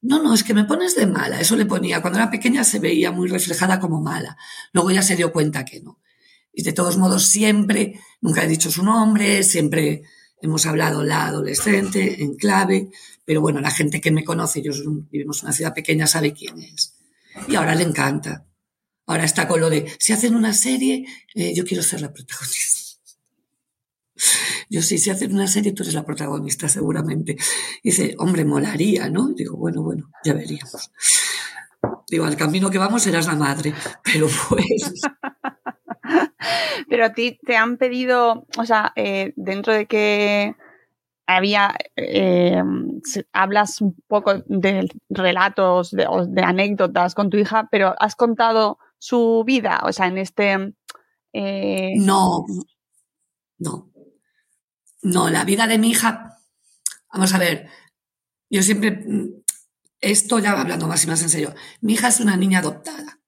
No, 0.00 0.22
no, 0.22 0.32
es 0.32 0.42
que 0.42 0.54
me 0.54 0.64
pones 0.64 0.96
de 0.96 1.06
mala. 1.06 1.38
Eso 1.38 1.54
le 1.54 1.66
ponía. 1.66 2.00
Cuando 2.00 2.18
era 2.18 2.30
pequeña 2.30 2.64
se 2.64 2.78
veía 2.78 3.12
muy 3.12 3.28
reflejada 3.28 3.78
como 3.78 4.00
mala. 4.00 4.36
Luego 4.72 4.90
ya 4.90 5.02
se 5.02 5.16
dio 5.16 5.30
cuenta 5.30 5.64
que 5.64 5.80
no. 5.80 6.00
Y 6.52 6.62
de 6.62 6.72
todos 6.72 6.96
modos, 6.96 7.26
siempre, 7.26 8.00
nunca 8.22 8.44
he 8.44 8.48
dicho 8.48 8.70
su 8.70 8.82
nombre, 8.82 9.42
siempre 9.42 10.02
hemos 10.40 10.64
hablado 10.64 11.04
la 11.04 11.26
adolescente 11.26 12.22
en 12.22 12.36
clave, 12.36 12.90
pero 13.24 13.42
bueno, 13.42 13.60
la 13.60 13.70
gente 13.70 14.00
que 14.00 14.10
me 14.10 14.24
conoce, 14.24 14.62
yo 14.62 14.72
vivimos 15.10 15.42
en 15.42 15.46
una 15.46 15.54
ciudad 15.54 15.74
pequeña, 15.74 16.06
sabe 16.06 16.32
quién 16.32 16.62
es. 16.62 16.94
Y 17.48 17.56
ahora 17.56 17.74
le 17.74 17.84
encanta. 17.84 18.46
Ahora 19.06 19.24
está 19.24 19.46
con 19.46 19.60
lo 19.60 19.68
de, 19.68 19.92
si 19.98 20.12
hacen 20.12 20.34
una 20.34 20.54
serie, 20.54 21.04
eh, 21.34 21.54
yo 21.54 21.64
quiero 21.64 21.82
ser 21.82 22.00
la 22.00 22.12
protagonista. 22.12 22.80
Yo 24.70 24.80
sí, 24.80 24.98
si 24.98 25.10
hacen 25.10 25.34
una 25.34 25.46
serie, 25.46 25.72
tú 25.72 25.82
eres 25.82 25.94
la 25.94 26.06
protagonista, 26.06 26.68
seguramente. 26.68 27.36
dice, 27.82 28.14
hombre, 28.18 28.44
molaría, 28.44 29.10
¿no? 29.10 29.30
Y 29.30 29.34
digo, 29.34 29.56
bueno, 29.56 29.82
bueno, 29.82 30.10
ya 30.24 30.32
veríamos. 30.32 30.90
Digo, 32.08 32.24
al 32.24 32.36
camino 32.36 32.70
que 32.70 32.78
vamos 32.78 33.02
serás 33.02 33.26
la 33.26 33.34
madre, 33.34 33.74
pero 34.04 34.28
pues... 34.48 35.02
pero 36.88 37.04
a 37.04 37.12
ti 37.12 37.38
te 37.44 37.56
han 37.56 37.76
pedido, 37.76 38.46
o 38.56 38.64
sea, 38.64 38.92
eh, 38.96 39.32
dentro 39.36 39.72
de 39.72 39.86
que 39.86 40.54
había, 41.26 41.74
eh, 41.96 42.62
hablas 43.32 43.80
un 43.80 43.96
poco 44.06 44.42
de 44.46 44.88
relatos, 45.08 45.90
de, 45.90 46.06
de, 46.28 46.42
anécdotas 46.42 47.14
con 47.14 47.30
tu 47.30 47.36
hija, 47.36 47.68
pero 47.70 47.94
has 47.98 48.16
contado 48.16 48.78
su 48.98 49.42
vida, 49.46 49.82
o 49.84 49.92
sea, 49.92 50.06
en 50.06 50.18
este... 50.18 50.74
Eh... 51.32 51.94
No, 51.96 52.44
no. 53.58 53.90
No, 55.02 55.28
la 55.28 55.44
vida 55.44 55.66
de 55.66 55.78
mi 55.78 55.90
hija, 55.90 56.38
vamos 57.12 57.34
a 57.34 57.38
ver, 57.38 57.68
yo 58.48 58.62
siempre, 58.62 59.04
esto 60.00 60.38
ya 60.38 60.58
hablando 60.58 60.86
más 60.86 61.04
y 61.04 61.08
más 61.08 61.20
en 61.20 61.28
serio, 61.28 61.54
mi 61.82 61.92
hija 61.92 62.08
es 62.08 62.20
una 62.20 62.38
niña 62.38 62.60
adoptada, 62.60 63.20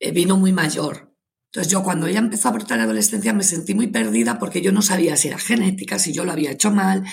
eh, 0.00 0.10
vino 0.10 0.36
muy 0.36 0.52
mayor, 0.52 1.15
entonces 1.46 1.72
yo 1.72 1.82
cuando 1.82 2.06
ella 2.06 2.18
empezó 2.18 2.48
a 2.48 2.50
abortar 2.50 2.78
la 2.78 2.84
adolescencia 2.84 3.32
me 3.32 3.42
sentí 3.42 3.74
muy 3.74 3.86
perdida 3.86 4.38
porque 4.38 4.60
yo 4.60 4.72
no 4.72 4.82
sabía 4.82 5.16
si 5.16 5.28
era 5.28 5.38
genética, 5.38 5.98
si 5.98 6.12
yo 6.12 6.24
lo 6.24 6.32
había 6.32 6.50
hecho 6.50 6.70
mal, 6.70 7.04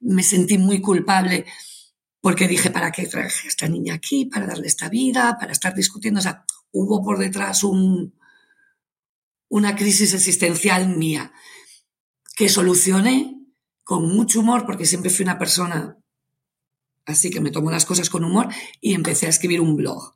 me 0.00 0.22
sentí 0.22 0.58
muy 0.58 0.80
culpable 0.80 1.46
porque 2.20 2.48
dije, 2.48 2.70
¿para 2.70 2.90
qué 2.90 3.06
traje 3.06 3.46
a 3.46 3.48
esta 3.48 3.68
niña 3.68 3.94
aquí? 3.94 4.24
Para 4.24 4.46
darle 4.46 4.66
esta 4.66 4.88
vida, 4.88 5.36
para 5.38 5.52
estar 5.52 5.74
discutiendo. 5.74 6.20
O 6.20 6.22
sea, 6.22 6.44
hubo 6.72 7.04
por 7.04 7.18
detrás 7.18 7.62
un, 7.62 8.14
una 9.48 9.76
crisis 9.76 10.14
existencial 10.14 10.88
mía 10.96 11.32
que 12.34 12.48
solucioné 12.48 13.38
con 13.82 14.08
mucho 14.08 14.40
humor 14.40 14.64
porque 14.64 14.86
siempre 14.86 15.10
fui 15.10 15.24
una 15.24 15.38
persona 15.38 15.98
así 17.06 17.30
que 17.30 17.40
me 17.40 17.50
tomo 17.50 17.70
las 17.70 17.84
cosas 17.84 18.08
con 18.08 18.24
humor 18.24 18.48
y 18.80 18.94
empecé 18.94 19.26
a 19.26 19.30
escribir 19.30 19.60
un 19.60 19.76
blog. 19.76 20.14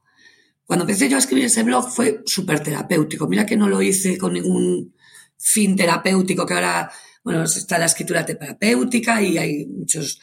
Cuando 0.69 0.83
empecé 0.83 1.09
yo 1.09 1.17
a 1.17 1.21
escribir 1.21 1.47
ese 1.47 1.63
blog 1.63 1.89
fue 1.89 2.21
súper 2.27 2.61
terapéutico. 2.61 3.27
Mira 3.27 3.47
que 3.47 3.57
no 3.57 3.71
lo 3.71 3.81
hice 3.81 4.19
con 4.19 4.35
ningún 4.35 4.95
fin 5.39 5.75
terapéutico, 5.75 6.45
que 6.45 6.53
ahora, 6.53 6.93
bueno, 7.25 7.45
está 7.45 7.79
la 7.79 7.87
escritura 7.87 8.27
terapéutica 8.27 9.23
y 9.23 9.39
hay 9.39 9.65
muchos 9.65 10.21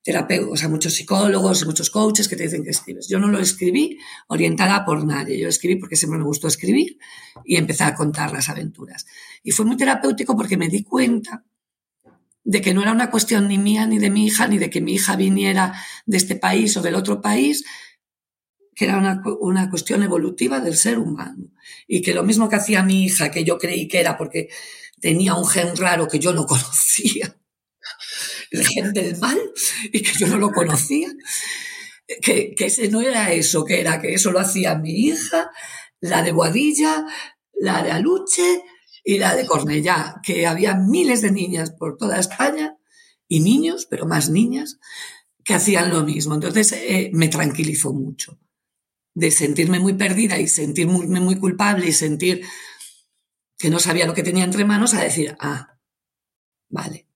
terapeutas, 0.00 0.52
o 0.52 0.56
sea, 0.56 0.68
muchos 0.68 0.94
psicólogos 0.94 1.66
muchos 1.66 1.90
coaches 1.90 2.28
que 2.28 2.36
te 2.36 2.44
dicen 2.44 2.62
que 2.62 2.70
escribes. 2.70 3.08
Yo 3.08 3.18
no 3.18 3.26
lo 3.26 3.40
escribí 3.40 3.98
orientada 4.28 4.84
por 4.84 5.04
nadie. 5.04 5.40
Yo 5.40 5.48
escribí 5.48 5.80
porque 5.80 5.96
siempre 5.96 6.20
me 6.20 6.24
gustó 6.24 6.46
escribir 6.46 6.96
y 7.44 7.56
empecé 7.56 7.82
a 7.82 7.96
contar 7.96 8.32
las 8.32 8.48
aventuras. 8.48 9.06
Y 9.42 9.50
fue 9.50 9.66
muy 9.66 9.76
terapéutico 9.76 10.36
porque 10.36 10.56
me 10.56 10.68
di 10.68 10.84
cuenta 10.84 11.44
de 12.44 12.60
que 12.60 12.72
no 12.74 12.82
era 12.82 12.92
una 12.92 13.10
cuestión 13.10 13.48
ni 13.48 13.58
mía, 13.58 13.88
ni 13.88 13.98
de 13.98 14.10
mi 14.10 14.26
hija, 14.26 14.46
ni 14.46 14.58
de 14.58 14.70
que 14.70 14.80
mi 14.80 14.94
hija 14.94 15.16
viniera 15.16 15.74
de 16.06 16.16
este 16.16 16.36
país 16.36 16.76
o 16.76 16.80
del 16.80 16.94
otro 16.94 17.20
país, 17.20 17.64
que 18.80 18.86
era 18.86 18.96
una, 18.96 19.22
una, 19.40 19.68
cuestión 19.68 20.02
evolutiva 20.02 20.58
del 20.58 20.74
ser 20.74 20.98
humano. 20.98 21.52
Y 21.86 22.00
que 22.00 22.14
lo 22.14 22.22
mismo 22.22 22.48
que 22.48 22.56
hacía 22.56 22.82
mi 22.82 23.04
hija, 23.04 23.30
que 23.30 23.44
yo 23.44 23.58
creí 23.58 23.86
que 23.86 24.00
era 24.00 24.16
porque 24.16 24.48
tenía 25.02 25.34
un 25.34 25.46
gen 25.46 25.76
raro 25.76 26.08
que 26.08 26.18
yo 26.18 26.32
no 26.32 26.46
conocía, 26.46 27.36
el 28.50 28.66
gen 28.66 28.94
del 28.94 29.18
mal, 29.18 29.38
y 29.92 30.00
que 30.00 30.18
yo 30.18 30.28
no 30.28 30.38
lo 30.38 30.50
conocía, 30.50 31.08
que, 32.22 32.54
que 32.54 32.64
ese 32.64 32.88
no 32.88 33.02
era 33.02 33.34
eso, 33.34 33.66
que 33.66 33.82
era 33.82 34.00
que 34.00 34.14
eso 34.14 34.32
lo 34.32 34.38
hacía 34.40 34.76
mi 34.76 35.08
hija, 35.08 35.50
la 36.00 36.22
de 36.22 36.32
Guadilla, 36.32 37.04
la 37.52 37.82
de 37.82 37.90
Aluche 37.90 38.62
y 39.04 39.18
la 39.18 39.36
de 39.36 39.44
Cornellá, 39.44 40.22
que 40.22 40.46
había 40.46 40.74
miles 40.74 41.20
de 41.20 41.32
niñas 41.32 41.70
por 41.72 41.98
toda 41.98 42.18
España, 42.18 42.78
y 43.28 43.40
niños, 43.40 43.86
pero 43.90 44.06
más 44.06 44.30
niñas, 44.30 44.78
que 45.44 45.52
hacían 45.52 45.90
lo 45.90 46.02
mismo. 46.02 46.32
Entonces 46.32 46.72
eh, 46.72 47.10
me 47.12 47.28
tranquilizó 47.28 47.92
mucho 47.92 48.40
de 49.20 49.30
sentirme 49.30 49.78
muy 49.78 49.92
perdida 49.92 50.38
y 50.38 50.48
sentirme 50.48 51.20
muy 51.20 51.36
culpable 51.36 51.86
y 51.86 51.92
sentir 51.92 52.42
que 53.58 53.68
no 53.68 53.78
sabía 53.78 54.06
lo 54.06 54.14
que 54.14 54.22
tenía 54.22 54.44
entre 54.44 54.64
manos 54.64 54.94
a 54.94 55.02
decir, 55.02 55.36
ah, 55.38 55.78
vale, 56.70 57.06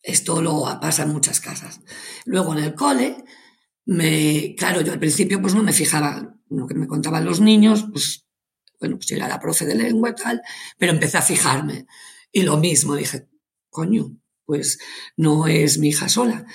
esto 0.00 0.40
lo 0.40 0.62
pasa 0.80 1.02
en 1.02 1.10
muchas 1.10 1.40
casas. 1.40 1.80
Luego 2.24 2.52
en 2.52 2.62
el 2.62 2.74
cole, 2.76 3.24
me, 3.86 4.54
claro, 4.56 4.80
yo 4.80 4.92
al 4.92 5.00
principio 5.00 5.42
pues 5.42 5.54
no 5.54 5.64
me 5.64 5.72
fijaba 5.72 6.36
lo 6.48 6.66
que 6.68 6.74
me 6.74 6.86
contaban 6.86 7.24
los 7.24 7.40
niños, 7.40 7.86
pues 7.90 8.24
bueno, 8.78 8.96
pues 8.96 9.08
yo 9.08 9.16
era 9.16 9.26
la 9.26 9.40
profe 9.40 9.66
de 9.66 9.74
lengua 9.74 10.10
y 10.10 10.14
tal, 10.14 10.40
pero 10.78 10.92
empecé 10.92 11.18
a 11.18 11.22
fijarme. 11.22 11.86
Y 12.30 12.42
lo 12.42 12.56
mismo, 12.56 12.94
dije, 12.94 13.28
coño, 13.68 14.16
pues 14.44 14.78
no 15.16 15.48
es 15.48 15.78
mi 15.78 15.88
hija 15.88 16.08
sola. 16.08 16.46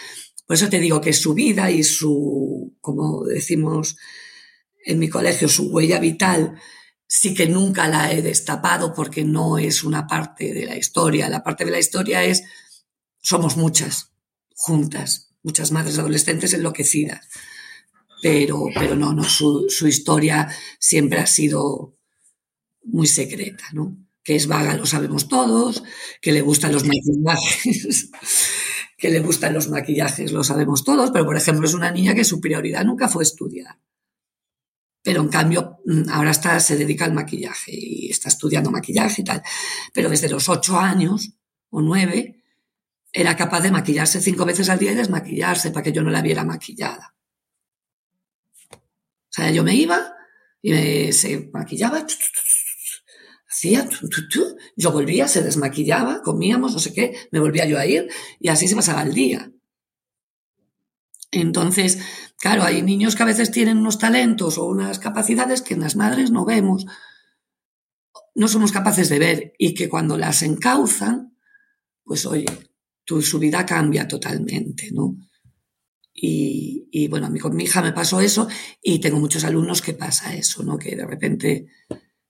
Por 0.46 0.56
eso 0.56 0.70
te 0.70 0.80
digo 0.80 1.02
que 1.02 1.14
su 1.14 1.34
vida 1.34 1.72
y 1.72 1.84
su, 1.84 2.76
como 2.82 3.24
decimos 3.24 3.98
en 4.86 5.00
mi 5.00 5.10
colegio, 5.10 5.48
su 5.48 5.70
huella 5.72 6.00
vital, 6.00 6.60
sí 7.08 7.34
que 7.34 7.48
nunca 7.48 7.88
la 7.88 8.12
he 8.12 8.22
destapado 8.22 8.94
porque 8.94 9.24
no 9.24 9.58
es 9.58 9.84
una 9.84 10.08
parte 10.08 10.54
de 10.54 10.66
la 10.66 10.78
historia. 10.78 11.30
La 11.30 11.44
parte 11.44 11.64
de 11.64 11.72
la 11.72 11.80
historia 11.80 12.24
es, 12.24 12.44
somos 13.22 13.56
muchas, 13.56 14.12
juntas. 14.56 15.30
muchas 15.44 15.72
madres 15.72 16.00
adolescentes 16.00 16.54
enloquecidas. 16.54 17.28
Pero, 18.22 18.66
pero 18.74 18.96
no, 18.96 19.14
no, 19.14 19.24
su, 19.26 19.68
su 19.70 19.88
historia 19.88 20.50
siempre 20.80 21.20
ha 21.20 21.28
sido 21.28 21.98
muy 22.84 23.08
secreta, 23.08 23.66
¿no? 23.74 23.98
Que 24.24 24.36
es 24.36 24.48
vaga, 24.48 24.76
lo 24.76 24.86
sabemos 24.86 25.28
todos, 25.28 25.84
que 26.22 26.32
le 26.32 26.42
gustan 26.42 26.72
los 26.72 26.86
maquillajes, 26.86 28.10
que 29.04 29.10
le 29.10 29.20
gustan 29.20 29.54
los 29.54 29.68
maquillajes, 29.68 30.32
lo 30.32 30.46
sabemos 30.46 30.86
todos, 30.86 31.12
pero 31.12 31.26
por 31.26 31.36
ejemplo 31.36 31.68
es 31.68 31.74
una 31.74 31.92
niña 31.92 32.16
que 32.16 32.24
su 32.24 32.40
prioridad 32.40 32.86
nunca 32.86 33.10
fue 33.10 33.24
estudiar. 33.24 33.78
Pero 35.04 35.20
en 35.20 35.28
cambio 35.28 35.80
mm, 35.84 36.10
ahora 36.10 36.32
está, 36.32 36.58
se 36.62 36.78
dedica 36.78 37.04
al 37.04 37.12
maquillaje 37.12 37.74
y 37.76 38.10
está 38.10 38.30
estudiando 38.30 38.72
maquillaje 38.72 39.22
y 39.22 39.26
tal. 39.26 39.44
Pero 39.94 40.10
desde 40.10 40.30
los 40.30 40.48
ocho 40.48 40.80
años 40.80 41.34
o 41.70 41.82
nueve 41.82 42.46
era 43.12 43.36
capaz 43.36 43.60
de 43.60 43.72
maquillarse 43.72 44.22
cinco 44.22 44.46
veces 44.46 44.70
al 44.70 44.80
día 44.80 44.94
y 44.94 44.96
desmaquillarse 44.96 45.72
para 45.72 45.84
que 45.84 45.92
yo 45.92 46.02
no 46.02 46.10
la 46.10 46.22
viera 46.22 46.46
maquillada. 46.46 47.14
O 48.72 49.32
sea, 49.32 49.52
yo 49.52 49.66
me 49.66 49.76
iba 49.76 50.16
y 50.62 50.72
me, 50.72 51.12
se 51.12 51.50
maquillaba, 51.52 52.06
hacía, 53.64 53.90
yo 54.76 54.92
volvía, 54.92 55.28
se 55.28 55.42
desmaquillaba, 55.42 56.22
comíamos, 56.22 56.74
no 56.74 56.80
sé 56.80 56.94
qué, 56.94 57.16
me 57.32 57.40
volvía 57.40 57.66
yo 57.66 57.80
a 57.80 57.86
ir 57.86 58.10
y 58.40 58.50
así 58.50 58.68
se 58.68 58.76
pasaba 58.76 59.04
el 59.04 59.14
día. 59.14 59.52
Entonces, 61.32 62.00
claro, 62.38 62.64
hay 62.64 62.82
niños 62.82 63.16
que 63.16 63.24
a 63.24 63.28
veces 63.28 63.52
tienen 63.52 63.78
unos 63.78 63.98
talentos 63.98 64.58
o 64.58 64.66
unas 64.66 65.00
capacidades 65.00 65.62
que 65.62 65.74
en 65.74 65.82
las 65.82 65.96
madres 65.96 66.30
no 66.30 66.46
vemos, 66.46 66.86
no 68.36 68.48
somos 68.48 68.72
capaces 68.72 69.10
de 69.10 69.20
ver 69.20 69.54
y 69.58 69.74
que 69.74 69.90
cuando 69.90 70.18
las 70.18 70.44
encauzan, 70.44 71.38
pues 72.04 72.26
oye, 72.26 72.46
tu, 73.06 73.22
su 73.22 73.40
vida 73.40 73.66
cambia 73.66 74.08
totalmente, 74.08 74.92
¿no? 74.92 75.16
Y, 76.14 76.88
y, 76.92 77.08
bueno, 77.08 77.26
a 77.26 77.30
mí 77.30 77.40
con 77.40 77.56
mi 77.56 77.64
hija 77.64 77.82
me 77.82 77.92
pasó 77.92 78.22
eso 78.22 78.48
y 78.82 79.00
tengo 79.00 79.20
muchos 79.20 79.44
alumnos 79.44 79.82
que 79.82 79.94
pasa 79.94 80.36
eso, 80.36 80.62
¿no? 80.64 80.78
Que 80.78 80.96
de 80.96 81.06
repente 81.06 81.68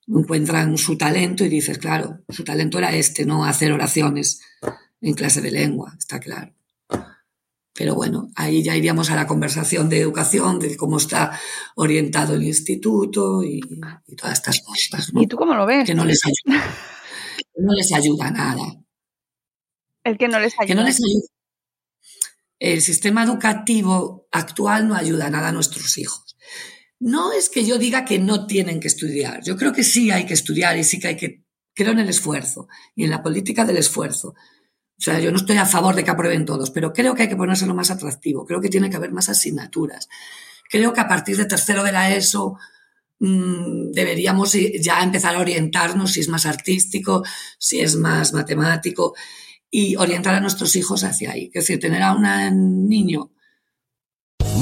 encuentran 0.08 0.78
su 0.78 0.98
talento 0.98 1.46
y 1.46 1.50
dices, 1.50 1.78
claro, 1.78 2.20
su 2.30 2.44
talento 2.44 2.78
era 2.78 2.94
este, 2.94 3.26
no 3.26 3.46
hacer 3.46 3.72
oraciones 3.72 4.42
en 5.02 5.14
clase 5.14 5.42
de 5.42 5.52
lengua, 5.52 5.94
está 5.98 6.20
claro. 6.20 6.54
Pero 7.76 7.96
bueno, 7.96 8.30
ahí 8.36 8.62
ya 8.62 8.76
iríamos 8.76 9.10
a 9.10 9.16
la 9.16 9.26
conversación 9.26 9.90
de 9.90 10.00
educación, 10.00 10.60
de 10.60 10.78
cómo 10.78 10.98
está 10.98 11.40
orientado 11.76 12.36
el 12.36 12.44
instituto 12.44 13.44
y, 13.44 13.62
y 14.06 14.16
todas 14.16 14.34
estas 14.34 14.62
cosas. 14.62 15.12
¿no? 15.12 15.22
¿Y 15.24 15.28
tú 15.28 15.38
cómo 15.38 15.56
lo 15.56 15.66
ves? 15.66 15.88
Que 15.88 15.96
no 15.96 16.06
les 16.06 16.22
ayuda, 16.24 16.64
no 17.58 17.74
les 17.74 17.92
ayuda 17.92 18.30
nada. 18.30 18.62
El 20.04 20.18
que 20.18 20.28
no 20.28 20.40
les 20.40 20.54
ayuda. 20.54 20.68
Que 20.68 20.76
no 20.76 20.84
les 20.84 20.98
ayuda. 20.98 21.28
El 22.60 22.82
sistema 22.82 23.24
educativo 23.24 24.28
actual 24.32 24.88
no 24.88 24.96
ayuda 24.96 25.30
nada 25.30 25.50
a 25.50 25.52
nuestros 25.52 25.98
hijos. 25.98 26.38
No 27.04 27.34
es 27.34 27.50
que 27.50 27.66
yo 27.66 27.78
diga 27.78 28.06
que 28.06 28.18
no 28.18 28.48
tienen 28.48 28.80
que 28.80 28.88
estudiar. 28.88 29.44
Yo 29.44 29.58
creo 29.58 29.74
que 29.74 29.84
sí 29.84 30.10
hay 30.10 30.26
que 30.26 30.34
estudiar 30.34 30.78
y 30.78 30.86
sí 30.86 31.02
que 31.02 31.10
hay 31.10 31.18
que, 31.18 31.44
creo 31.74 31.92
en 31.92 32.00
el 32.00 32.08
esfuerzo 32.08 32.70
y 32.96 33.04
en 33.04 33.10
la 33.10 33.22
política 33.22 33.66
del 33.66 33.76
esfuerzo. 33.76 34.30
O 34.30 35.02
sea, 35.02 35.20
yo 35.20 35.30
no 35.30 35.36
estoy 35.36 35.58
a 35.58 35.66
favor 35.66 35.96
de 35.96 36.06
que 36.06 36.12
aprueben 36.12 36.46
todos, 36.46 36.72
pero 36.72 36.94
creo 36.94 37.14
que 37.14 37.24
hay 37.24 37.28
que 37.28 37.36
ponérselo 37.36 37.76
más 37.76 37.92
atractivo. 37.92 38.46
Creo 38.46 38.62
que 38.62 38.70
tiene 38.70 38.90
que 38.90 38.96
haber 38.96 39.12
más 39.12 39.28
asignaturas. 39.28 40.08
Creo 40.70 40.94
que 40.94 41.02
a 41.02 41.10
partir 41.10 41.36
de 41.36 41.44
tercero 41.44 41.84
de 41.84 41.92
la 41.92 42.16
ESO 42.16 42.58
mmm, 43.20 43.92
deberíamos 43.92 44.54
ya 44.80 45.04
empezar 45.04 45.36
a 45.36 45.42
orientarnos 45.42 46.14
si 46.14 46.22
es 46.22 46.30
más 46.30 46.46
artístico, 46.46 47.24
si 47.60 47.82
es 47.82 47.98
más 47.98 48.32
matemático 48.32 49.14
y 49.70 49.98
orientar 49.98 50.36
a 50.36 50.40
nuestros 50.40 50.74
hijos 50.78 51.04
hacia 51.04 51.32
ahí. 51.32 51.48
Es 51.48 51.66
decir, 51.66 51.82
tener 51.82 52.02
a 52.02 52.14
un 52.14 52.88
niño 52.88 53.34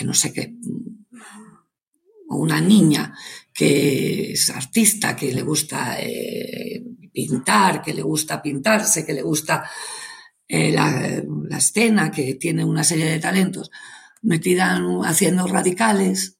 Que 0.00 0.06
no 0.06 0.14
sé 0.14 0.32
qué. 0.32 0.54
O 2.30 2.36
una 2.36 2.58
niña 2.58 3.14
que 3.52 4.32
es 4.32 4.48
artista, 4.48 5.14
que 5.14 5.30
le 5.34 5.42
gusta 5.42 6.00
eh, 6.00 6.82
pintar, 7.12 7.82
que 7.82 7.92
le 7.92 8.00
gusta 8.00 8.40
pintarse, 8.40 9.04
que 9.04 9.12
le 9.12 9.20
gusta 9.20 9.70
eh, 10.48 10.72
la, 10.72 11.22
la 11.50 11.58
escena, 11.58 12.10
que 12.10 12.36
tiene 12.36 12.64
una 12.64 12.82
serie 12.82 13.04
de 13.04 13.18
talentos, 13.20 13.70
metida 14.22 14.80
haciendo 15.04 15.46
radicales 15.46 16.38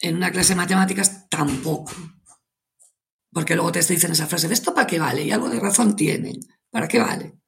en 0.00 0.16
una 0.16 0.30
clase 0.30 0.50
de 0.52 0.56
matemáticas 0.56 1.30
tampoco. 1.30 1.94
Porque 3.32 3.54
luego 3.54 3.72
te 3.72 3.78
dicen 3.80 4.12
esa 4.12 4.26
frase, 4.26 4.48
¿de 4.48 4.54
esto 4.54 4.74
para 4.74 4.86
qué 4.86 4.98
vale? 4.98 5.24
Y 5.24 5.30
algo 5.30 5.48
de 5.48 5.60
razón 5.60 5.96
tienen. 5.96 6.40
¿Para 6.70 6.88
qué 6.88 6.98
vale? 6.98 7.41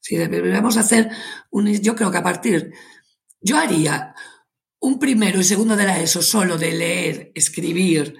Si 0.00 0.16
debemos 0.16 0.76
hacer 0.76 1.10
un... 1.50 1.68
Yo 1.68 1.94
creo 1.94 2.10
que 2.10 2.18
a 2.18 2.22
partir... 2.22 2.72
Yo 3.40 3.56
haría 3.56 4.14
un 4.80 4.98
primero 4.98 5.40
y 5.40 5.44
segundo 5.44 5.76
de 5.76 5.84
la 5.84 6.00
ESO 6.00 6.22
solo 6.22 6.58
de 6.58 6.72
leer, 6.72 7.32
escribir 7.34 8.16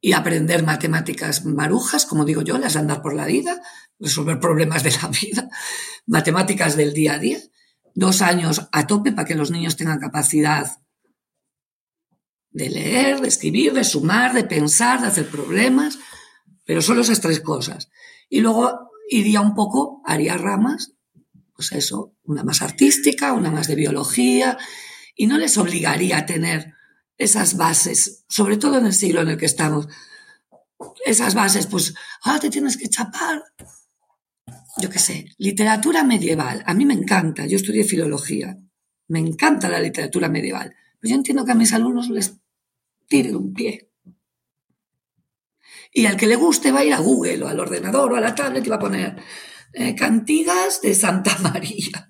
y 0.00 0.12
aprender 0.12 0.64
matemáticas 0.64 1.44
marujas, 1.44 2.06
como 2.06 2.24
digo 2.24 2.42
yo, 2.42 2.58
las 2.58 2.76
andar 2.76 3.02
por 3.02 3.14
la 3.14 3.26
vida, 3.26 3.60
resolver 3.98 4.38
problemas 4.38 4.82
de 4.82 4.92
la 4.92 5.08
vida, 5.08 5.48
matemáticas 6.06 6.76
del 6.76 6.92
día 6.92 7.14
a 7.14 7.18
día. 7.18 7.38
Dos 7.94 8.22
años 8.22 8.68
a 8.70 8.86
tope 8.86 9.12
para 9.12 9.26
que 9.26 9.34
los 9.34 9.50
niños 9.50 9.76
tengan 9.76 9.98
capacidad 9.98 10.78
de 12.50 12.70
leer, 12.70 13.20
de 13.20 13.28
escribir, 13.28 13.72
de 13.72 13.84
sumar, 13.84 14.32
de 14.34 14.44
pensar, 14.44 15.00
de 15.00 15.08
hacer 15.08 15.28
problemas, 15.28 15.98
pero 16.64 16.80
solo 16.80 17.00
esas 17.00 17.20
tres 17.20 17.40
cosas. 17.40 17.88
Y 18.28 18.40
luego 18.40 18.87
iría 19.08 19.40
un 19.40 19.54
poco, 19.54 20.02
haría 20.04 20.36
ramas, 20.36 20.92
pues 21.54 21.72
eso, 21.72 22.14
una 22.24 22.44
más 22.44 22.62
artística, 22.62 23.32
una 23.32 23.50
más 23.50 23.66
de 23.66 23.74
biología, 23.74 24.58
y 25.16 25.26
no 25.26 25.38
les 25.38 25.58
obligaría 25.58 26.18
a 26.18 26.26
tener 26.26 26.74
esas 27.16 27.56
bases, 27.56 28.24
sobre 28.28 28.56
todo 28.56 28.78
en 28.78 28.86
el 28.86 28.94
siglo 28.94 29.22
en 29.22 29.30
el 29.30 29.36
que 29.36 29.46
estamos. 29.46 29.88
Esas 31.04 31.34
bases, 31.34 31.66
pues, 31.66 31.94
ah, 32.22 32.38
te 32.40 32.50
tienes 32.50 32.76
que 32.76 32.88
chapar. 32.88 33.42
Yo 34.80 34.88
qué 34.88 35.00
sé, 35.00 35.26
literatura 35.38 36.04
medieval. 36.04 36.62
A 36.64 36.74
mí 36.74 36.86
me 36.86 36.94
encanta, 36.94 37.46
yo 37.46 37.56
estudié 37.56 37.82
filología. 37.82 38.56
Me 39.08 39.18
encanta 39.18 39.68
la 39.68 39.80
literatura 39.80 40.28
medieval. 40.28 40.74
Pues 41.00 41.10
yo 41.10 41.16
entiendo 41.16 41.44
que 41.44 41.52
a 41.52 41.56
mis 41.56 41.72
alumnos 41.72 42.08
les 42.10 42.36
tire 43.08 43.34
un 43.34 43.52
pie. 43.52 43.87
Y 45.92 46.06
al 46.06 46.16
que 46.16 46.26
le 46.26 46.36
guste 46.36 46.72
va 46.72 46.80
a 46.80 46.84
ir 46.84 46.94
a 46.94 46.98
Google 46.98 47.42
o 47.44 47.48
al 47.48 47.60
ordenador 47.60 48.12
o 48.12 48.16
a 48.16 48.20
la 48.20 48.34
tablet 48.34 48.66
y 48.66 48.70
va 48.70 48.76
a 48.76 48.80
poner 48.80 49.16
eh, 49.72 49.94
cantigas 49.94 50.80
de 50.82 50.94
Santa 50.94 51.36
María. 51.42 52.08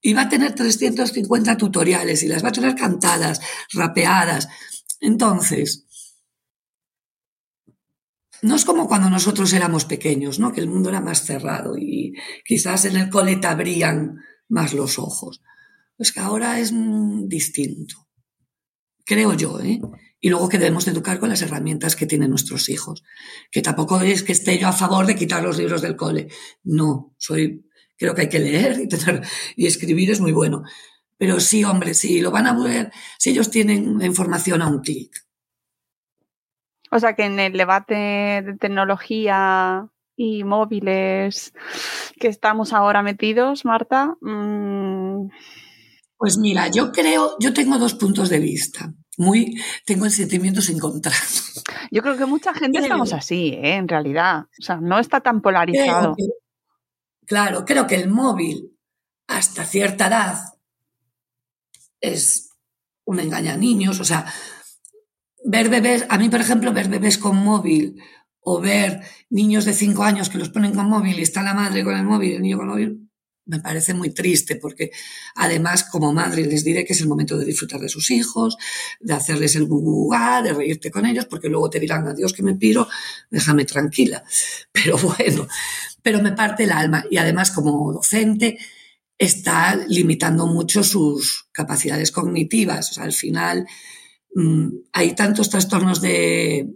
Y 0.00 0.12
va 0.12 0.22
a 0.22 0.28
tener 0.28 0.54
350 0.54 1.56
tutoriales 1.56 2.22
y 2.22 2.28
las 2.28 2.44
va 2.44 2.48
a 2.48 2.52
tener 2.52 2.74
cantadas, 2.74 3.40
rapeadas. 3.72 4.48
Entonces, 5.00 5.86
no 8.42 8.54
es 8.54 8.64
como 8.64 8.86
cuando 8.86 9.10
nosotros 9.10 9.52
éramos 9.52 9.84
pequeños, 9.84 10.38
¿no? 10.38 10.52
Que 10.52 10.60
el 10.60 10.68
mundo 10.68 10.90
era 10.90 11.00
más 11.00 11.24
cerrado 11.24 11.76
y 11.76 12.14
quizás 12.44 12.84
en 12.84 12.96
el 12.96 13.10
cole 13.10 13.36
te 13.36 13.46
abrían 13.46 14.20
más 14.48 14.72
los 14.72 14.98
ojos. 14.98 15.42
Pues 15.96 16.12
que 16.12 16.20
ahora 16.20 16.60
es 16.60 16.72
distinto. 17.28 18.06
Creo 19.04 19.34
yo, 19.34 19.60
¿eh? 19.60 19.80
Y 20.20 20.30
luego 20.30 20.48
que 20.48 20.58
debemos 20.58 20.84
de 20.84 20.92
educar 20.92 21.18
con 21.18 21.28
las 21.28 21.42
herramientas 21.42 21.94
que 21.94 22.06
tienen 22.06 22.30
nuestros 22.30 22.68
hijos. 22.68 23.04
Que 23.50 23.62
tampoco 23.62 24.00
es 24.00 24.22
que 24.22 24.32
esté 24.32 24.58
yo 24.58 24.68
a 24.68 24.72
favor 24.72 25.06
de 25.06 25.14
quitar 25.14 25.42
los 25.42 25.58
libros 25.58 25.82
del 25.82 25.96
cole. 25.96 26.28
No, 26.64 27.14
soy, 27.18 27.68
creo 27.96 28.14
que 28.14 28.22
hay 28.22 28.28
que 28.28 28.38
leer 28.38 28.80
y, 28.80 28.88
y 29.62 29.66
escribir 29.66 30.10
es 30.10 30.20
muy 30.20 30.32
bueno. 30.32 30.62
Pero 31.18 31.40
sí, 31.40 31.64
hombre, 31.64 31.94
sí, 31.94 32.20
lo 32.20 32.30
van 32.30 32.46
a 32.46 32.58
ver, 32.58 32.92
si 33.18 33.30
ellos 33.30 33.50
tienen 33.50 34.00
información 34.02 34.62
a 34.62 34.68
un 34.68 34.80
clic. 34.80 35.12
O 36.90 36.98
sea 36.98 37.14
que 37.14 37.24
en 37.24 37.40
el 37.40 37.52
debate 37.52 37.94
de 37.94 38.56
tecnología 38.58 39.88
y 40.14 40.44
móviles 40.44 41.52
que 42.18 42.28
estamos 42.28 42.72
ahora 42.72 43.02
metidos, 43.02 43.64
Marta. 43.64 44.16
Mmm... 44.20 45.28
Pues 46.18 46.38
mira, 46.38 46.68
yo 46.68 46.92
creo, 46.92 47.36
yo 47.38 47.52
tengo 47.52 47.78
dos 47.78 47.94
puntos 47.94 48.28
de 48.28 48.38
vista. 48.38 48.92
Muy, 49.18 49.60
tengo 49.84 50.08
sentimientos 50.10 50.68
encontrados. 50.68 51.62
Yo 51.90 52.02
creo 52.02 52.16
que 52.16 52.26
mucha 52.26 52.52
gente 52.52 52.78
creo. 52.78 52.84
estamos 52.84 53.12
así, 53.12 53.48
¿eh? 53.48 53.74
en 53.76 53.88
realidad. 53.88 54.46
O 54.58 54.62
sea, 54.62 54.76
no 54.76 54.98
está 54.98 55.20
tan 55.20 55.40
polarizado. 55.40 56.14
Creo 56.14 56.16
que, 56.16 57.26
claro, 57.26 57.64
creo 57.64 57.86
que 57.86 57.94
el 57.96 58.08
móvil 58.08 58.76
hasta 59.26 59.64
cierta 59.64 60.08
edad 60.08 60.38
es 62.00 62.50
un 63.04 63.20
engaña 63.20 63.54
a 63.54 63.56
niños, 63.56 64.00
o 64.00 64.04
sea, 64.04 64.26
ver 65.44 65.68
bebés, 65.68 66.06
a 66.08 66.18
mí 66.18 66.28
por 66.28 66.40
ejemplo, 66.40 66.72
ver 66.72 66.88
bebés 66.88 67.18
con 67.18 67.36
móvil 67.36 68.02
o 68.40 68.60
ver 68.60 69.00
niños 69.30 69.64
de 69.64 69.72
cinco 69.72 70.02
años 70.02 70.28
que 70.28 70.38
los 70.38 70.50
ponen 70.50 70.74
con 70.74 70.88
móvil 70.88 71.18
y 71.18 71.22
está 71.22 71.42
la 71.42 71.54
madre 71.54 71.84
con 71.84 71.96
el 71.96 72.04
móvil 72.04 72.30
y 72.30 72.34
el 72.34 72.42
niño 72.42 72.58
con 72.58 72.66
el 72.66 72.72
móvil, 72.72 73.05
me 73.46 73.60
parece 73.60 73.94
muy 73.94 74.10
triste 74.10 74.56
porque 74.56 74.90
además 75.36 75.84
como 75.84 76.12
madre 76.12 76.44
les 76.44 76.64
diré 76.64 76.84
que 76.84 76.92
es 76.92 77.00
el 77.00 77.08
momento 77.08 77.38
de 77.38 77.44
disfrutar 77.44 77.80
de 77.80 77.88
sus 77.88 78.10
hijos, 78.10 78.56
de 79.00 79.14
hacerles 79.14 79.54
el 79.56 79.66
bubugá, 79.66 80.42
de 80.42 80.52
reírte 80.52 80.90
con 80.90 81.06
ellos, 81.06 81.26
porque 81.26 81.48
luego 81.48 81.70
te 81.70 81.80
dirán, 81.80 82.06
adiós 82.06 82.32
que 82.32 82.42
me 82.42 82.54
piro, 82.54 82.88
déjame 83.30 83.64
tranquila. 83.64 84.22
Pero 84.72 84.98
bueno, 84.98 85.48
pero 86.02 86.22
me 86.22 86.32
parte 86.32 86.64
el 86.64 86.70
alma 86.70 87.04
y 87.10 87.16
además 87.16 87.50
como 87.50 87.92
docente 87.92 88.58
está 89.18 89.74
limitando 89.88 90.46
mucho 90.46 90.84
sus 90.84 91.48
capacidades 91.50 92.12
cognitivas. 92.12 92.90
O 92.90 92.94
sea, 92.94 93.04
al 93.04 93.12
final 93.12 93.66
mmm, 94.34 94.68
hay 94.92 95.14
tantos 95.16 95.50
trastornos 95.50 96.00
de 96.00 96.68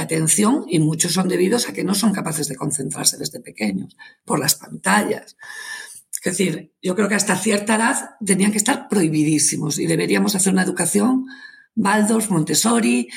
atención 0.00 0.64
y 0.68 0.78
muchos 0.78 1.12
son 1.12 1.28
debidos 1.28 1.68
a 1.68 1.72
que 1.72 1.84
no 1.84 1.94
son 1.94 2.12
capaces 2.12 2.48
de 2.48 2.56
concentrarse 2.56 3.16
desde 3.18 3.40
pequeños 3.40 3.96
por 4.24 4.38
las 4.38 4.54
pantallas. 4.54 5.36
Es 6.24 6.38
decir, 6.38 6.72
yo 6.80 6.94
creo 6.96 7.08
que 7.08 7.14
hasta 7.14 7.36
cierta 7.36 7.76
edad 7.76 8.16
tenían 8.24 8.50
que 8.50 8.56
estar 8.56 8.88
prohibidísimos 8.88 9.78
y 9.78 9.86
deberíamos 9.86 10.34
hacer 10.34 10.54
una 10.54 10.62
educación 10.62 11.26
Waldorf, 11.76 12.30
Montessori, 12.30 13.08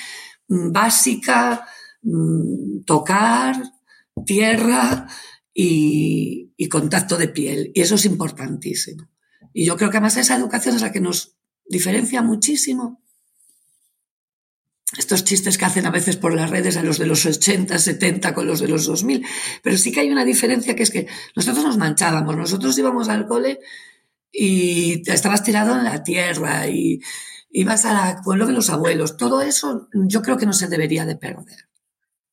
mm, 0.50 0.72
básica, 0.74 1.66
mm, 2.02 2.84
tocar, 2.86 3.56
tierra 4.26 5.08
y, 5.54 6.52
y, 6.58 6.68
contacto 6.68 7.18
de 7.18 7.30
piel. 7.30 7.72
Y 7.74 7.82
eso 7.82 7.96
es 7.96 8.06
importantísimo. 8.06 9.08
Y 9.54 9.66
yo 9.66 9.78
creo 9.78 9.90
que 9.90 9.98
además 9.98 10.18
esa 10.18 10.36
educación 10.36 10.76
es 10.76 10.82
la 10.82 10.92
que 10.92 11.00
nos 11.00 11.38
diferencia 11.66 12.22
muchísimo 12.22 13.04
estos 14.96 15.26
chistes 15.26 15.58
que 15.58 15.66
hacen 15.66 15.86
a 15.86 15.92
veces 15.92 16.16
por 16.16 16.34
las 16.34 16.50
redes 16.50 16.78
a 16.78 16.84
los 16.84 16.98
de 16.98 17.08
los 17.08 17.26
80, 17.26 17.78
70 17.78 18.34
con 18.34 18.48
los 18.48 18.62
de 18.62 18.70
los 18.70 18.86
2000, 18.86 19.26
pero 19.62 19.78
sí 19.78 19.92
que 19.92 20.00
hay 20.00 20.10
una 20.10 20.24
diferencia 20.24 20.76
que 20.76 20.84
es 20.84 20.92
que 20.92 21.08
nosotros 21.36 21.66
nos 21.66 21.78
manchábamos, 21.78 22.38
nosotros 22.38 22.78
íbamos 22.78 23.10
al 23.10 23.28
cole 23.28 23.60
y 24.32 25.02
estabas 25.12 25.44
tirado 25.44 25.76
en 25.78 25.84
la 25.84 26.04
tierra 26.04 26.68
y 26.68 27.02
ibas 27.50 27.84
al 27.86 28.22
pueblo 28.24 28.46
de 28.46 28.54
los 28.54 28.70
abuelos, 28.70 29.18
todo 29.18 29.42
eso 29.42 29.90
yo 29.94 30.22
creo 30.22 30.38
que 30.38 30.46
no 30.46 30.54
se 30.54 30.68
debería 30.68 31.06
de 31.06 31.18
perder. 31.18 31.68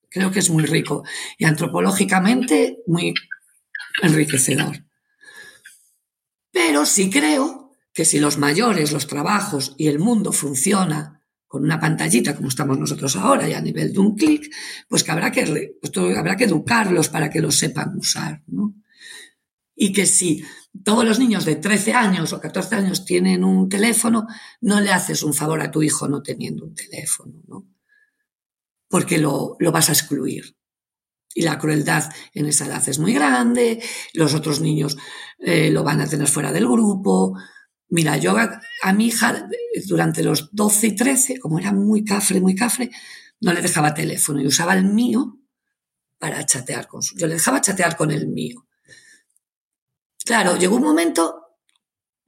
Creo 0.09 0.31
que 0.31 0.39
es 0.39 0.49
muy 0.49 0.65
rico 0.65 1.03
y 1.37 1.43
antropológicamente 1.43 2.77
muy 2.87 3.13
enriquecedor. 4.01 4.85
Pero 6.51 6.85
sí 6.85 7.09
creo 7.09 7.73
que 7.93 8.05
si 8.05 8.19
los 8.19 8.37
mayores, 8.37 8.93
los 8.93 9.07
trabajos 9.07 9.73
y 9.77 9.87
el 9.87 9.99
mundo 9.99 10.31
funciona 10.31 11.24
con 11.47 11.63
una 11.63 11.79
pantallita 11.79 12.35
como 12.35 12.49
estamos 12.49 12.77
nosotros 12.77 13.15
ahora 13.15 13.47
y 13.47 13.53
a 13.53 13.61
nivel 13.61 13.93
de 13.93 13.99
un 13.99 14.15
clic, 14.15 14.51
pues 14.87 15.03
que 15.03 15.11
habrá 15.11 15.31
que, 15.31 15.77
pues 15.79 16.17
habrá 16.17 16.35
que 16.35 16.45
educarlos 16.45 17.09
para 17.09 17.29
que 17.29 17.41
lo 17.41 17.51
sepan 17.51 17.95
usar, 17.97 18.43
¿no? 18.47 18.73
Y 19.75 19.91
que 19.91 20.05
si 20.05 20.43
todos 20.83 21.05
los 21.05 21.19
niños 21.19 21.45
de 21.45 21.55
13 21.55 21.93
años 21.93 22.33
o 22.33 22.39
14 22.39 22.75
años 22.75 23.05
tienen 23.05 23.43
un 23.43 23.69
teléfono, 23.69 24.25
no 24.61 24.79
le 24.81 24.91
haces 24.91 25.21
un 25.23 25.33
favor 25.33 25.61
a 25.61 25.71
tu 25.71 25.83
hijo 25.83 26.07
no 26.07 26.21
teniendo 26.21 26.65
un 26.65 26.73
teléfono, 26.73 27.41
¿no? 27.47 27.67
Porque 28.87 29.17
lo, 29.17 29.55
lo 29.59 29.71
vas 29.71 29.89
a 29.89 29.93
excluir. 29.93 30.55
Y 31.33 31.41
la 31.41 31.57
crueldad 31.59 32.09
en 32.33 32.45
esa 32.45 32.65
edad 32.65 32.87
es 32.87 32.97
muy 32.97 33.13
grande, 33.13 33.81
los 34.13 34.33
otros 34.33 34.61
niños 34.61 34.95
eh, 35.37 35.69
lo 35.69 35.83
van 35.83 35.99
a 35.99 36.07
tener 36.07 36.27
fuera 36.27 36.53
del 36.53 36.65
grupo, 36.65 37.37
Mira, 37.89 38.17
yo 38.17 38.35
a, 38.37 38.93
mi 38.93 39.07
hija 39.07 39.47
durante 39.87 40.23
los 40.23 40.49
12 40.53 40.87
y 40.87 40.95
13, 40.95 41.39
como 41.39 41.59
era 41.59 41.71
muy 41.71 42.03
cafre, 42.03 42.41
muy 42.41 42.55
cafre, 42.55 42.89
no 43.41 43.53
le 43.53 43.61
dejaba 43.61 43.93
teléfono 43.93 44.41
y 44.41 44.47
usaba 44.47 44.73
el 44.73 44.85
mío 44.85 45.39
para 46.17 46.45
chatear 46.45 46.87
con 46.87 47.03
su. 47.03 47.15
Yo 47.17 47.27
le 47.27 47.35
dejaba 47.35 47.61
chatear 47.61 47.95
con 47.95 48.11
el 48.11 48.27
mío. 48.27 48.67
Claro, 50.25 50.57
llegó 50.57 50.77
un 50.77 50.83
momento, 50.83 51.59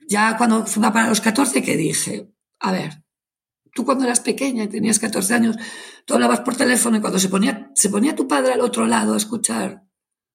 ya 0.08 0.38
cuando 0.38 0.66
fue 0.66 0.84
para 0.94 1.10
los 1.10 1.22
14, 1.22 1.64
que 1.64 1.76
dije, 1.76 2.30
a 2.60 2.72
ver, 2.72 3.04
tú 3.74 3.84
cuando 3.84 4.06
eras 4.06 4.20
pequeña 4.20 4.66
y 4.66 4.68
tenías 4.68 5.00
14 5.00 5.34
años, 5.34 5.56
tú 6.06 6.14
hablabas 6.14 6.42
por 6.42 6.56
teléfono 6.56 6.98
y 6.98 7.02
cuando 7.02 7.18
se 7.18 7.30
ponía, 7.30 7.72
se 7.74 7.90
ponía 7.90 8.16
tu 8.16 8.28
padre 8.28 8.54
al 8.54 8.62
otro 8.62 8.86
lado 8.86 9.16
a 9.16 9.18
escuchar 9.18 9.84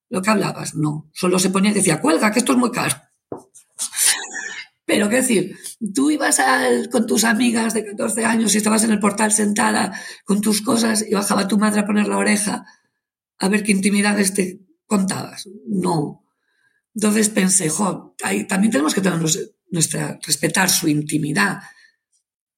lo 0.09 0.21
que 0.21 0.29
hablabas, 0.29 0.75
no, 0.75 1.09
solo 1.13 1.39
se 1.39 1.49
ponía 1.49 1.71
y 1.71 1.73
decía, 1.73 1.99
cuelga, 1.99 2.31
que 2.31 2.39
esto 2.39 2.51
es 2.51 2.57
muy 2.57 2.71
caro. 2.71 2.95
Pero, 4.85 5.07
qué 5.09 5.17
decir, 5.17 5.57
tú 5.93 6.11
ibas 6.11 6.41
con 6.91 7.07
tus 7.07 7.23
amigas 7.23 7.73
de 7.73 7.85
14 7.85 8.25
años 8.25 8.53
y 8.53 8.57
estabas 8.57 8.83
en 8.83 8.91
el 8.91 8.99
portal 8.99 9.31
sentada 9.31 9.97
con 10.25 10.41
tus 10.41 10.61
cosas 10.61 11.05
y 11.07 11.13
bajaba 11.13 11.47
tu 11.47 11.57
madre 11.57 11.81
a 11.81 11.85
poner 11.85 12.07
la 12.07 12.17
oreja 12.17 12.65
a 13.39 13.49
ver 13.49 13.63
qué 13.63 13.71
intimidades 13.71 14.33
te 14.33 14.59
contabas. 14.85 15.47
No. 15.67 16.25
Entonces 16.95 17.29
pensé, 17.29 17.69
jo, 17.69 18.15
también 18.47 18.71
tenemos 18.71 18.93
que 18.93 19.01
tener 19.01 19.19
nuestra, 19.69 20.19
respetar 20.25 20.69
su 20.69 20.87
intimidad. 20.87 21.59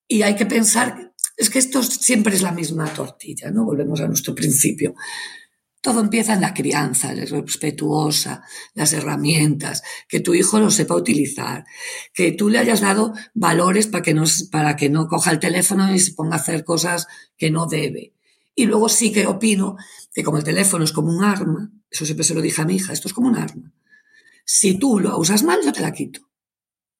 Y 0.07 0.21
hay 0.21 0.35
que 0.35 0.45
pensar, 0.45 1.13
es 1.37 1.49
que 1.49 1.59
esto 1.59 1.81
siempre 1.81 2.35
es 2.35 2.41
la 2.41 2.51
misma 2.51 2.85
tortilla, 2.93 3.49
¿no? 3.49 3.65
Volvemos 3.65 4.01
a 4.01 4.07
nuestro 4.07 4.35
principio. 4.35 4.93
Todo 5.85 5.99
empieza 5.99 6.33
en 6.33 6.41
la 6.41 6.55
crianza, 6.55 7.13
respetuosa, 7.13 8.41
las 8.73 8.91
herramientas, 8.93 9.83
que 10.09 10.19
tu 10.19 10.33
hijo 10.33 10.59
lo 10.59 10.71
sepa 10.71 10.95
utilizar, 10.95 11.63
que 12.11 12.31
tú 12.31 12.49
le 12.49 12.57
hayas 12.57 12.81
dado 12.81 13.13
valores 13.35 13.85
para 13.85 14.01
que 14.75 14.89
no, 14.89 15.07
coja 15.07 15.29
el 15.29 15.37
teléfono 15.37 15.93
y 15.93 15.99
se 15.99 16.13
ponga 16.13 16.37
a 16.37 16.39
hacer 16.39 16.63
cosas 16.63 17.05
que 17.37 17.51
no 17.51 17.67
debe. 17.67 18.15
Y 18.55 18.65
luego 18.65 18.89
sí 18.89 19.11
que 19.11 19.27
opino 19.27 19.77
que 20.11 20.23
como 20.23 20.39
el 20.39 20.43
teléfono 20.43 20.83
es 20.83 20.91
como 20.91 21.15
un 21.15 21.23
arma, 21.23 21.71
eso 21.87 22.03
siempre 22.03 22.23
se 22.23 22.33
lo 22.33 22.41
dije 22.41 22.63
a 22.63 22.65
mi 22.65 22.77
hija, 22.77 22.91
esto 22.91 23.07
es 23.07 23.13
como 23.13 23.27
un 23.27 23.37
arma. 23.37 23.71
Si 24.43 24.79
tú 24.79 24.99
lo 24.99 25.15
usas 25.19 25.43
mal, 25.43 25.59
yo 25.63 25.71
te 25.71 25.81
la 25.81 25.93
quito. 25.93 26.21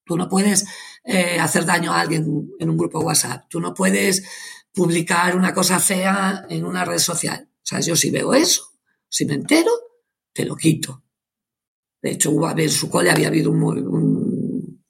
Tú 0.05 0.15
no 0.15 0.29
puedes 0.29 0.63
eh, 1.03 1.39
hacer 1.39 1.65
daño 1.65 1.91
a 1.91 2.01
alguien 2.01 2.51
en 2.59 2.69
un 2.69 2.77
grupo 2.77 2.99
WhatsApp. 2.99 3.45
Tú 3.49 3.59
no 3.59 3.73
puedes 3.73 4.21
publicar 4.71 5.35
una 5.35 5.55
cosa 5.55 5.79
fea 5.79 6.45
en 6.49 6.63
una 6.63 6.85
red 6.85 6.99
social. 6.99 7.49
O 7.51 7.65
sea, 7.65 7.79
yo 7.79 7.95
si 7.95 8.11
veo 8.11 8.35
eso, 8.35 8.74
si 9.15 9.25
me 9.25 9.35
entero, 9.35 9.71
te 10.33 10.43
lo 10.43 10.57
quito. 10.57 11.05
De 12.01 12.11
hecho, 12.11 12.31
en 12.57 12.69
su 12.69 12.89
cole 12.89 13.09
había 13.09 13.29
habido 13.29 13.49
un, 13.49 13.63
un, 13.63 14.83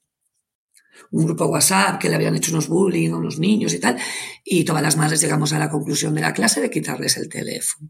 un, 1.12 1.26
grupo 1.26 1.46
WhatsApp 1.46 2.00
que 2.00 2.08
le 2.08 2.16
habían 2.16 2.34
hecho 2.34 2.50
unos 2.50 2.66
bullying 2.66 3.12
a 3.12 3.18
unos 3.18 3.38
niños 3.38 3.72
y 3.72 3.78
tal, 3.78 3.96
y 4.44 4.64
todas 4.64 4.82
las 4.82 4.96
madres 4.96 5.20
llegamos 5.20 5.52
a 5.52 5.60
la 5.60 5.70
conclusión 5.70 6.12
de 6.12 6.22
la 6.22 6.32
clase 6.32 6.60
de 6.60 6.70
quitarles 6.70 7.16
el 7.18 7.28
teléfono. 7.28 7.88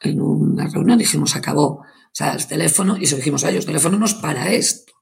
En 0.00 0.22
una 0.22 0.66
reunión 0.68 0.96
dijimos, 0.96 1.36
acabó. 1.36 1.80
O 1.80 2.14
sea, 2.14 2.32
el 2.32 2.46
teléfono, 2.46 2.96
y 2.96 3.04
se 3.04 3.16
dijimos 3.16 3.44
a 3.44 3.50
ellos, 3.50 3.64
el 3.64 3.66
teléfono 3.66 3.98
no 3.98 4.06
es 4.06 4.14
para 4.14 4.50
esto. 4.54 4.94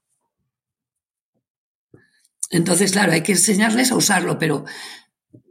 Entonces, 2.49 2.91
claro, 2.91 3.13
hay 3.13 3.23
que 3.23 3.31
enseñarles 3.31 3.89
a 3.93 3.95
usarlo, 3.95 4.37
pero 4.37 4.65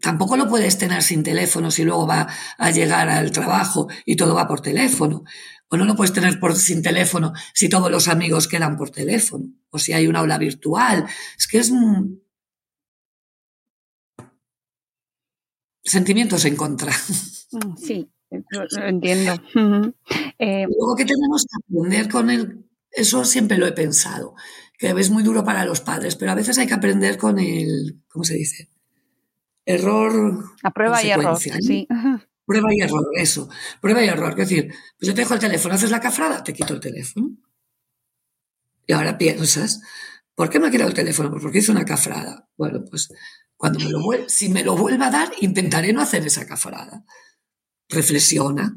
Tampoco 0.00 0.36
lo 0.36 0.48
puedes 0.48 0.78
tener 0.78 1.02
sin 1.02 1.22
teléfono 1.22 1.70
si 1.70 1.84
luego 1.84 2.06
va 2.06 2.28
a 2.58 2.70
llegar 2.70 3.08
al 3.08 3.30
trabajo 3.30 3.88
y 4.04 4.16
todo 4.16 4.34
va 4.34 4.46
por 4.46 4.60
teléfono. 4.60 5.24
O 5.68 5.76
no 5.76 5.84
lo 5.84 5.96
puedes 5.96 6.12
tener 6.12 6.38
por, 6.38 6.54
sin 6.54 6.82
teléfono 6.82 7.32
si 7.52 7.68
todos 7.68 7.90
los 7.90 8.08
amigos 8.08 8.48
quedan 8.48 8.76
por 8.76 8.90
teléfono. 8.90 9.46
O 9.70 9.78
si 9.78 9.92
hay 9.92 10.06
una 10.06 10.20
aula 10.20 10.38
virtual. 10.38 11.06
Es 11.36 11.46
que 11.48 11.58
es 11.58 11.70
un... 11.70 12.24
sentimientos 15.84 16.44
en 16.44 16.56
contra. 16.56 16.92
Mm, 17.52 17.76
sí, 17.76 18.10
lo 18.50 18.86
entiendo. 18.86 19.34
eh, 20.38 20.66
luego 20.66 20.96
que 20.96 21.04
tenemos 21.04 21.44
que 21.44 21.56
aprender 21.62 22.08
con 22.08 22.30
el... 22.30 22.64
Eso 22.90 23.24
siempre 23.24 23.58
lo 23.58 23.66
he 23.66 23.72
pensado, 23.72 24.34
que 24.78 24.90
es 24.90 25.10
muy 25.10 25.24
duro 25.24 25.44
para 25.44 25.64
los 25.64 25.80
padres, 25.80 26.14
pero 26.14 26.30
a 26.30 26.36
veces 26.36 26.58
hay 26.58 26.66
que 26.66 26.74
aprender 26.74 27.18
con 27.18 27.38
el... 27.38 28.02
¿Cómo 28.08 28.24
se 28.24 28.34
dice? 28.34 28.70
Error. 29.64 30.44
A 30.62 30.70
prueba 30.70 31.02
y 31.02 31.10
error, 31.10 31.38
sí. 31.38 31.88
Prueba 32.46 32.68
y 32.74 32.80
error, 32.80 33.06
eso. 33.14 33.48
Prueba 33.80 34.04
y 34.04 34.08
error. 34.08 34.30
Es 34.30 34.48
decir, 34.48 34.68
pues 34.98 35.08
yo 35.08 35.14
te 35.14 35.22
dejo 35.22 35.34
el 35.34 35.40
teléfono, 35.40 35.74
haces 35.74 35.90
la 35.90 36.00
cafrada, 36.00 36.44
te 36.44 36.52
quito 36.52 36.74
el 36.74 36.80
teléfono. 36.80 37.30
Y 38.86 38.92
ahora 38.92 39.16
piensas, 39.16 39.80
¿por 40.34 40.50
qué 40.50 40.60
me 40.60 40.68
ha 40.68 40.70
quedado 40.70 40.90
el 40.90 40.94
teléfono? 40.94 41.30
Pues 41.30 41.42
porque 41.42 41.58
hice 41.58 41.72
una 41.72 41.84
cafrada. 41.84 42.48
Bueno, 42.56 42.84
pues 42.84 43.08
cuando 43.56 43.78
me 43.78 43.88
lo 43.88 44.02
vuelva, 44.02 44.28
si 44.28 44.50
me 44.50 44.62
lo 44.62 44.76
vuelva 44.76 45.06
a 45.06 45.10
dar, 45.10 45.32
intentaré 45.40 45.92
no 45.92 46.02
hacer 46.02 46.26
esa 46.26 46.46
cafrada. 46.46 47.04
Reflexiona. 47.88 48.76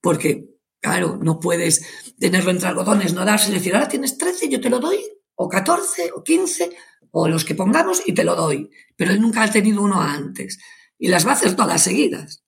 Porque, 0.00 0.46
claro, 0.80 1.18
no 1.20 1.40
puedes 1.40 1.84
tenerlo 2.18 2.52
entre 2.52 2.68
algodones, 2.68 3.12
no 3.14 3.24
darse 3.24 3.50
y 3.50 3.54
decir, 3.54 3.74
ahora 3.74 3.88
tienes 3.88 4.16
13, 4.16 4.48
yo 4.48 4.60
te 4.60 4.70
lo 4.70 4.78
doy, 4.78 4.98
o 5.42 5.48
14, 5.48 6.12
o 6.14 6.22
15, 6.22 6.76
o 7.12 7.26
los 7.26 7.46
que 7.46 7.54
pongamos 7.54 8.02
y 8.06 8.12
te 8.12 8.24
lo 8.24 8.36
doy. 8.36 8.68
Pero 8.94 9.12
él 9.12 9.22
nunca 9.22 9.42
ha 9.42 9.50
tenido 9.50 9.80
uno 9.82 9.98
antes 9.98 10.58
y 10.98 11.08
las 11.08 11.24
va 11.26 11.30
a 11.30 11.32
hacer 11.32 11.56
todas 11.56 11.82
seguidas. 11.82 12.44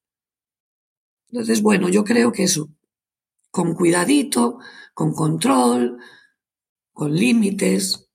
Entonces, 1.30 1.62
bueno, 1.62 1.88
yo 1.88 2.05
creo 2.05 2.32
que 2.32 2.43
eso, 2.43 2.68
con 3.51 3.74
cuidadito, 3.74 4.59
con 4.93 5.14
control, 5.14 5.97
con 6.93 7.16
límites. 7.16 8.11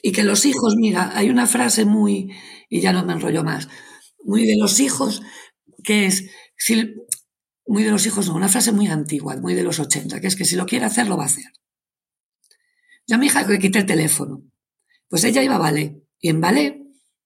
Y 0.00 0.12
que 0.12 0.22
los 0.22 0.44
hijos, 0.44 0.76
mira, 0.76 1.10
hay 1.16 1.30
una 1.30 1.48
frase 1.48 1.84
muy, 1.84 2.30
y 2.68 2.80
ya 2.80 2.92
no 2.92 3.04
me 3.04 3.14
enrollo 3.14 3.42
más, 3.42 3.68
muy 4.22 4.46
de 4.46 4.56
los 4.56 4.78
hijos, 4.78 5.22
que 5.82 6.06
es, 6.06 6.30
si, 6.56 6.94
muy 7.66 7.82
de 7.82 7.90
los 7.90 8.06
hijos, 8.06 8.28
no, 8.28 8.36
una 8.36 8.48
frase 8.48 8.70
muy 8.70 8.86
antigua, 8.86 9.36
muy 9.38 9.54
de 9.54 9.64
los 9.64 9.80
80, 9.80 10.20
que 10.20 10.28
es 10.28 10.36
que 10.36 10.44
si 10.44 10.54
lo 10.54 10.66
quiere 10.66 10.84
hacer, 10.84 11.08
lo 11.08 11.16
va 11.16 11.24
a 11.24 11.26
hacer. 11.26 11.46
Yo 13.06 13.16
a 13.16 13.18
mi 13.18 13.26
hija 13.26 13.42
le 13.46 13.58
quité 13.58 13.80
el 13.80 13.86
teléfono. 13.86 14.42
Pues 15.08 15.24
ella 15.24 15.42
iba 15.42 15.56
a 15.56 15.58
ballet. 15.58 16.02
Y 16.20 16.30
en 16.30 16.40
ballet 16.40 16.80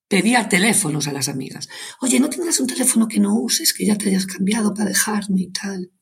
pedía 0.08 0.48
teléfonos 0.48 1.06
a 1.06 1.12
las 1.12 1.28
amigas. 1.28 1.68
Oye, 2.00 2.18
¿no 2.18 2.28
tendrás 2.28 2.58
un 2.60 2.66
teléfono 2.66 3.06
que 3.06 3.20
no 3.20 3.34
uses, 3.34 3.72
que 3.72 3.86
ya 3.86 3.96
te 3.96 4.08
hayas 4.08 4.26
cambiado 4.26 4.74
para 4.74 4.88
dejarme 4.88 5.42
y 5.42 5.52
tal? 5.52 5.92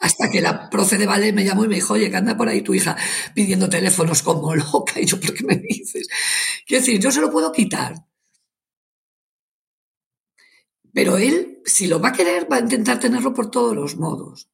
Hasta 0.00 0.30
que 0.30 0.40
la 0.40 0.70
profe 0.70 0.96
de 0.96 1.06
ballet 1.06 1.32
me 1.32 1.44
llamó 1.44 1.64
y 1.64 1.68
me 1.68 1.74
dijo, 1.76 1.94
oye, 1.94 2.10
que 2.10 2.16
anda 2.16 2.36
por 2.36 2.48
ahí 2.48 2.62
tu 2.62 2.74
hija 2.74 2.96
pidiendo 3.34 3.68
teléfonos 3.68 4.22
como 4.22 4.54
loca. 4.54 5.00
Y 5.00 5.06
yo, 5.06 5.18
¿por 5.18 5.34
qué 5.34 5.44
me 5.44 5.56
dices? 5.56 6.08
Quiero 6.66 6.84
decir, 6.84 7.00
yo 7.00 7.10
se 7.10 7.20
lo 7.20 7.30
puedo 7.30 7.50
quitar. 7.52 7.94
Pero 10.92 11.16
él, 11.16 11.60
si 11.64 11.86
lo 11.86 12.00
va 12.00 12.10
a 12.10 12.12
querer, 12.12 12.50
va 12.50 12.56
a 12.56 12.60
intentar 12.60 12.98
tenerlo 12.98 13.32
por 13.32 13.50
todos 13.50 13.74
los 13.74 13.96
modos. 13.96 14.48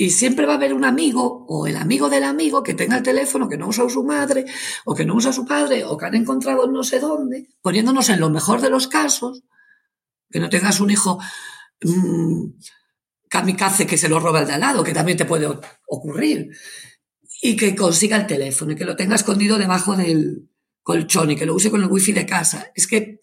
Y 0.00 0.10
siempre 0.10 0.46
va 0.46 0.52
a 0.52 0.56
haber 0.56 0.74
un 0.74 0.84
amigo 0.84 1.44
o 1.48 1.66
el 1.66 1.76
amigo 1.76 2.08
del 2.08 2.22
amigo 2.22 2.62
que 2.62 2.74
tenga 2.74 2.96
el 2.96 3.02
teléfono 3.02 3.48
que 3.48 3.58
no 3.58 3.66
usa 3.66 3.88
su 3.90 4.04
madre 4.04 4.44
o 4.84 4.94
que 4.94 5.04
no 5.04 5.16
usa 5.16 5.32
su 5.32 5.44
padre 5.44 5.84
o 5.84 5.96
que 5.96 6.06
han 6.06 6.14
encontrado 6.14 6.68
no 6.68 6.84
sé 6.84 7.00
dónde, 7.00 7.48
poniéndonos 7.60 8.08
en 8.08 8.20
lo 8.20 8.30
mejor 8.30 8.60
de 8.60 8.70
los 8.70 8.86
casos, 8.86 9.42
que 10.30 10.38
no 10.38 10.48
tengas 10.48 10.78
un 10.78 10.92
hijo 10.92 11.18
mmm, 11.82 12.44
kamikaze 13.28 13.88
que 13.88 13.98
se 13.98 14.08
lo 14.08 14.20
roba 14.20 14.42
el 14.42 14.46
de 14.46 14.52
al 14.52 14.60
lado, 14.60 14.84
que 14.84 14.92
también 14.92 15.18
te 15.18 15.24
puede 15.24 15.48
ocurrir, 15.88 16.50
y 17.42 17.56
que 17.56 17.74
consiga 17.74 18.16
el 18.16 18.28
teléfono 18.28 18.72
y 18.72 18.76
que 18.76 18.84
lo 18.84 18.94
tenga 18.94 19.16
escondido 19.16 19.58
debajo 19.58 19.96
del 19.96 20.48
colchón 20.84 21.32
y 21.32 21.36
que 21.36 21.44
lo 21.44 21.56
use 21.56 21.72
con 21.72 21.82
el 21.82 21.90
wifi 21.90 22.12
de 22.12 22.24
casa. 22.24 22.70
Es 22.76 22.86
que 22.86 23.18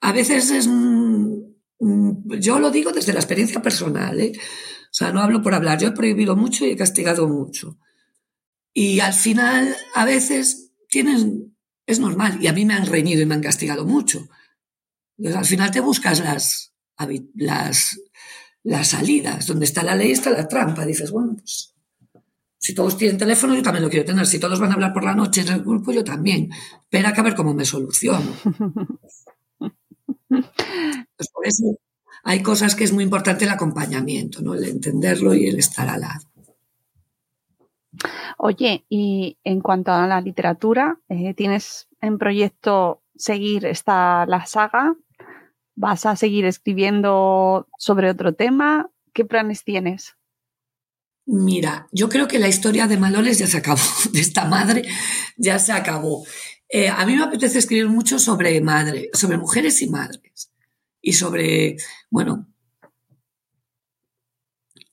a 0.00 0.12
veces 0.12 0.50
es... 0.50 0.68
Yo 1.78 2.58
lo 2.58 2.72
digo 2.72 2.90
desde 2.90 3.12
la 3.12 3.20
experiencia 3.20 3.62
personal, 3.62 4.18
¿eh? 4.20 4.32
O 4.98 5.04
sea, 5.04 5.12
no 5.12 5.20
hablo 5.20 5.42
por 5.42 5.54
hablar. 5.54 5.78
Yo 5.78 5.86
he 5.86 5.92
prohibido 5.92 6.34
mucho 6.34 6.66
y 6.66 6.70
he 6.70 6.76
castigado 6.76 7.28
mucho. 7.28 7.78
Y 8.74 8.98
al 8.98 9.12
final, 9.12 9.76
a 9.94 10.04
veces, 10.04 10.72
tienen, 10.88 11.56
es 11.86 12.00
normal. 12.00 12.38
Y 12.42 12.48
a 12.48 12.52
mí 12.52 12.64
me 12.64 12.74
han 12.74 12.84
reñido 12.84 13.22
y 13.22 13.26
me 13.26 13.36
han 13.36 13.40
castigado 13.40 13.86
mucho. 13.86 14.28
Entonces, 15.16 15.38
al 15.38 15.44
final 15.44 15.70
te 15.70 15.78
buscas 15.78 16.18
las, 16.18 16.74
las, 17.36 18.00
las 18.64 18.88
salidas. 18.88 19.46
Donde 19.46 19.66
está 19.66 19.84
la 19.84 19.94
ley 19.94 20.10
está 20.10 20.30
la 20.30 20.48
trampa. 20.48 20.84
Dices, 20.84 21.12
bueno, 21.12 21.36
pues 21.36 21.76
si 22.58 22.74
todos 22.74 22.98
tienen 22.98 23.18
teléfono, 23.18 23.54
yo 23.54 23.62
también 23.62 23.84
lo 23.84 23.90
quiero 23.90 24.04
tener. 24.04 24.26
Si 24.26 24.40
todos 24.40 24.58
van 24.58 24.72
a 24.72 24.74
hablar 24.74 24.92
por 24.92 25.04
la 25.04 25.14
noche 25.14 25.42
en 25.42 25.48
el 25.52 25.62
grupo, 25.62 25.92
yo 25.92 26.02
también. 26.02 26.50
Espera 26.82 27.12
que 27.12 27.20
a 27.20 27.22
ver 27.22 27.36
cómo 27.36 27.54
me 27.54 27.64
soluciono. 27.64 28.34
Pues 30.30 31.30
por 31.30 31.46
eso 31.48 31.64
hay 32.28 32.42
cosas 32.42 32.74
que 32.74 32.84
es 32.84 32.92
muy 32.92 33.04
importante 33.04 33.46
el 33.46 33.50
acompañamiento, 33.50 34.42
¿no? 34.42 34.52
El 34.52 34.64
entenderlo 34.64 35.32
y 35.32 35.46
el 35.46 35.58
estar 35.58 35.88
al 35.88 36.02
lado. 36.02 36.30
Oye, 38.36 38.84
y 38.90 39.38
en 39.44 39.62
cuanto 39.62 39.92
a 39.92 40.06
la 40.06 40.20
literatura, 40.20 41.00
eh, 41.08 41.32
¿tienes 41.32 41.88
en 42.02 42.18
proyecto 42.18 43.02
seguir 43.16 43.64
esta 43.64 44.26
la 44.26 44.44
saga? 44.44 44.94
¿Vas 45.74 46.04
a 46.04 46.16
seguir 46.16 46.44
escribiendo 46.44 47.66
sobre 47.78 48.10
otro 48.10 48.34
tema? 48.34 48.90
¿Qué 49.14 49.24
planes 49.24 49.64
tienes? 49.64 50.18
Mira, 51.24 51.88
yo 51.92 52.10
creo 52.10 52.28
que 52.28 52.38
la 52.38 52.48
historia 52.48 52.86
de 52.86 52.98
Maloles 52.98 53.38
ya 53.38 53.46
se 53.46 53.56
acabó, 53.56 53.80
de 54.12 54.20
esta 54.20 54.44
madre 54.44 54.82
ya 55.38 55.58
se 55.58 55.72
acabó. 55.72 56.26
Eh, 56.68 56.90
a 56.90 57.06
mí 57.06 57.16
me 57.16 57.22
apetece 57.22 57.58
escribir 57.58 57.88
mucho 57.88 58.18
sobre 58.18 58.60
madre, 58.60 59.08
sobre 59.14 59.38
mujeres 59.38 59.80
y 59.80 59.88
madres 59.88 60.52
y 61.00 61.12
sobre, 61.12 61.76
bueno, 62.10 62.48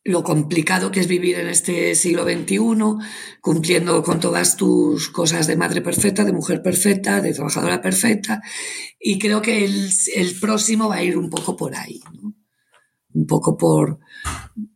lo 0.04 0.24
complicado 0.24 0.92
que 0.92 1.00
es 1.00 1.08
vivir 1.08 1.40
en 1.40 1.48
este 1.48 1.96
siglo 1.96 2.24
XXI, 2.24 2.60
cumpliendo 3.42 4.04
con 4.04 4.20
todas 4.20 4.56
tus 4.56 5.10
cosas 5.10 5.48
de 5.48 5.58
madre 5.58 5.82
perfecta, 5.82 6.24
de 6.24 6.32
mujer 6.32 6.62
perfecta, 6.62 7.22
de 7.22 7.34
trabajadora 7.34 7.82
perfecta. 7.82 8.40
Y 9.00 9.18
creo 9.18 9.42
que 9.42 9.66
el, 9.66 9.90
el 10.16 10.40
próximo 10.40 10.90
va 10.90 10.98
a 10.98 11.04
ir 11.04 11.18
un 11.18 11.32
poco 11.32 11.58
por 11.58 11.76
ahí, 11.76 12.02
un 13.14 13.26
poco 13.26 13.58
por 13.58 14.00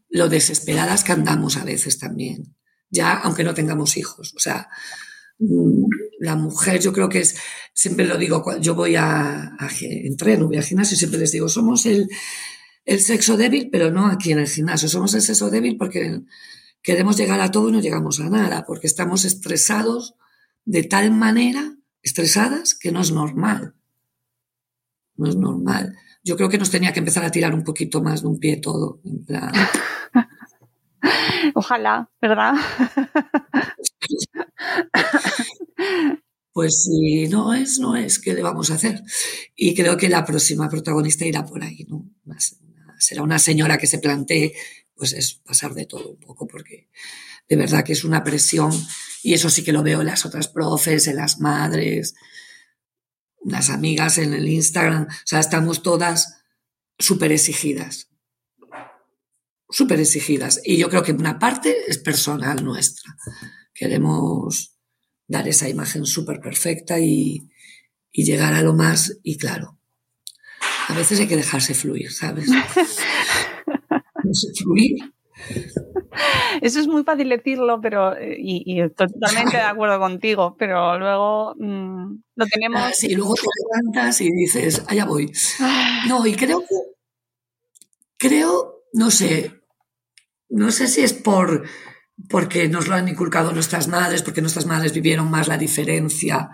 lo 0.09 0.29
desesperadas 0.29 1.03
que 1.03 1.11
andamos 1.11 1.57
a 1.57 1.63
veces 1.63 1.99
también, 1.99 2.55
ya 2.89 3.13
aunque 3.13 3.43
no 3.43 3.53
tengamos 3.53 3.97
hijos. 3.97 4.33
O 4.35 4.39
sea, 4.39 4.67
la 6.19 6.35
mujer, 6.35 6.81
yo 6.81 6.91
creo 6.91 7.07
que 7.07 7.19
es, 7.19 7.35
siempre 7.73 8.05
lo 8.05 8.17
digo, 8.17 8.43
yo 8.59 8.75
voy 8.75 8.95
a, 8.95 9.55
a 9.57 9.69
entreno, 9.81 10.47
voy 10.47 10.57
al 10.57 10.63
gimnasio 10.63 10.95
y 10.95 10.97
siempre 10.97 11.19
les 11.19 11.31
digo, 11.31 11.47
somos 11.47 11.85
el, 11.85 12.09
el 12.85 12.99
sexo 12.99 13.37
débil, 13.37 13.69
pero 13.71 13.91
no 13.91 14.07
aquí 14.07 14.31
en 14.31 14.39
el 14.39 14.47
gimnasio, 14.47 14.89
somos 14.89 15.13
el 15.13 15.21
sexo 15.21 15.49
débil 15.49 15.77
porque 15.77 16.21
queremos 16.81 17.17
llegar 17.17 17.39
a 17.39 17.51
todo 17.51 17.69
y 17.69 17.71
no 17.71 17.79
llegamos 17.79 18.19
a 18.19 18.29
nada, 18.29 18.65
porque 18.65 18.87
estamos 18.87 19.25
estresados 19.25 20.15
de 20.65 20.83
tal 20.83 21.11
manera, 21.11 21.75
estresadas, 22.03 22.75
que 22.75 22.91
no 22.91 23.01
es 23.01 23.11
normal. 23.11 23.75
No 25.15 25.29
es 25.29 25.35
normal. 25.35 25.95
Yo 26.23 26.37
creo 26.37 26.49
que 26.49 26.57
nos 26.57 26.69
tenía 26.69 26.93
que 26.93 26.99
empezar 26.99 27.25
a 27.25 27.31
tirar 27.31 27.53
un 27.53 27.63
poquito 27.63 28.01
más 28.01 28.21
de 28.21 28.27
un 28.27 28.39
pie 28.39 28.57
todo. 28.57 29.01
En 29.03 29.25
plan. 29.25 29.51
Ojalá, 31.55 32.09
¿verdad? 32.21 32.53
Pues 36.59 36.83
si 36.83 37.29
no 37.29 37.53
es, 37.53 37.79
no 37.79 37.95
es, 37.95 38.19
¿qué 38.19 38.33
le 38.33 38.43
vamos 38.43 38.69
a 38.69 38.73
hacer? 38.73 39.01
Y 39.55 39.73
creo 39.73 39.95
que 39.95 40.09
la 40.09 40.25
próxima 40.25 40.67
protagonista 40.67 41.25
irá 41.25 41.45
por 41.45 41.63
ahí, 41.63 41.85
¿no? 41.87 42.11
Será 42.97 43.23
una 43.23 43.39
señora 43.39 43.77
que 43.77 43.87
se 43.87 43.99
plantee, 43.99 44.53
pues 44.93 45.13
es 45.13 45.35
pasar 45.35 45.73
de 45.73 45.85
todo 45.85 46.09
un 46.09 46.19
poco, 46.19 46.47
porque 46.47 46.89
de 47.47 47.55
verdad 47.55 47.85
que 47.85 47.93
es 47.93 48.03
una 48.03 48.25
presión, 48.25 48.73
y 49.23 49.35
eso 49.35 49.49
sí 49.49 49.63
que 49.63 49.71
lo 49.71 49.83
veo 49.83 50.01
en 50.01 50.07
las 50.07 50.25
otras 50.25 50.49
profes, 50.49 51.07
en 51.07 51.15
las 51.15 51.39
madres, 51.39 52.15
las 53.45 53.69
amigas 53.69 54.17
en 54.17 54.33
el 54.33 54.49
Instagram, 54.49 55.03
o 55.03 55.27
sea, 55.27 55.39
estamos 55.39 55.81
todas 55.81 56.41
súper 56.97 57.31
exigidas, 57.31 58.09
súper 59.69 60.01
exigidas. 60.01 60.59
Y 60.65 60.75
yo 60.75 60.89
creo 60.89 61.03
que 61.03 61.13
una 61.13 61.39
parte 61.39 61.73
es 61.87 61.99
personal 61.99 62.61
nuestra. 62.65 63.15
Queremos 63.73 64.78
dar 65.29 65.47
esa 65.47 65.69
imagen 65.69 66.05
súper 66.05 66.41
perfecta 66.41 66.99
y, 66.99 67.49
y, 68.11 68.25
llegar 68.25 68.53
a 68.53 68.61
lo 68.61 68.73
más, 68.73 69.17
y 69.23 69.37
claro, 69.37 69.77
a 70.89 70.93
veces 70.93 71.19
hay 71.19 71.27
que 71.27 71.37
dejarse 71.37 71.73
fluir, 71.73 72.11
¿sabes? 72.11 72.49
fluir. 74.61 75.13
Eso 76.61 76.81
es 76.81 76.87
muy 76.87 77.03
fácil 77.03 77.29
decirlo, 77.29 77.79
pero 77.79 78.13
y, 78.19 78.63
y 78.65 78.89
totalmente 78.89 79.57
de 79.57 79.63
acuerdo 79.63 79.99
contigo, 79.99 80.55
pero 80.57 80.99
luego 80.99 81.53
mmm, 81.57 82.17
lo 82.35 82.45
tenemos. 82.47 82.81
Ah, 82.81 82.91
sí, 82.91 83.15
luego 83.15 83.35
te 83.35 83.47
levantas 83.63 84.19
y 84.19 84.29
dices, 84.31 84.83
allá 84.87 85.05
voy. 85.05 85.31
No, 86.07 86.25
y 86.25 86.35
creo 86.35 86.61
que, 86.61 86.75
creo, 88.17 88.83
no 88.93 89.11
sé, 89.11 89.61
no 90.49 90.71
sé 90.71 90.87
si 90.87 91.01
es 91.01 91.13
por 91.13 91.65
porque 92.27 92.67
nos 92.67 92.87
lo 92.87 92.95
han 92.95 93.07
inculcado 93.07 93.51
nuestras 93.53 93.87
madres, 93.87 94.23
porque 94.23 94.41
nuestras 94.41 94.65
madres 94.65 94.93
vivieron 94.93 95.29
más 95.29 95.47
la 95.47 95.57
diferencia 95.57 96.49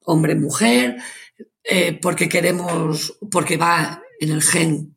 hombre-mujer, 0.00 0.96
eh, 1.62 1.98
porque 2.00 2.28
queremos, 2.28 3.18
porque 3.30 3.56
va 3.56 4.02
en 4.20 4.30
el 4.30 4.42
gen 4.42 4.96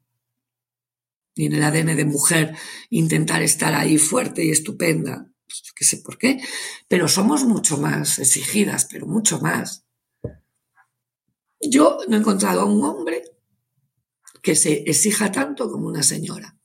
y 1.36 1.46
en 1.46 1.54
el 1.54 1.64
ADN 1.64 1.96
de 1.96 2.06
mujer 2.06 2.56
intentar 2.90 3.42
estar 3.42 3.74
ahí 3.74 3.98
fuerte 3.98 4.44
y 4.44 4.52
estupenda. 4.52 5.28
Pues, 5.46 5.74
que 5.76 5.84
sé 5.84 5.98
por 5.98 6.18
qué, 6.18 6.42
pero 6.88 7.10
somos 7.10 7.44
mucho 7.44 7.78
más 7.78 8.20
exigidas, 8.20 8.88
pero 8.90 9.06
mucho 9.06 9.40
más. 9.42 9.84
Yo 11.60 12.00
no 12.08 12.16
he 12.16 12.20
encontrado 12.20 12.62
a 12.62 12.66
un 12.66 12.84
hombre 12.84 13.24
que 14.42 14.56
se 14.56 14.84
exija 14.88 15.32
tanto 15.32 15.70
como 15.70 15.88
una 15.88 16.04
señora. 16.04 16.58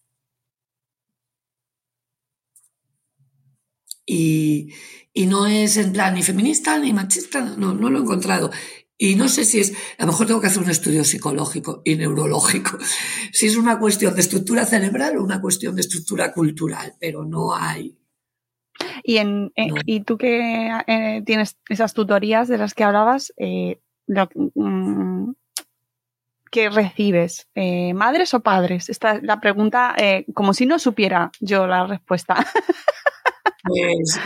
Y, 4.07 4.73
y, 5.13 5.27
no 5.27 5.47
es 5.47 5.77
en 5.77 5.93
plan 5.93 6.15
ni 6.15 6.23
feminista 6.23 6.79
ni 6.79 6.93
machista, 6.93 7.41
no, 7.41 7.75
no 7.75 7.91
lo 7.91 7.99
he 7.99 8.03
encontrado. 8.03 8.51
Y 8.99 9.15
no 9.17 9.29
sé 9.29 9.45
si 9.45 9.61
es, 9.61 9.73
a 9.99 10.03
lo 10.03 10.13
mejor 10.13 10.27
tengo 10.27 10.41
que 10.41 10.47
hacer 10.47 10.63
un 10.63 10.71
estudio 10.71 11.05
psicológico 11.05 11.83
y 11.85 11.97
neurológico, 11.97 12.79
si 13.33 13.47
es 13.47 13.57
una 13.57 13.79
cuestión 13.79 14.15
de 14.15 14.21
estructura 14.21 14.65
cerebral 14.65 15.19
o 15.19 15.25
una 15.25 15.41
cuestión 15.41 15.75
de 15.75 15.83
estructura 15.83 16.33
cultural, 16.33 16.95
pero 16.99 17.25
no 17.25 17.55
hay. 17.55 17.99
Y, 19.03 19.19
en, 19.19 19.45
no. 19.45 19.75
y 19.85 20.01
tú 20.01 20.17
que 20.19 20.71
eh, 20.87 21.23
tienes 21.25 21.57
esas 21.69 21.95
tutorías 21.95 22.49
de 22.49 22.59
las 22.59 22.75
que 22.75 22.85
hablabas, 22.85 23.33
eh, 23.37 23.81
lo, 24.07 24.29
mm, 24.55 25.33
que 26.57 26.71
recibes? 26.71 27.49
Eh, 27.55 27.93
¿Madres 27.93 28.33
o 28.33 28.41
padres? 28.41 28.89
Esta 28.89 29.17
es 29.17 29.23
la 29.23 29.41
pregunta, 29.43 29.95
eh, 29.99 30.25
como 30.33 30.55
si 30.55 30.65
no 30.65 30.79
supiera 30.79 31.31
yo 31.39 31.67
la 31.67 31.87
respuesta. 31.87 32.35
Pues 33.69 34.21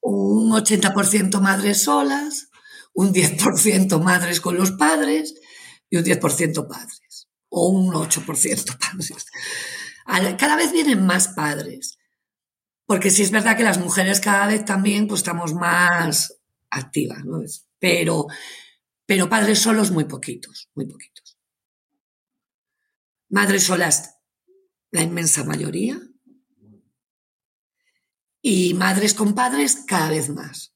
un 0.00 0.50
80% 0.50 1.40
madres 1.40 1.84
solas, 1.84 2.50
un 2.92 3.14
10% 3.14 4.02
madres 4.02 4.40
con 4.40 4.56
los 4.56 4.72
padres 4.72 5.36
y 5.88 5.96
un 5.96 6.02
10% 6.02 6.66
padres. 6.66 7.28
O 7.48 7.68
un 7.68 7.94
8% 7.94 8.78
padres. 8.80 9.26
Cada 10.36 10.56
vez 10.56 10.72
vienen 10.72 11.06
más 11.06 11.28
padres. 11.28 11.98
Porque 12.84 13.10
sí 13.10 13.22
es 13.22 13.30
verdad 13.30 13.56
que 13.56 13.62
las 13.62 13.78
mujeres 13.78 14.18
cada 14.18 14.48
vez 14.48 14.64
también 14.64 15.06
pues, 15.06 15.20
estamos 15.20 15.54
más 15.54 16.34
activas, 16.68 17.24
¿no? 17.24 17.42
Pero, 17.78 18.26
pero 19.06 19.28
padres 19.28 19.58
solos 19.58 19.90
muy 19.90 20.04
poquitos, 20.04 20.70
muy 20.74 20.86
poquitos. 20.86 21.38
Madres 23.28 23.64
solas, 23.64 24.18
la 24.90 25.02
inmensa 25.02 25.44
mayoría. 25.44 26.00
Y 28.42 28.74
madres 28.74 29.14
con 29.14 29.34
padres 29.34 29.84
cada 29.86 30.10
vez 30.10 30.28
más. 30.28 30.74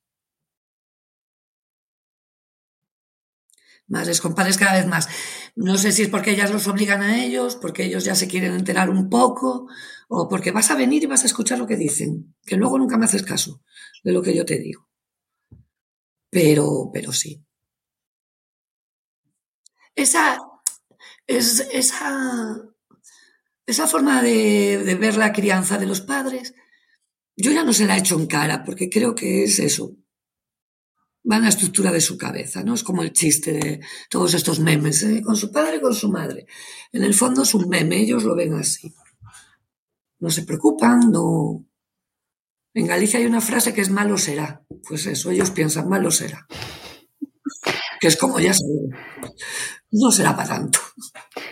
Madres 3.88 4.20
con 4.20 4.34
padres 4.34 4.56
cada 4.56 4.78
vez 4.78 4.86
más. 4.86 5.08
No 5.54 5.78
sé 5.78 5.92
si 5.92 6.02
es 6.02 6.08
porque 6.08 6.32
ellas 6.32 6.50
los 6.50 6.66
obligan 6.66 7.02
a 7.02 7.24
ellos, 7.24 7.56
porque 7.56 7.84
ellos 7.84 8.04
ya 8.04 8.14
se 8.14 8.26
quieren 8.26 8.54
enterar 8.54 8.90
un 8.90 9.08
poco, 9.08 9.68
o 10.08 10.28
porque 10.28 10.50
vas 10.50 10.70
a 10.70 10.76
venir 10.76 11.04
y 11.04 11.06
vas 11.06 11.22
a 11.22 11.26
escuchar 11.26 11.58
lo 11.58 11.66
que 11.66 11.76
dicen, 11.76 12.34
que 12.44 12.56
luego 12.56 12.78
nunca 12.78 12.98
me 12.98 13.04
haces 13.04 13.22
caso 13.22 13.62
de 14.02 14.12
lo 14.12 14.22
que 14.22 14.34
yo 14.34 14.44
te 14.44 14.58
digo. 14.58 14.88
Pero, 16.30 16.90
pero 16.92 17.12
sí. 17.12 17.45
Esa, 19.96 20.38
es, 21.26 21.66
esa, 21.72 22.62
esa 23.66 23.86
forma 23.88 24.22
de, 24.22 24.82
de 24.84 24.94
ver 24.94 25.16
la 25.16 25.32
crianza 25.32 25.78
de 25.78 25.86
los 25.86 26.02
padres, 26.02 26.54
yo 27.36 27.50
ya 27.50 27.64
no 27.64 27.72
se 27.72 27.86
la 27.86 27.96
he 27.96 28.00
hecho 28.00 28.18
en 28.18 28.26
cara, 28.26 28.64
porque 28.64 28.88
creo 28.88 29.14
que 29.14 29.44
es 29.44 29.58
eso. 29.58 29.96
Va 31.30 31.36
en 31.36 31.42
la 31.42 31.48
estructura 31.48 31.90
de 31.90 32.00
su 32.00 32.16
cabeza, 32.16 32.62
¿no? 32.62 32.74
Es 32.74 32.84
como 32.84 33.02
el 33.02 33.12
chiste 33.12 33.52
de 33.52 33.80
todos 34.08 34.32
estos 34.34 34.60
memes, 34.60 35.02
¿eh? 35.02 35.22
con 35.22 35.36
su 35.36 35.50
padre 35.50 35.76
y 35.76 35.80
con 35.80 35.94
su 35.94 36.08
madre. 36.08 36.46
En 36.92 37.02
el 37.02 37.14
fondo 37.14 37.42
es 37.42 37.52
un 37.54 37.68
meme, 37.68 38.00
ellos 38.00 38.22
lo 38.22 38.36
ven 38.36 38.54
así. 38.54 38.94
No 40.18 40.30
se 40.30 40.44
preocupan, 40.44 41.10
no. 41.10 41.66
En 42.72 42.86
Galicia 42.86 43.18
hay 43.18 43.26
una 43.26 43.40
frase 43.40 43.74
que 43.74 43.80
es 43.80 43.90
malo 43.90 44.16
será. 44.18 44.64
Pues 44.86 45.06
eso, 45.06 45.30
ellos 45.30 45.50
piensan 45.50 45.88
malo 45.88 46.10
será. 46.10 46.46
Que 48.06 48.10
es 48.10 48.16
como 48.16 48.38
ya 48.38 48.54
sabemos. 48.54 48.90
No 49.90 50.12
será 50.12 50.36
para 50.36 50.48
tanto. 50.48 50.78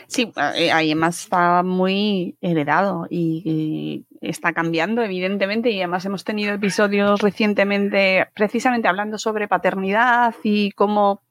Sí, 0.07 0.33
eh, 0.55 0.71
además 0.71 1.19
está 1.25 1.65
muy 1.65 2.39
heredado 2.41 3.09
y, 3.11 3.43
y 4.21 4.29
está 4.29 4.53
cambiando, 4.53 5.03
evidentemente, 5.03 5.71
y 5.71 5.79
además 5.79 6.05
hemos 6.05 6.23
tenido 6.23 6.55
episodios 6.55 7.21
recientemente 7.21 8.29
precisamente 8.37 8.87
hablando 8.87 9.19
sobre 9.19 9.49
paternidad 9.49 10.33
y 10.45 10.71
cómo 10.73 11.23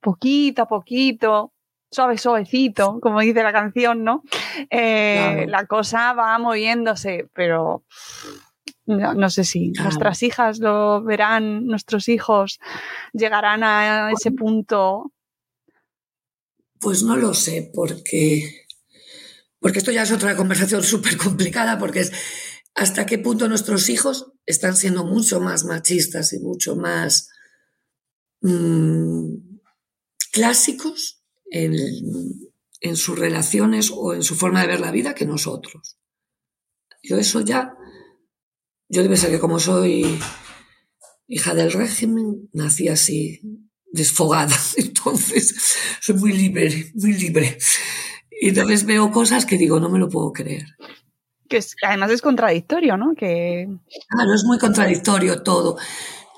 poquito 0.00 0.62
a 0.62 0.66
poquito, 0.66 1.52
suave, 1.92 2.18
suavecito, 2.18 2.98
como 3.00 3.20
dice 3.20 3.44
la 3.44 3.52
canción, 3.52 4.02
¿no? 4.02 4.24
Eh, 4.68 5.44
Claro. 5.44 5.50
La 5.50 5.66
cosa 5.66 6.12
va 6.14 6.36
moviéndose, 6.38 7.28
pero 7.34 7.84
no, 8.90 9.14
no 9.14 9.30
sé 9.30 9.44
si 9.44 9.72
Claro. 9.72 9.88
nuestras 9.88 10.22
hijas 10.22 10.58
lo 10.58 11.02
verán, 11.02 11.66
nuestros 11.66 12.08
hijos 12.08 12.58
llegarán 13.12 13.62
a 13.64 14.10
ese 14.12 14.30
punto. 14.32 15.12
Pues 16.80 17.02
no 17.02 17.16
lo 17.16 17.34
sé, 17.34 17.70
porque, 17.74 18.66
porque 19.58 19.78
esto 19.78 19.92
ya 19.92 20.02
es 20.02 20.12
otra 20.12 20.36
conversación 20.36 20.82
súper 20.82 21.16
complicada, 21.16 21.78
porque 21.78 22.00
es 22.00 22.12
hasta 22.74 23.04
qué 23.06 23.18
punto 23.18 23.48
nuestros 23.48 23.88
hijos 23.88 24.32
están 24.46 24.76
siendo 24.76 25.04
mucho 25.04 25.40
más 25.40 25.64
machistas 25.64 26.32
y 26.32 26.38
mucho 26.40 26.76
más 26.76 27.30
mm, 28.40 29.34
clásicos 30.32 31.22
en, 31.50 31.74
en 32.80 32.96
sus 32.96 33.18
relaciones 33.18 33.90
o 33.94 34.14
en 34.14 34.22
su 34.22 34.34
forma 34.36 34.62
de 34.62 34.68
ver 34.68 34.80
la 34.80 34.92
vida 34.92 35.14
que 35.14 35.26
nosotros. 35.26 35.98
Yo 37.02 37.16
eso 37.18 37.40
ya, 37.40 37.74
yo 38.90 39.02
debe 39.02 39.16
ser 39.16 39.30
que 39.30 39.38
como 39.38 39.58
soy 39.60 40.18
hija 41.28 41.54
del 41.54 41.72
régimen, 41.72 42.48
nací 42.52 42.88
así, 42.88 43.40
desfogada. 43.92 44.54
Entonces, 44.76 45.54
soy 46.00 46.16
muy 46.16 46.32
libre, 46.32 46.90
muy 46.94 47.12
libre. 47.14 47.56
Y 48.42 48.48
entonces 48.48 48.84
veo 48.86 49.10
cosas 49.12 49.44
que 49.44 49.58
digo, 49.58 49.78
no 49.80 49.90
me 49.90 49.98
lo 49.98 50.08
puedo 50.08 50.32
creer. 50.32 50.64
Que 51.48 51.58
es- 51.58 51.76
además 51.86 52.10
es 52.10 52.22
contradictorio, 52.22 52.96
¿no? 52.96 53.14
Que 53.14 53.68
Claro, 54.08 54.34
es 54.34 54.44
muy 54.44 54.58
contradictorio 54.58 55.42
todo. 55.42 55.76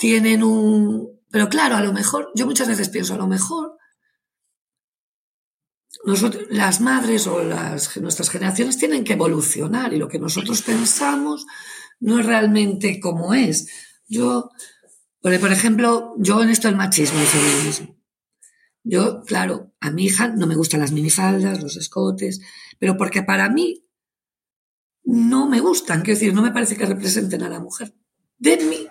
Tienen 0.01 0.43
un... 0.43 1.21
Pero 1.31 1.49
claro, 1.49 1.77
a 1.77 1.81
lo 1.81 1.93
mejor, 1.93 2.31
yo 2.35 2.45
muchas 2.47 2.67
veces 2.69 2.89
pienso, 2.89 3.15
a 3.15 3.19
lo 3.19 3.29
mejor 3.29 3.77
nosotros, 6.05 6.45
las 6.51 6.81
madres 6.81 7.27
o 7.29 7.43
las, 7.45 7.97
nuestras 7.99 8.29
generaciones 8.31 8.77
tienen 8.79 9.05
que 9.05 9.13
evolucionar 9.13 9.93
y 9.93 9.99
lo 9.99 10.09
que 10.09 10.19
nosotros 10.19 10.63
pensamos 10.63 11.47
no 12.03 12.19
es 12.19 12.27
realmente 12.27 13.01
como 13.01 13.33
es. 13.33 13.69
Yo, 14.09 14.51
por 15.21 15.33
ejemplo, 15.33 16.15
yo 16.19 16.43
en 16.43 16.51
esto 16.51 16.69
del 16.69 16.77
machismo 16.77 17.21
y 17.23 17.27
feminismo. 17.27 17.97
Yo, 18.85 19.23
claro, 19.23 19.73
a 19.81 19.91
mi 19.91 20.07
hija 20.07 20.29
no 20.29 20.47
me 20.47 20.57
gustan 20.57 20.81
las 20.81 20.93
minifaldas, 20.93 21.63
los 21.63 21.77
escotes, 21.77 22.41
pero 22.79 22.97
porque 22.97 23.23
para 23.23 23.49
mí 23.49 23.87
no 25.05 25.49
me 25.49 25.61
gustan, 25.61 26.03
quiero 26.03 26.19
decir, 26.19 26.35
no 26.35 26.43
me 26.43 26.51
parece 26.51 26.77
que 26.77 26.87
representen 26.87 27.43
a 27.43 27.49
la 27.49 27.61
mujer. 27.61 27.95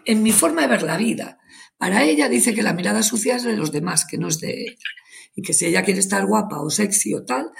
En 0.05 0.24
mi 0.24 0.32
forma 0.32 0.62
de 0.62 0.68
ver 0.70 0.84
la 0.84 0.95
vida. 0.95 1.38
Para 1.78 2.03
ella 2.05 2.30
dice 2.30 2.53
que 2.53 2.64
la 2.64 2.74
mirada 2.74 3.03
sucia 3.03 3.36
es 3.36 3.43
de 3.43 3.57
los 3.57 3.74
demás, 3.74 4.05
que 4.05 4.18
no 4.18 4.30
es 4.30 4.39
de 4.39 4.62
ella. 4.62 4.89
Y 5.36 5.41
que 5.41 5.53
si 5.53 5.66
ella 5.66 5.84
quiere 5.84 5.99
estar 5.99 6.26
guapa 6.26 6.62
o 6.62 6.70
sexy 6.70 7.14
o 7.14 7.26
tal, 7.26 7.51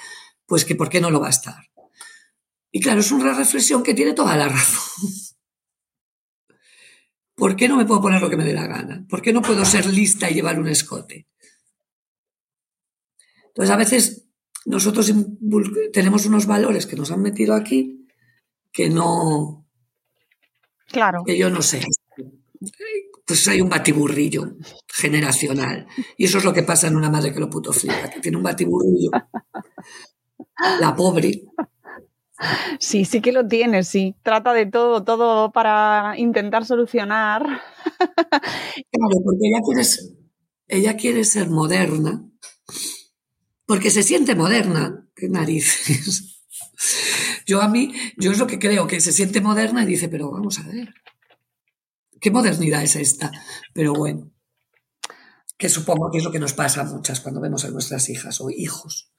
pues 0.46 0.64
que 0.64 0.76
por 0.76 0.88
qué 0.90 1.02
no 1.02 1.12
lo 1.12 1.20
va 1.20 1.28
a 1.28 1.32
estar. 1.32 1.70
Y 2.72 2.80
claro, 2.80 3.02
es 3.02 3.12
una 3.12 3.34
reflexión 3.34 3.84
que 3.84 3.94
tiene 3.94 4.14
toda 4.14 4.38
la 4.38 4.48
razón. 4.48 5.12
¿Por 7.42 7.56
qué 7.56 7.68
no 7.68 7.76
me 7.76 7.86
puedo 7.86 8.02
poner 8.02 8.22
lo 8.22 8.30
que 8.30 8.38
me 8.38 8.44
dé 8.46 8.54
la 8.54 8.68
gana? 8.68 9.04
¿Por 9.10 9.20
qué 9.20 9.34
no 9.34 9.42
puedo 9.42 9.66
ser 9.66 9.88
lista 9.88 10.30
y 10.30 10.36
llevar 10.36 10.60
un 10.60 10.68
escote? 10.68 11.28
Entonces, 13.48 13.72
a 13.74 13.78
veces 13.78 14.28
nosotros 14.66 15.12
tenemos 15.92 16.28
unos 16.28 16.46
valores 16.46 16.86
que 16.86 16.96
nos 16.96 17.10
han 17.10 17.24
metido 17.24 17.56
aquí 17.56 18.06
que 18.72 18.92
no, 18.92 19.66
Claro. 20.86 21.24
que 21.26 21.36
yo 21.36 21.50
no 21.50 21.64
sé. 21.64 21.82
Pues 23.26 23.48
hay 23.48 23.60
un 23.60 23.70
batiburrillo 23.70 24.58
generacional. 24.88 25.88
Y 26.18 26.26
eso 26.26 26.38
es 26.38 26.44
lo 26.44 26.54
que 26.54 26.62
pasa 26.62 26.90
en 26.90 26.96
una 26.96 27.10
madre 27.10 27.34
que 27.34 27.40
lo 27.40 27.50
puto 27.50 27.74
flipa, 27.74 28.08
que 28.08 28.20
tiene 28.20 28.38
un 28.38 28.44
batiburrillo. 28.44 29.10
La 30.80 30.96
pobre. 30.96 31.42
Sí, 32.80 33.06
sí 33.06 33.22
que 33.22 33.32
lo 33.32 33.48
tiene, 33.48 33.84
sí. 33.84 34.16
Trata 34.24 34.54
de 34.54 34.66
todo, 34.66 35.04
todo 35.04 35.52
para 35.52 36.18
intentar 36.18 36.66
solucionar. 36.66 37.44
Claro, 38.92 39.22
porque 39.24 39.48
ella 39.48 39.62
quiere, 39.66 39.84
ser, 39.84 40.04
ella 40.68 40.98
quiere 40.98 41.24
ser 41.24 41.50
moderna, 41.50 42.26
porque 43.66 43.90
se 43.90 44.04
siente 44.04 44.36
moderna. 44.36 45.08
Qué 45.16 45.30
narices. 45.30 46.42
Yo 47.46 47.62
a 47.62 47.68
mí, 47.68 47.94
yo 48.18 48.32
es 48.32 48.40
lo 48.40 48.48
que 48.48 48.60
creo, 48.60 48.88
que 48.88 49.02
se 49.02 49.12
siente 49.12 49.42
moderna 49.42 49.84
y 49.84 49.88
dice, 49.88 50.10
pero 50.10 50.32
vamos 50.32 50.58
a 50.60 50.64
ver, 50.64 50.94
¿qué 52.20 52.32
modernidad 52.32 52.82
es 52.82 52.96
esta? 52.96 53.32
Pero 53.74 53.94
bueno, 53.94 54.32
que 55.58 55.70
supongo 55.70 56.10
que 56.10 56.20
es 56.20 56.24
lo 56.24 56.32
que 56.32 56.40
nos 56.40 56.54
pasa 56.54 56.82
a 56.82 56.86
muchas 56.86 57.20
cuando 57.20 57.42
vemos 57.42 57.66
a 57.66 57.70
nuestras 57.70 58.10
hijas 58.10 58.42
o 58.42 58.50
hijos. 58.50 59.11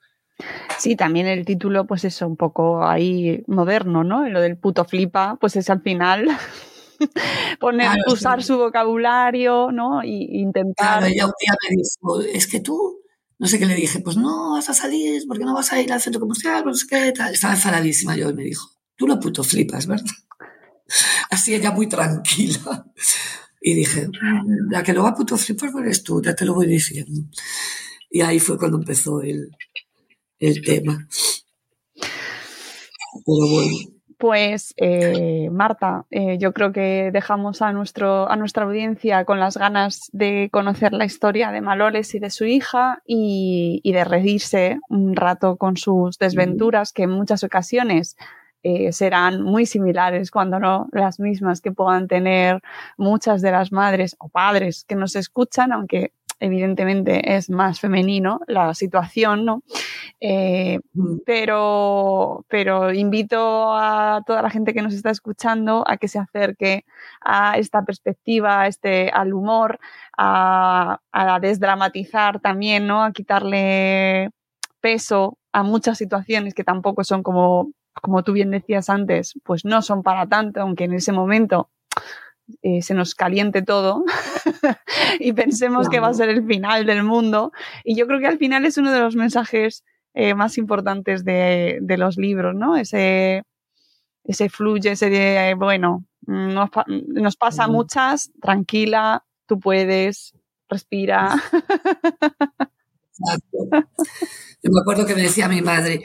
Sí, 0.79 0.95
también 0.95 1.27
el 1.27 1.45
título, 1.45 1.85
pues 1.87 2.03
eso, 2.05 2.27
un 2.27 2.35
poco 2.37 2.85
ahí 2.85 3.43
moderno, 3.47 4.03
¿no? 4.03 4.27
Lo 4.27 4.41
del 4.41 4.57
puto 4.57 4.85
flipa, 4.85 5.37
pues 5.39 5.55
es 5.55 5.69
al 5.69 5.81
final 5.81 6.27
poner, 7.59 7.87
Claro, 7.87 8.01
sí. 8.07 8.13
usar 8.13 8.43
su 8.43 8.57
vocabulario, 8.57 9.71
¿no? 9.71 10.03
Y 10.03 10.39
intentar. 10.41 10.99
Claro, 10.99 11.05
ella 11.07 11.25
un 11.25 11.33
día 11.39 11.53
me 11.69 11.75
dijo, 11.77 12.21
es 12.21 12.47
que 12.47 12.59
tú, 12.59 13.01
no 13.39 13.47
sé 13.47 13.59
qué 13.59 13.65
le 13.65 13.75
dije, 13.75 13.99
pues 13.99 14.17
no 14.17 14.51
vas 14.53 14.69
a 14.69 14.73
salir, 14.73 15.23
porque 15.27 15.43
no 15.45 15.53
vas 15.53 15.71
a 15.73 15.81
ir 15.81 15.91
al 15.91 16.01
centro 16.01 16.19
comercial, 16.21 16.63
pues 16.63 16.85
qué 16.85 17.11
tal. 17.11 17.33
Estaba 17.33 17.53
enfadadísima 17.53 18.15
yo 18.15 18.29
y 18.29 18.33
me 18.33 18.43
dijo, 18.43 18.69
tú 18.95 19.07
lo 19.07 19.19
puto 19.19 19.43
flipas, 19.43 19.87
¿verdad? 19.87 20.05
Así 21.29 21.53
ella 21.55 21.71
muy 21.71 21.87
tranquila. 21.87 22.85
Y 23.61 23.75
dije, 23.75 24.07
"Mm, 24.09 24.71
la 24.71 24.83
que 24.83 24.91
lo 24.93 25.03
va 25.03 25.09
a 25.09 25.15
puto 25.15 25.37
flipar 25.37 25.69
eres 25.79 26.03
tú, 26.03 26.21
ya 26.21 26.35
te 26.35 26.43
lo 26.45 26.53
voy 26.53 26.67
diciendo. 26.67 27.21
Y 28.09 28.21
ahí 28.21 28.39
fue 28.39 28.57
cuando 28.57 28.77
empezó 28.77 29.21
el, 29.21 29.49
el 30.43 30.61
tema. 30.61 31.07
Pero 33.25 33.47
bueno. 33.49 33.77
Pues 34.17 34.73
eh, 34.77 35.49
Marta, 35.51 36.05
eh, 36.09 36.37
yo 36.37 36.53
creo 36.53 36.71
que 36.71 37.09
dejamos 37.11 37.61
a, 37.61 37.73
nuestro, 37.73 38.29
a 38.29 38.37
nuestra 38.37 38.63
audiencia 38.63 39.25
con 39.25 39.39
las 39.39 39.57
ganas 39.57 40.09
de 40.13 40.49
conocer 40.51 40.93
la 40.93 41.03
historia 41.03 41.51
de 41.51 41.59
Maloles 41.59 42.15
y 42.15 42.19
de 42.19 42.29
su 42.29 42.45
hija 42.45 43.01
y, 43.05 43.81
y 43.83 43.91
de 43.91 44.05
reírse 44.05 44.79
un 44.87 45.15
rato 45.17 45.57
con 45.57 45.75
sus 45.75 46.17
desventuras 46.19 46.93
que 46.93 47.03
en 47.03 47.09
muchas 47.09 47.43
ocasiones 47.43 48.15
eh, 48.65 48.93
serán 48.93 49.41
muy 49.41 49.65
similares, 49.65 50.31
cuando 50.31 50.57
no 50.57 50.87
las 50.93 51.19
mismas 51.19 51.59
que 51.59 51.73
puedan 51.73 52.07
tener 52.07 52.61
muchas 52.95 53.41
de 53.41 53.51
las 53.51 53.73
madres 53.73 54.15
o 54.19 54.29
padres 54.29 54.85
que 54.87 54.95
nos 54.95 55.17
escuchan, 55.17 55.73
aunque 55.73 56.13
evidentemente 56.43 57.35
es 57.35 57.49
más 57.49 57.79
femenino 57.79 58.41
la 58.47 58.73
situación, 58.73 59.45
¿no? 59.45 59.63
Eh, 60.19 60.79
pero, 61.25 62.45
pero 62.49 62.93
invito 62.93 63.73
a 63.73 64.21
toda 64.25 64.41
la 64.41 64.49
gente 64.49 64.73
que 64.73 64.81
nos 64.81 64.93
está 64.93 65.09
escuchando 65.09 65.83
a 65.87 65.97
que 65.97 66.07
se 66.07 66.19
acerque 66.19 66.85
a 67.21 67.57
esta 67.57 67.83
perspectiva, 67.83 68.61
a 68.61 68.67
este, 68.67 69.09
al 69.09 69.33
humor, 69.33 69.79
a, 70.17 70.99
a 71.11 71.39
desdramatizar 71.39 72.39
también, 72.39 72.87
¿no? 72.87 73.03
A 73.03 73.11
quitarle 73.13 74.29
peso 74.81 75.37
a 75.51 75.63
muchas 75.63 75.97
situaciones 75.97 76.53
que 76.53 76.63
tampoco 76.63 77.03
son 77.03 77.23
como 77.23 77.71
como 78.01 78.23
tú 78.23 78.33
bien 78.33 78.49
decías 78.51 78.89
antes, 78.89 79.33
pues 79.43 79.65
no 79.65 79.81
son 79.81 80.01
para 80.01 80.27
tanto, 80.27 80.61
aunque 80.61 80.85
en 80.85 80.93
ese 80.93 81.11
momento 81.11 81.69
eh, 82.61 82.81
se 82.81 82.93
nos 82.93 83.15
caliente 83.15 83.61
todo 83.61 84.03
y 85.19 85.33
pensemos 85.33 85.89
que 85.89 85.99
va 85.99 86.07
a 86.07 86.13
ser 86.13 86.29
el 86.29 86.45
final 86.45 86.85
del 86.85 87.03
mundo. 87.03 87.51
Y 87.83 87.95
yo 87.95 88.07
creo 88.07 88.19
que 88.19 88.27
al 88.27 88.37
final 88.37 88.65
es 88.65 88.77
uno 88.77 88.91
de 88.91 88.99
los 88.99 89.15
mensajes 89.15 89.83
eh, 90.13 90.35
más 90.35 90.57
importantes 90.57 91.23
de, 91.25 91.79
de, 91.81 91.97
los 91.97 92.17
libros, 92.17 92.53
¿no? 92.55 92.75
Ese, 92.77 93.43
ese 94.23 94.49
fluye, 94.49 94.91
ese 94.91 95.09
de, 95.09 95.55
bueno, 95.57 96.05
nos, 96.27 96.69
nos 97.07 97.35
pasa 97.35 97.67
muchas, 97.67 98.31
tranquila, 98.41 99.25
tú 99.47 99.59
puedes, 99.59 100.35
respira. 100.69 101.41
Exacto. 103.09 103.57
Yo 104.61 104.71
me 104.71 104.81
acuerdo 104.81 105.05
que 105.05 105.15
me 105.15 105.23
decía 105.23 105.47
mi 105.47 105.61
madre, 105.61 106.01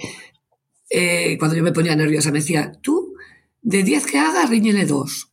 eh, 0.90 1.36
cuando 1.38 1.56
yo 1.56 1.62
me 1.62 1.72
ponía 1.72 1.94
nerviosa, 1.94 2.30
me 2.30 2.38
decía, 2.38 2.72
tú, 2.80 3.14
de 3.62 3.82
10 3.82 4.06
que 4.06 4.18
hagas, 4.18 4.50
riñele 4.50 4.86
dos. 4.86 5.30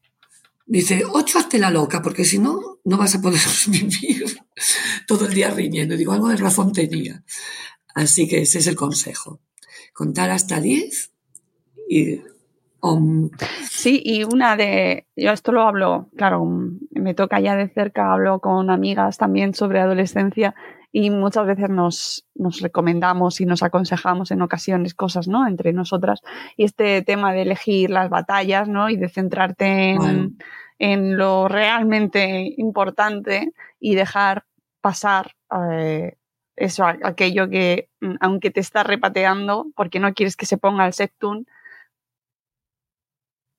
Dice, 0.67 1.03
8 1.09 1.39
hazte 1.39 1.59
la 1.59 1.69
loca, 1.69 2.01
porque 2.01 2.25
si 2.25 2.39
no, 2.39 2.79
no 2.83 2.97
vas 2.97 3.15
a 3.15 3.21
poder 3.21 3.39
vivir 3.67 4.25
todo 5.07 5.27
el 5.27 5.33
día 5.33 5.51
riñendo. 5.51 5.95
Digo, 5.95 6.13
algo 6.13 6.29
de 6.29 6.37
razón 6.37 6.71
tenía. 6.71 7.23
Así 7.93 8.27
que 8.27 8.41
ese 8.41 8.59
es 8.59 8.67
el 8.67 8.75
consejo. 8.75 9.39
Contar 9.93 10.29
hasta 10.31 10.59
10 10.59 11.11
y... 11.89 12.21
Um, 12.81 13.31
sí, 13.67 13.99
y 14.03 14.23
una 14.23 14.55
de... 14.55 15.07
Yo 15.15 15.31
esto 15.31 15.51
lo 15.51 15.63
hablo, 15.63 16.09
claro, 16.15 16.45
me 16.91 17.15
toca 17.15 17.39
ya 17.39 17.55
de 17.55 17.67
cerca, 17.69 18.13
hablo 18.13 18.39
con 18.39 18.69
amigas 18.69 19.17
también 19.17 19.55
sobre 19.55 19.79
adolescencia 19.79 20.53
y 20.97 21.09
muchas 21.09 21.45
veces 21.45 21.69
nos, 21.69 22.25
nos, 22.35 22.61
recomendamos 22.61 23.41
y 23.41 23.45
nos 23.45 23.63
aconsejamos 23.63 24.31
en 24.31 24.41
ocasiones 24.41 24.93
cosas, 24.93 25.27
¿no? 25.27 25.45
Entre 25.45 25.73
nosotras. 25.73 26.21
Y 26.55 26.63
este 26.63 27.01
tema 27.01 27.33
de 27.33 27.41
elegir 27.41 27.89
las 27.89 28.09
batallas, 28.09 28.69
¿no? 28.69 28.89
Y 28.89 28.95
de 28.95 29.09
centrarte 29.09 29.89
en, 29.89 29.97
bueno. 29.97 30.29
en 30.79 31.17
lo 31.17 31.49
realmente 31.49 32.53
importante 32.55 33.51
y 33.77 33.95
dejar 33.95 34.45
pasar 34.79 35.33
eh, 35.69 36.15
eso, 36.55 36.85
aquello 36.85 37.49
que, 37.49 37.89
mm, 37.99 38.15
aunque 38.21 38.49
te 38.49 38.61
está 38.61 38.83
repateando, 38.83 39.65
porque 39.75 39.99
no 39.99 40.13
quieres 40.13 40.37
que 40.37 40.45
se 40.45 40.57
ponga 40.57 40.87
el 40.87 40.93
septum, 40.93 41.43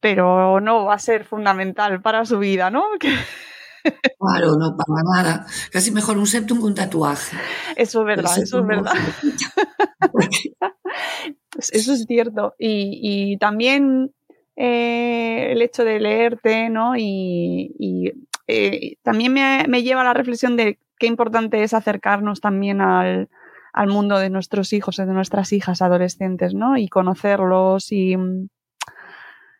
pero 0.00 0.58
no 0.60 0.86
va 0.86 0.94
a 0.94 0.98
ser 0.98 1.24
fundamental 1.26 2.00
para 2.00 2.24
su 2.24 2.38
vida, 2.38 2.70
¿no? 2.70 2.82
Claro, 4.18 4.56
no 4.56 4.76
para 4.76 5.02
nada. 5.02 5.46
Casi 5.70 5.90
mejor 5.90 6.18
un 6.18 6.26
septum 6.26 6.58
que 6.58 6.64
un 6.64 6.74
tatuaje. 6.74 7.36
Eso 7.76 8.00
es 8.00 8.06
verdad, 8.06 8.38
eso 8.38 8.58
es 8.60 8.66
verdad. 8.66 8.94
eso 11.58 11.92
es 11.92 12.04
cierto. 12.06 12.54
Y, 12.58 13.00
y 13.02 13.38
también 13.38 14.12
eh, 14.56 15.52
el 15.52 15.62
hecho 15.62 15.84
de 15.84 16.00
leerte, 16.00 16.70
¿no? 16.70 16.96
Y, 16.96 17.74
y 17.78 18.12
eh, 18.46 18.96
también 19.02 19.32
me, 19.32 19.64
me, 19.68 19.82
lleva 19.82 20.00
a 20.00 20.04
la 20.04 20.14
reflexión 20.14 20.56
de 20.56 20.78
qué 20.98 21.06
importante 21.06 21.62
es 21.62 21.74
acercarnos 21.74 22.40
también 22.40 22.80
al, 22.80 23.28
al 23.72 23.88
mundo 23.88 24.18
de 24.18 24.30
nuestros 24.30 24.72
hijos, 24.72 24.96
de 24.96 25.06
nuestras 25.06 25.52
hijas 25.52 25.82
adolescentes, 25.82 26.54
¿no? 26.54 26.78
Y 26.78 26.88
conocerlos 26.88 27.92
y 27.92 28.16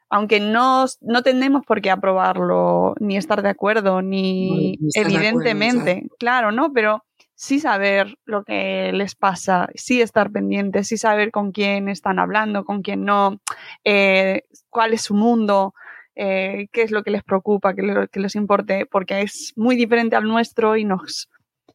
aunque 0.08 0.40
no, 0.40 0.86
no 1.00 1.22
tenemos 1.22 1.64
por 1.66 1.80
qué 1.80 1.90
aprobarlo, 1.90 2.94
ni 3.00 3.16
estar 3.16 3.42
de 3.42 3.48
acuerdo, 3.48 4.02
ni, 4.02 4.76
no, 4.80 4.88
evidentemente, 4.94 5.90
acuerdo, 5.90 6.16
claro, 6.18 6.52
¿no? 6.52 6.72
Pero 6.72 7.04
sí 7.34 7.60
saber 7.60 8.16
lo 8.24 8.44
que 8.44 8.92
les 8.92 9.14
pasa, 9.14 9.68
sí 9.74 10.00
estar 10.00 10.30
pendientes, 10.30 10.88
sí 10.88 10.96
saber 10.96 11.30
con 11.30 11.52
quién 11.52 11.88
están 11.88 12.18
hablando, 12.18 12.64
con 12.64 12.82
quién 12.82 13.04
no, 13.04 13.40
eh, 13.84 14.44
cuál 14.70 14.94
es 14.94 15.02
su 15.02 15.14
mundo, 15.14 15.74
eh, 16.14 16.68
qué 16.72 16.82
es 16.82 16.90
lo 16.90 17.02
que 17.02 17.10
les 17.10 17.22
preocupa, 17.22 17.74
qué, 17.74 17.82
lo, 17.82 18.08
que 18.08 18.20
les 18.20 18.34
importe, 18.36 18.86
porque 18.86 19.20
es 19.20 19.52
muy 19.54 19.76
diferente 19.76 20.16
al 20.16 20.24
nuestro 20.24 20.76
y 20.76 20.84
nos 20.84 21.28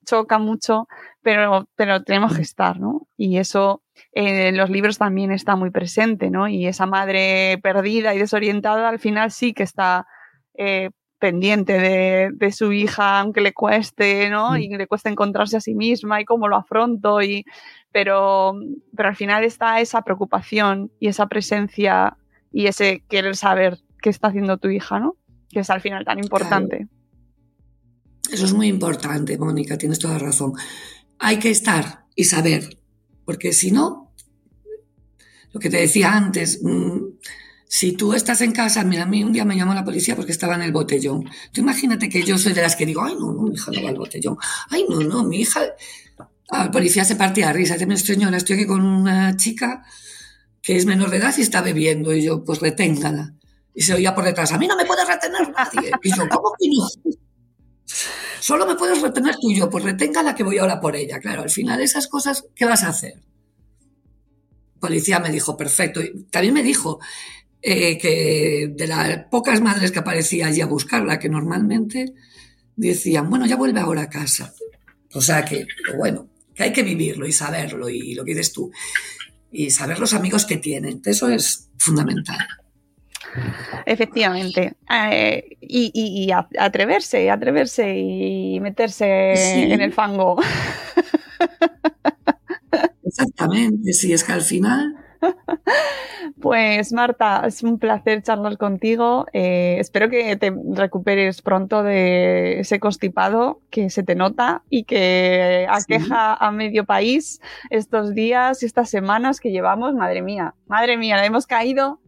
choca 0.05 0.37
mucho, 0.37 0.87
pero, 1.21 1.67
pero 1.75 2.03
tenemos 2.03 2.35
que 2.35 2.41
estar, 2.41 2.79
¿no? 2.79 3.07
Y 3.17 3.37
eso 3.37 3.83
eh, 4.13 4.49
en 4.49 4.57
los 4.57 4.69
libros 4.69 4.97
también 4.97 5.31
está 5.31 5.55
muy 5.55 5.69
presente, 5.69 6.29
¿no? 6.29 6.47
Y 6.47 6.67
esa 6.67 6.85
madre 6.85 7.59
perdida 7.61 8.13
y 8.13 8.19
desorientada 8.19 8.89
al 8.89 8.99
final 8.99 9.31
sí 9.31 9.53
que 9.53 9.63
está 9.63 10.07
eh, 10.55 10.89
pendiente 11.19 11.73
de, 11.73 12.31
de, 12.33 12.51
su 12.51 12.73
hija, 12.73 13.19
aunque 13.19 13.41
le 13.41 13.53
cueste, 13.53 14.29
¿no? 14.29 14.57
Y 14.57 14.69
le 14.69 14.87
cuesta 14.87 15.09
encontrarse 15.09 15.57
a 15.57 15.61
sí 15.61 15.75
misma 15.75 16.19
y 16.19 16.25
cómo 16.25 16.47
lo 16.47 16.55
afronto, 16.55 17.21
y, 17.21 17.45
pero, 17.91 18.55
pero 18.95 19.09
al 19.09 19.15
final 19.15 19.43
está 19.43 19.79
esa 19.79 20.01
preocupación 20.01 20.91
y 20.99 21.07
esa 21.07 21.27
presencia 21.27 22.17
y 22.51 22.65
ese 22.65 23.03
querer 23.07 23.35
saber 23.35 23.77
qué 24.01 24.09
está 24.09 24.29
haciendo 24.29 24.57
tu 24.57 24.69
hija, 24.69 24.99
¿no? 24.99 25.15
Que 25.49 25.59
es 25.59 25.69
al 25.69 25.81
final 25.81 26.05
tan 26.05 26.19
importante. 26.19 26.87
Claro. 26.87 27.00
Eso 28.31 28.45
es 28.45 28.53
muy 28.53 28.67
importante, 28.67 29.37
Mónica, 29.37 29.77
tienes 29.77 29.99
toda 29.99 30.17
razón. 30.17 30.53
Hay 31.19 31.37
que 31.37 31.49
estar 31.49 32.05
y 32.15 32.23
saber, 32.23 32.77
porque 33.25 33.53
si 33.53 33.71
no, 33.71 34.13
lo 35.51 35.59
que 35.59 35.69
te 35.69 35.77
decía 35.77 36.13
antes, 36.13 36.59
mmm, 36.63 36.99
si 37.67 37.93
tú 37.93 38.13
estás 38.13 38.41
en 38.41 38.51
casa, 38.51 38.83
mira, 38.83 39.03
a 39.03 39.05
mí 39.05 39.23
un 39.23 39.31
día 39.31 39.45
me 39.45 39.55
llamó 39.55 39.73
la 39.73 39.85
policía 39.85 40.15
porque 40.15 40.31
estaba 40.31 40.55
en 40.55 40.61
el 40.61 40.71
botellón. 40.71 41.29
Tú 41.53 41.61
imagínate 41.61 42.09
que 42.09 42.23
yo 42.23 42.37
soy 42.37 42.53
de 42.53 42.61
las 42.61 42.75
que 42.75 42.85
digo, 42.85 43.01
ay, 43.03 43.15
no, 43.17 43.31
no, 43.31 43.43
mi 43.43 43.53
hija 43.53 43.71
no 43.71 43.83
va 43.83 43.89
al 43.89 43.95
botellón. 43.95 44.37
Ay, 44.69 44.85
no, 44.89 44.99
no, 44.99 45.23
mi 45.23 45.41
hija... 45.41 45.61
Ah, 46.49 46.65
la 46.65 46.71
policía 46.71 47.05
se 47.05 47.15
partía 47.15 47.49
a 47.49 47.53
risa. 47.53 47.77
Dice, 47.77 47.97
señora, 47.97 48.35
estoy 48.35 48.57
aquí 48.57 48.65
con 48.65 48.83
una 48.83 49.37
chica 49.37 49.85
que 50.61 50.75
es 50.75 50.85
menor 50.85 51.09
de 51.11 51.17
edad 51.17 51.33
y 51.37 51.41
está 51.41 51.61
bebiendo. 51.61 52.13
Y 52.13 52.23
yo, 52.23 52.43
pues 52.43 52.59
reténgala. 52.59 53.35
Y 53.73 53.83
se 53.83 53.93
oía 53.93 54.13
por 54.13 54.25
detrás, 54.25 54.51
a 54.51 54.57
mí 54.57 54.67
no 54.67 54.75
me 54.75 54.83
puede 54.83 55.05
retener 55.05 55.49
nadie. 55.49 55.91
Y 56.03 56.09
yo, 56.09 56.27
¿cómo 56.27 56.51
que 56.59 56.67
no? 56.67 57.15
Solo 58.39 58.65
me 58.65 58.75
puedes 58.75 59.01
retener 59.01 59.35
tú 59.35 59.51
y 59.51 59.57
yo, 59.57 59.69
pues 59.69 59.83
reténgala 59.83 60.35
que 60.35 60.43
voy 60.43 60.57
ahora 60.57 60.79
por 60.79 60.95
ella. 60.95 61.19
Claro, 61.19 61.43
al 61.43 61.49
final 61.49 61.81
esas 61.81 62.07
cosas, 62.07 62.45
¿qué 62.55 62.65
vas 62.65 62.83
a 62.83 62.89
hacer? 62.89 63.21
Policía 64.79 65.19
me 65.19 65.31
dijo, 65.31 65.55
perfecto. 65.57 66.01
Y 66.01 66.23
también 66.23 66.53
me 66.53 66.63
dijo 66.63 66.99
eh, 67.61 67.97
que 67.97 68.71
de 68.75 68.87
las 68.87 69.25
pocas 69.25 69.61
madres 69.61 69.91
que 69.91 69.99
aparecía 69.99 70.47
allí 70.47 70.61
a 70.61 70.65
buscarla, 70.65 71.19
que 71.19 71.29
normalmente 71.29 72.13
decían, 72.75 73.29
bueno, 73.29 73.45
ya 73.45 73.55
vuelve 73.55 73.79
ahora 73.79 74.03
a 74.03 74.09
casa. 74.09 74.53
O 75.13 75.21
sea 75.21 75.45
que, 75.45 75.67
bueno, 75.97 76.29
que 76.55 76.63
hay 76.63 76.73
que 76.73 76.83
vivirlo 76.83 77.27
y 77.27 77.31
saberlo 77.31 77.89
y 77.89 78.15
lo 78.15 78.25
que 78.25 78.31
dices 78.31 78.53
tú. 78.53 78.71
Y 79.51 79.69
saber 79.69 79.99
los 79.99 80.13
amigos 80.13 80.45
que 80.45 80.57
tienen. 80.57 81.01
Eso 81.05 81.29
es 81.29 81.69
fundamental. 81.77 82.39
Efectivamente. 83.85 84.73
Eh, 84.89 85.57
y, 85.61 85.91
y, 85.93 86.25
y, 86.25 86.31
atreverse, 86.31 87.29
atreverse 87.29 87.97
y 87.97 88.59
meterse 88.59 89.33
sí. 89.35 89.71
en 89.71 89.81
el 89.81 89.93
fango. 89.93 90.41
Exactamente, 93.03 93.93
sí, 93.93 94.13
es 94.13 94.23
que 94.23 94.31
al 94.31 94.41
final. 94.41 94.95
Pues 96.39 96.93
Marta, 96.93 97.43
es 97.45 97.61
un 97.61 97.77
placer 97.77 98.23
charlar 98.23 98.57
contigo. 98.57 99.27
Eh, 99.33 99.77
espero 99.79 100.09
que 100.09 100.35
te 100.37 100.51
recuperes 100.73 101.41
pronto 101.41 101.83
de 101.83 102.59
ese 102.61 102.79
constipado 102.79 103.61
que 103.69 103.89
se 103.89 104.01
te 104.01 104.15
nota 104.15 104.63
y 104.69 104.83
que 104.85 105.67
aqueja 105.69 106.33
sí. 106.33 106.37
a 106.39 106.51
medio 106.51 106.85
país 106.85 107.41
estos 107.69 108.15
días 108.15 108.63
y 108.63 108.65
estas 108.65 108.89
semanas 108.89 109.39
que 109.39 109.51
llevamos. 109.51 109.93
Madre 109.93 110.21
mía, 110.21 110.55
madre 110.67 110.97
mía, 110.97 111.23
hemos 111.25 111.45
caído 111.45 111.99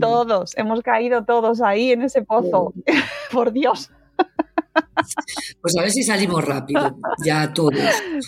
todos, 0.00 0.56
hemos 0.56 0.82
caído 0.82 1.24
todos 1.24 1.60
ahí 1.60 1.92
en 1.92 2.02
ese 2.02 2.22
pozo. 2.22 2.72
Por 3.32 3.52
Dios. 3.52 3.90
Pues 5.60 5.76
a 5.78 5.82
ver 5.82 5.90
si 5.90 6.02
salimos 6.02 6.44
rápido, 6.44 6.96
ya 7.24 7.52
todos. 7.52 7.74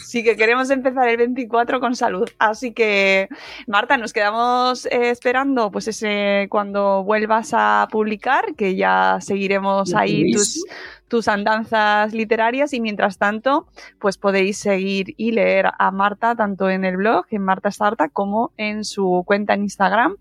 Sí, 0.07 0.23
que 0.23 0.37
queremos 0.37 0.71
empezar 0.71 1.09
el 1.09 1.17
24 1.17 1.81
con 1.81 1.97
salud. 1.97 2.29
Así 2.39 2.73
que, 2.73 3.29
Marta, 3.67 3.97
nos 3.97 4.13
quedamos 4.13 4.87
eh, 4.87 5.11
esperando 5.11 5.71
pues 5.71 5.89
ese 5.89 6.47
cuando 6.51 7.03
vuelvas 7.05 7.51
a 7.53 7.89
publicar, 7.91 8.55
que 8.55 8.77
ya 8.77 9.19
seguiremos 9.21 9.95
ahí 9.95 10.31
tus, 10.33 10.65
tus 11.09 11.29
andanzas 11.29 12.13
literarias 12.13 12.73
y 12.73 12.81
mientras 12.81 13.19
tanto, 13.19 13.67
pues 13.99 14.17
podéis 14.17 14.59
seguir 14.59 15.15
y 15.17 15.33
leer 15.33 15.71
a 15.79 15.91
Marta 15.91 16.35
tanto 16.37 16.71
en 16.71 16.85
el 16.85 16.97
blog, 16.97 17.27
en 17.31 17.43
Marta 17.43 17.71
Starta, 17.71 18.09
como 18.09 18.53
en 18.57 18.85
su 18.85 19.25
cuenta 19.27 19.55
en 19.55 19.63
Instagram 19.63 20.17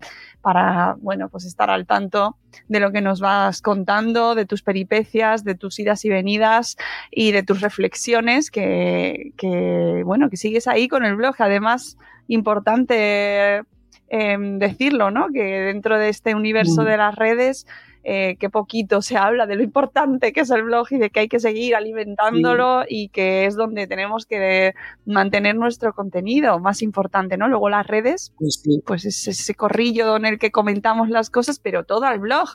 para, 0.46 0.94
bueno, 1.00 1.28
pues 1.28 1.44
estar 1.44 1.70
al 1.70 1.86
tanto 1.86 2.36
de 2.68 2.78
lo 2.78 2.92
que 2.92 3.00
nos 3.00 3.18
vas 3.18 3.60
contando, 3.60 4.36
de 4.36 4.46
tus 4.46 4.62
peripecias, 4.62 5.42
de 5.42 5.56
tus 5.56 5.76
idas 5.80 6.04
y 6.04 6.08
venidas 6.08 6.76
y 7.10 7.32
de 7.32 7.42
tus 7.42 7.62
reflexiones 7.62 8.52
que, 8.52 9.32
que, 9.36 10.02
bueno, 10.04 10.30
que 10.30 10.36
sigues 10.36 10.68
ahí 10.68 10.86
con 10.86 11.04
el 11.04 11.16
blog. 11.16 11.34
Además, 11.40 11.98
importante 12.28 13.62
eh, 14.08 14.38
decirlo, 14.38 15.10
¿no? 15.10 15.30
Que 15.34 15.42
dentro 15.42 15.98
de 15.98 16.10
este 16.10 16.36
universo 16.36 16.84
de 16.84 16.96
las 16.96 17.16
redes, 17.16 17.66
eh, 18.08 18.36
que 18.38 18.50
poquito 18.50 19.02
se 19.02 19.16
habla 19.16 19.48
de 19.48 19.56
lo 19.56 19.64
importante 19.64 20.32
que 20.32 20.42
es 20.42 20.50
el 20.50 20.62
blog 20.62 20.86
y 20.92 20.98
de 20.98 21.10
que 21.10 21.18
hay 21.18 21.28
que 21.28 21.40
seguir 21.40 21.74
alimentándolo 21.74 22.84
y 22.88 23.08
que 23.08 23.46
es 23.46 23.56
donde 23.56 23.88
tenemos 23.88 24.26
que 24.26 24.74
mantener 25.04 25.56
nuestro 25.56 25.92
contenido 25.92 26.60
más 26.60 26.82
importante, 26.82 27.36
¿no? 27.36 27.48
Luego 27.48 27.68
las 27.68 27.84
redes, 27.84 28.32
Pues 28.38 28.60
sí, 28.62 28.80
pues 28.86 29.06
es 29.06 29.26
ese 29.26 29.56
corrillo 29.56 30.14
en 30.14 30.24
el 30.24 30.38
que 30.38 30.52
comentamos 30.52 31.08
las 31.08 31.30
cosas, 31.30 31.58
pero 31.58 31.82
todo 31.82 32.04
al 32.04 32.20
blog. 32.20 32.50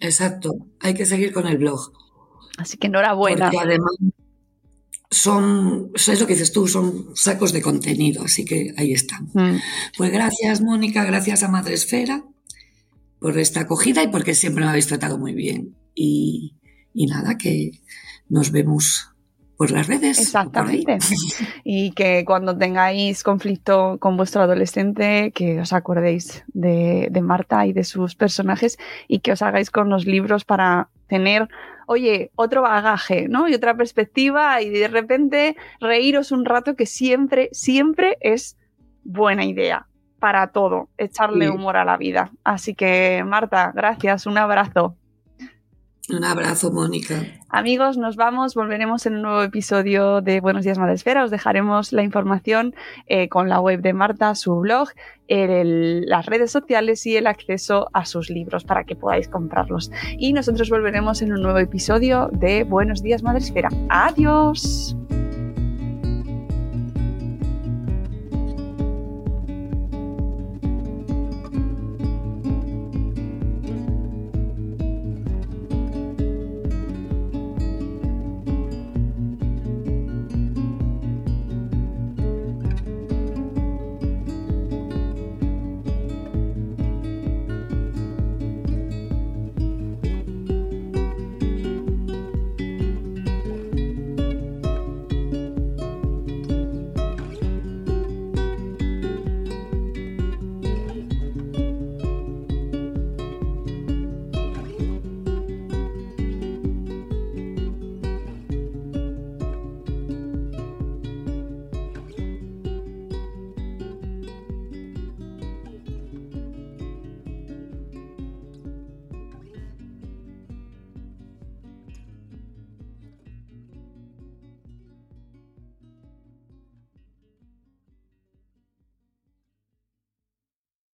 exacto. 0.00 0.52
Hay 0.78 0.94
que 0.94 1.04
seguir 1.04 1.32
con 1.32 1.48
el 1.48 1.58
blog. 1.58 1.90
Así 2.58 2.78
que 2.78 2.86
enhorabuena. 2.86 3.50
Porque 3.50 3.58
además 3.58 3.90
son, 5.10 5.90
es 5.96 6.20
lo 6.20 6.28
que 6.28 6.34
dices 6.34 6.52
tú, 6.52 6.68
son 6.68 7.16
sacos 7.16 7.52
de 7.52 7.60
contenido, 7.60 8.22
así 8.22 8.44
que 8.44 8.72
ahí 8.76 8.92
están. 8.92 9.24
Mm. 9.34 9.58
Pues 9.98 10.12
gracias, 10.12 10.60
Mónica, 10.60 11.02
gracias 11.02 11.42
a 11.42 11.48
Madre 11.48 11.74
Esfera 11.74 12.22
por 13.26 13.38
esta 13.38 13.62
acogida 13.62 14.04
y 14.04 14.06
porque 14.06 14.36
siempre 14.36 14.62
me 14.62 14.70
habéis 14.70 14.86
tratado 14.86 15.18
muy 15.18 15.34
bien. 15.34 15.74
Y, 15.96 16.54
y 16.94 17.06
nada, 17.06 17.36
que 17.36 17.72
nos 18.28 18.52
vemos 18.52 19.16
por 19.56 19.72
las 19.72 19.88
redes. 19.88 20.20
Exactamente. 20.20 20.98
Y 21.64 21.90
que 21.90 22.24
cuando 22.24 22.56
tengáis 22.56 23.24
conflicto 23.24 23.98
con 23.98 24.16
vuestro 24.16 24.42
adolescente, 24.42 25.32
que 25.34 25.58
os 25.58 25.72
acordéis 25.72 26.44
de, 26.54 27.08
de 27.10 27.20
Marta 27.20 27.66
y 27.66 27.72
de 27.72 27.82
sus 27.82 28.14
personajes 28.14 28.78
y 29.08 29.18
que 29.18 29.32
os 29.32 29.42
hagáis 29.42 29.72
con 29.72 29.90
los 29.90 30.06
libros 30.06 30.44
para 30.44 30.90
tener, 31.08 31.48
oye, 31.88 32.30
otro 32.36 32.62
bagaje, 32.62 33.26
¿no? 33.28 33.48
Y 33.48 33.54
otra 33.54 33.76
perspectiva 33.76 34.62
y 34.62 34.70
de 34.70 34.86
repente 34.86 35.56
reíros 35.80 36.30
un 36.30 36.44
rato 36.44 36.76
que 36.76 36.86
siempre, 36.86 37.48
siempre 37.50 38.18
es 38.20 38.56
buena 39.02 39.44
idea 39.44 39.88
para 40.18 40.48
todo, 40.48 40.88
echarle 40.98 41.46
Sí. 41.46 41.52
humor 41.52 41.76
a 41.76 41.84
la 41.84 41.96
vida. 41.96 42.30
Así 42.44 42.74
que, 42.74 43.22
Marta, 43.26 43.72
gracias, 43.74 44.26
un 44.26 44.38
abrazo. 44.38 44.96
Un 46.08 46.22
abrazo, 46.22 46.70
Mónica. 46.70 47.16
Amigos, 47.48 47.98
nos 47.98 48.14
vamos. 48.14 48.54
Volveremos 48.54 49.06
en 49.06 49.16
un 49.16 49.22
nuevo 49.22 49.42
episodio 49.42 50.20
de 50.20 50.40
Buenos 50.40 50.62
Días 50.64 50.78
Madresfera. 50.78 51.24
Os 51.24 51.32
dejaremos 51.32 51.92
la 51.92 52.04
información 52.04 52.76
eh, 53.06 53.28
con 53.28 53.48
la 53.48 53.58
web 53.60 53.80
de 53.82 53.92
Marta, 53.92 54.36
su 54.36 54.54
blog, 54.60 54.90
el- 55.26 56.06
las 56.06 56.26
redes 56.26 56.52
sociales 56.52 57.04
y 57.06 57.16
el 57.16 57.26
acceso 57.26 57.88
a 57.92 58.04
sus 58.04 58.30
libros 58.30 58.62
para 58.62 58.84
que 58.84 58.94
podáis 58.94 59.26
comprarlos. 59.28 59.90
Y 60.16 60.32
nosotros 60.32 60.70
volveremos 60.70 61.22
en 61.22 61.32
un 61.32 61.42
nuevo 61.42 61.58
episodio 61.58 62.28
de 62.30 62.62
Buenos 62.62 63.02
Días 63.02 63.24
Madresfera. 63.24 63.68
Adiós. 63.88 64.96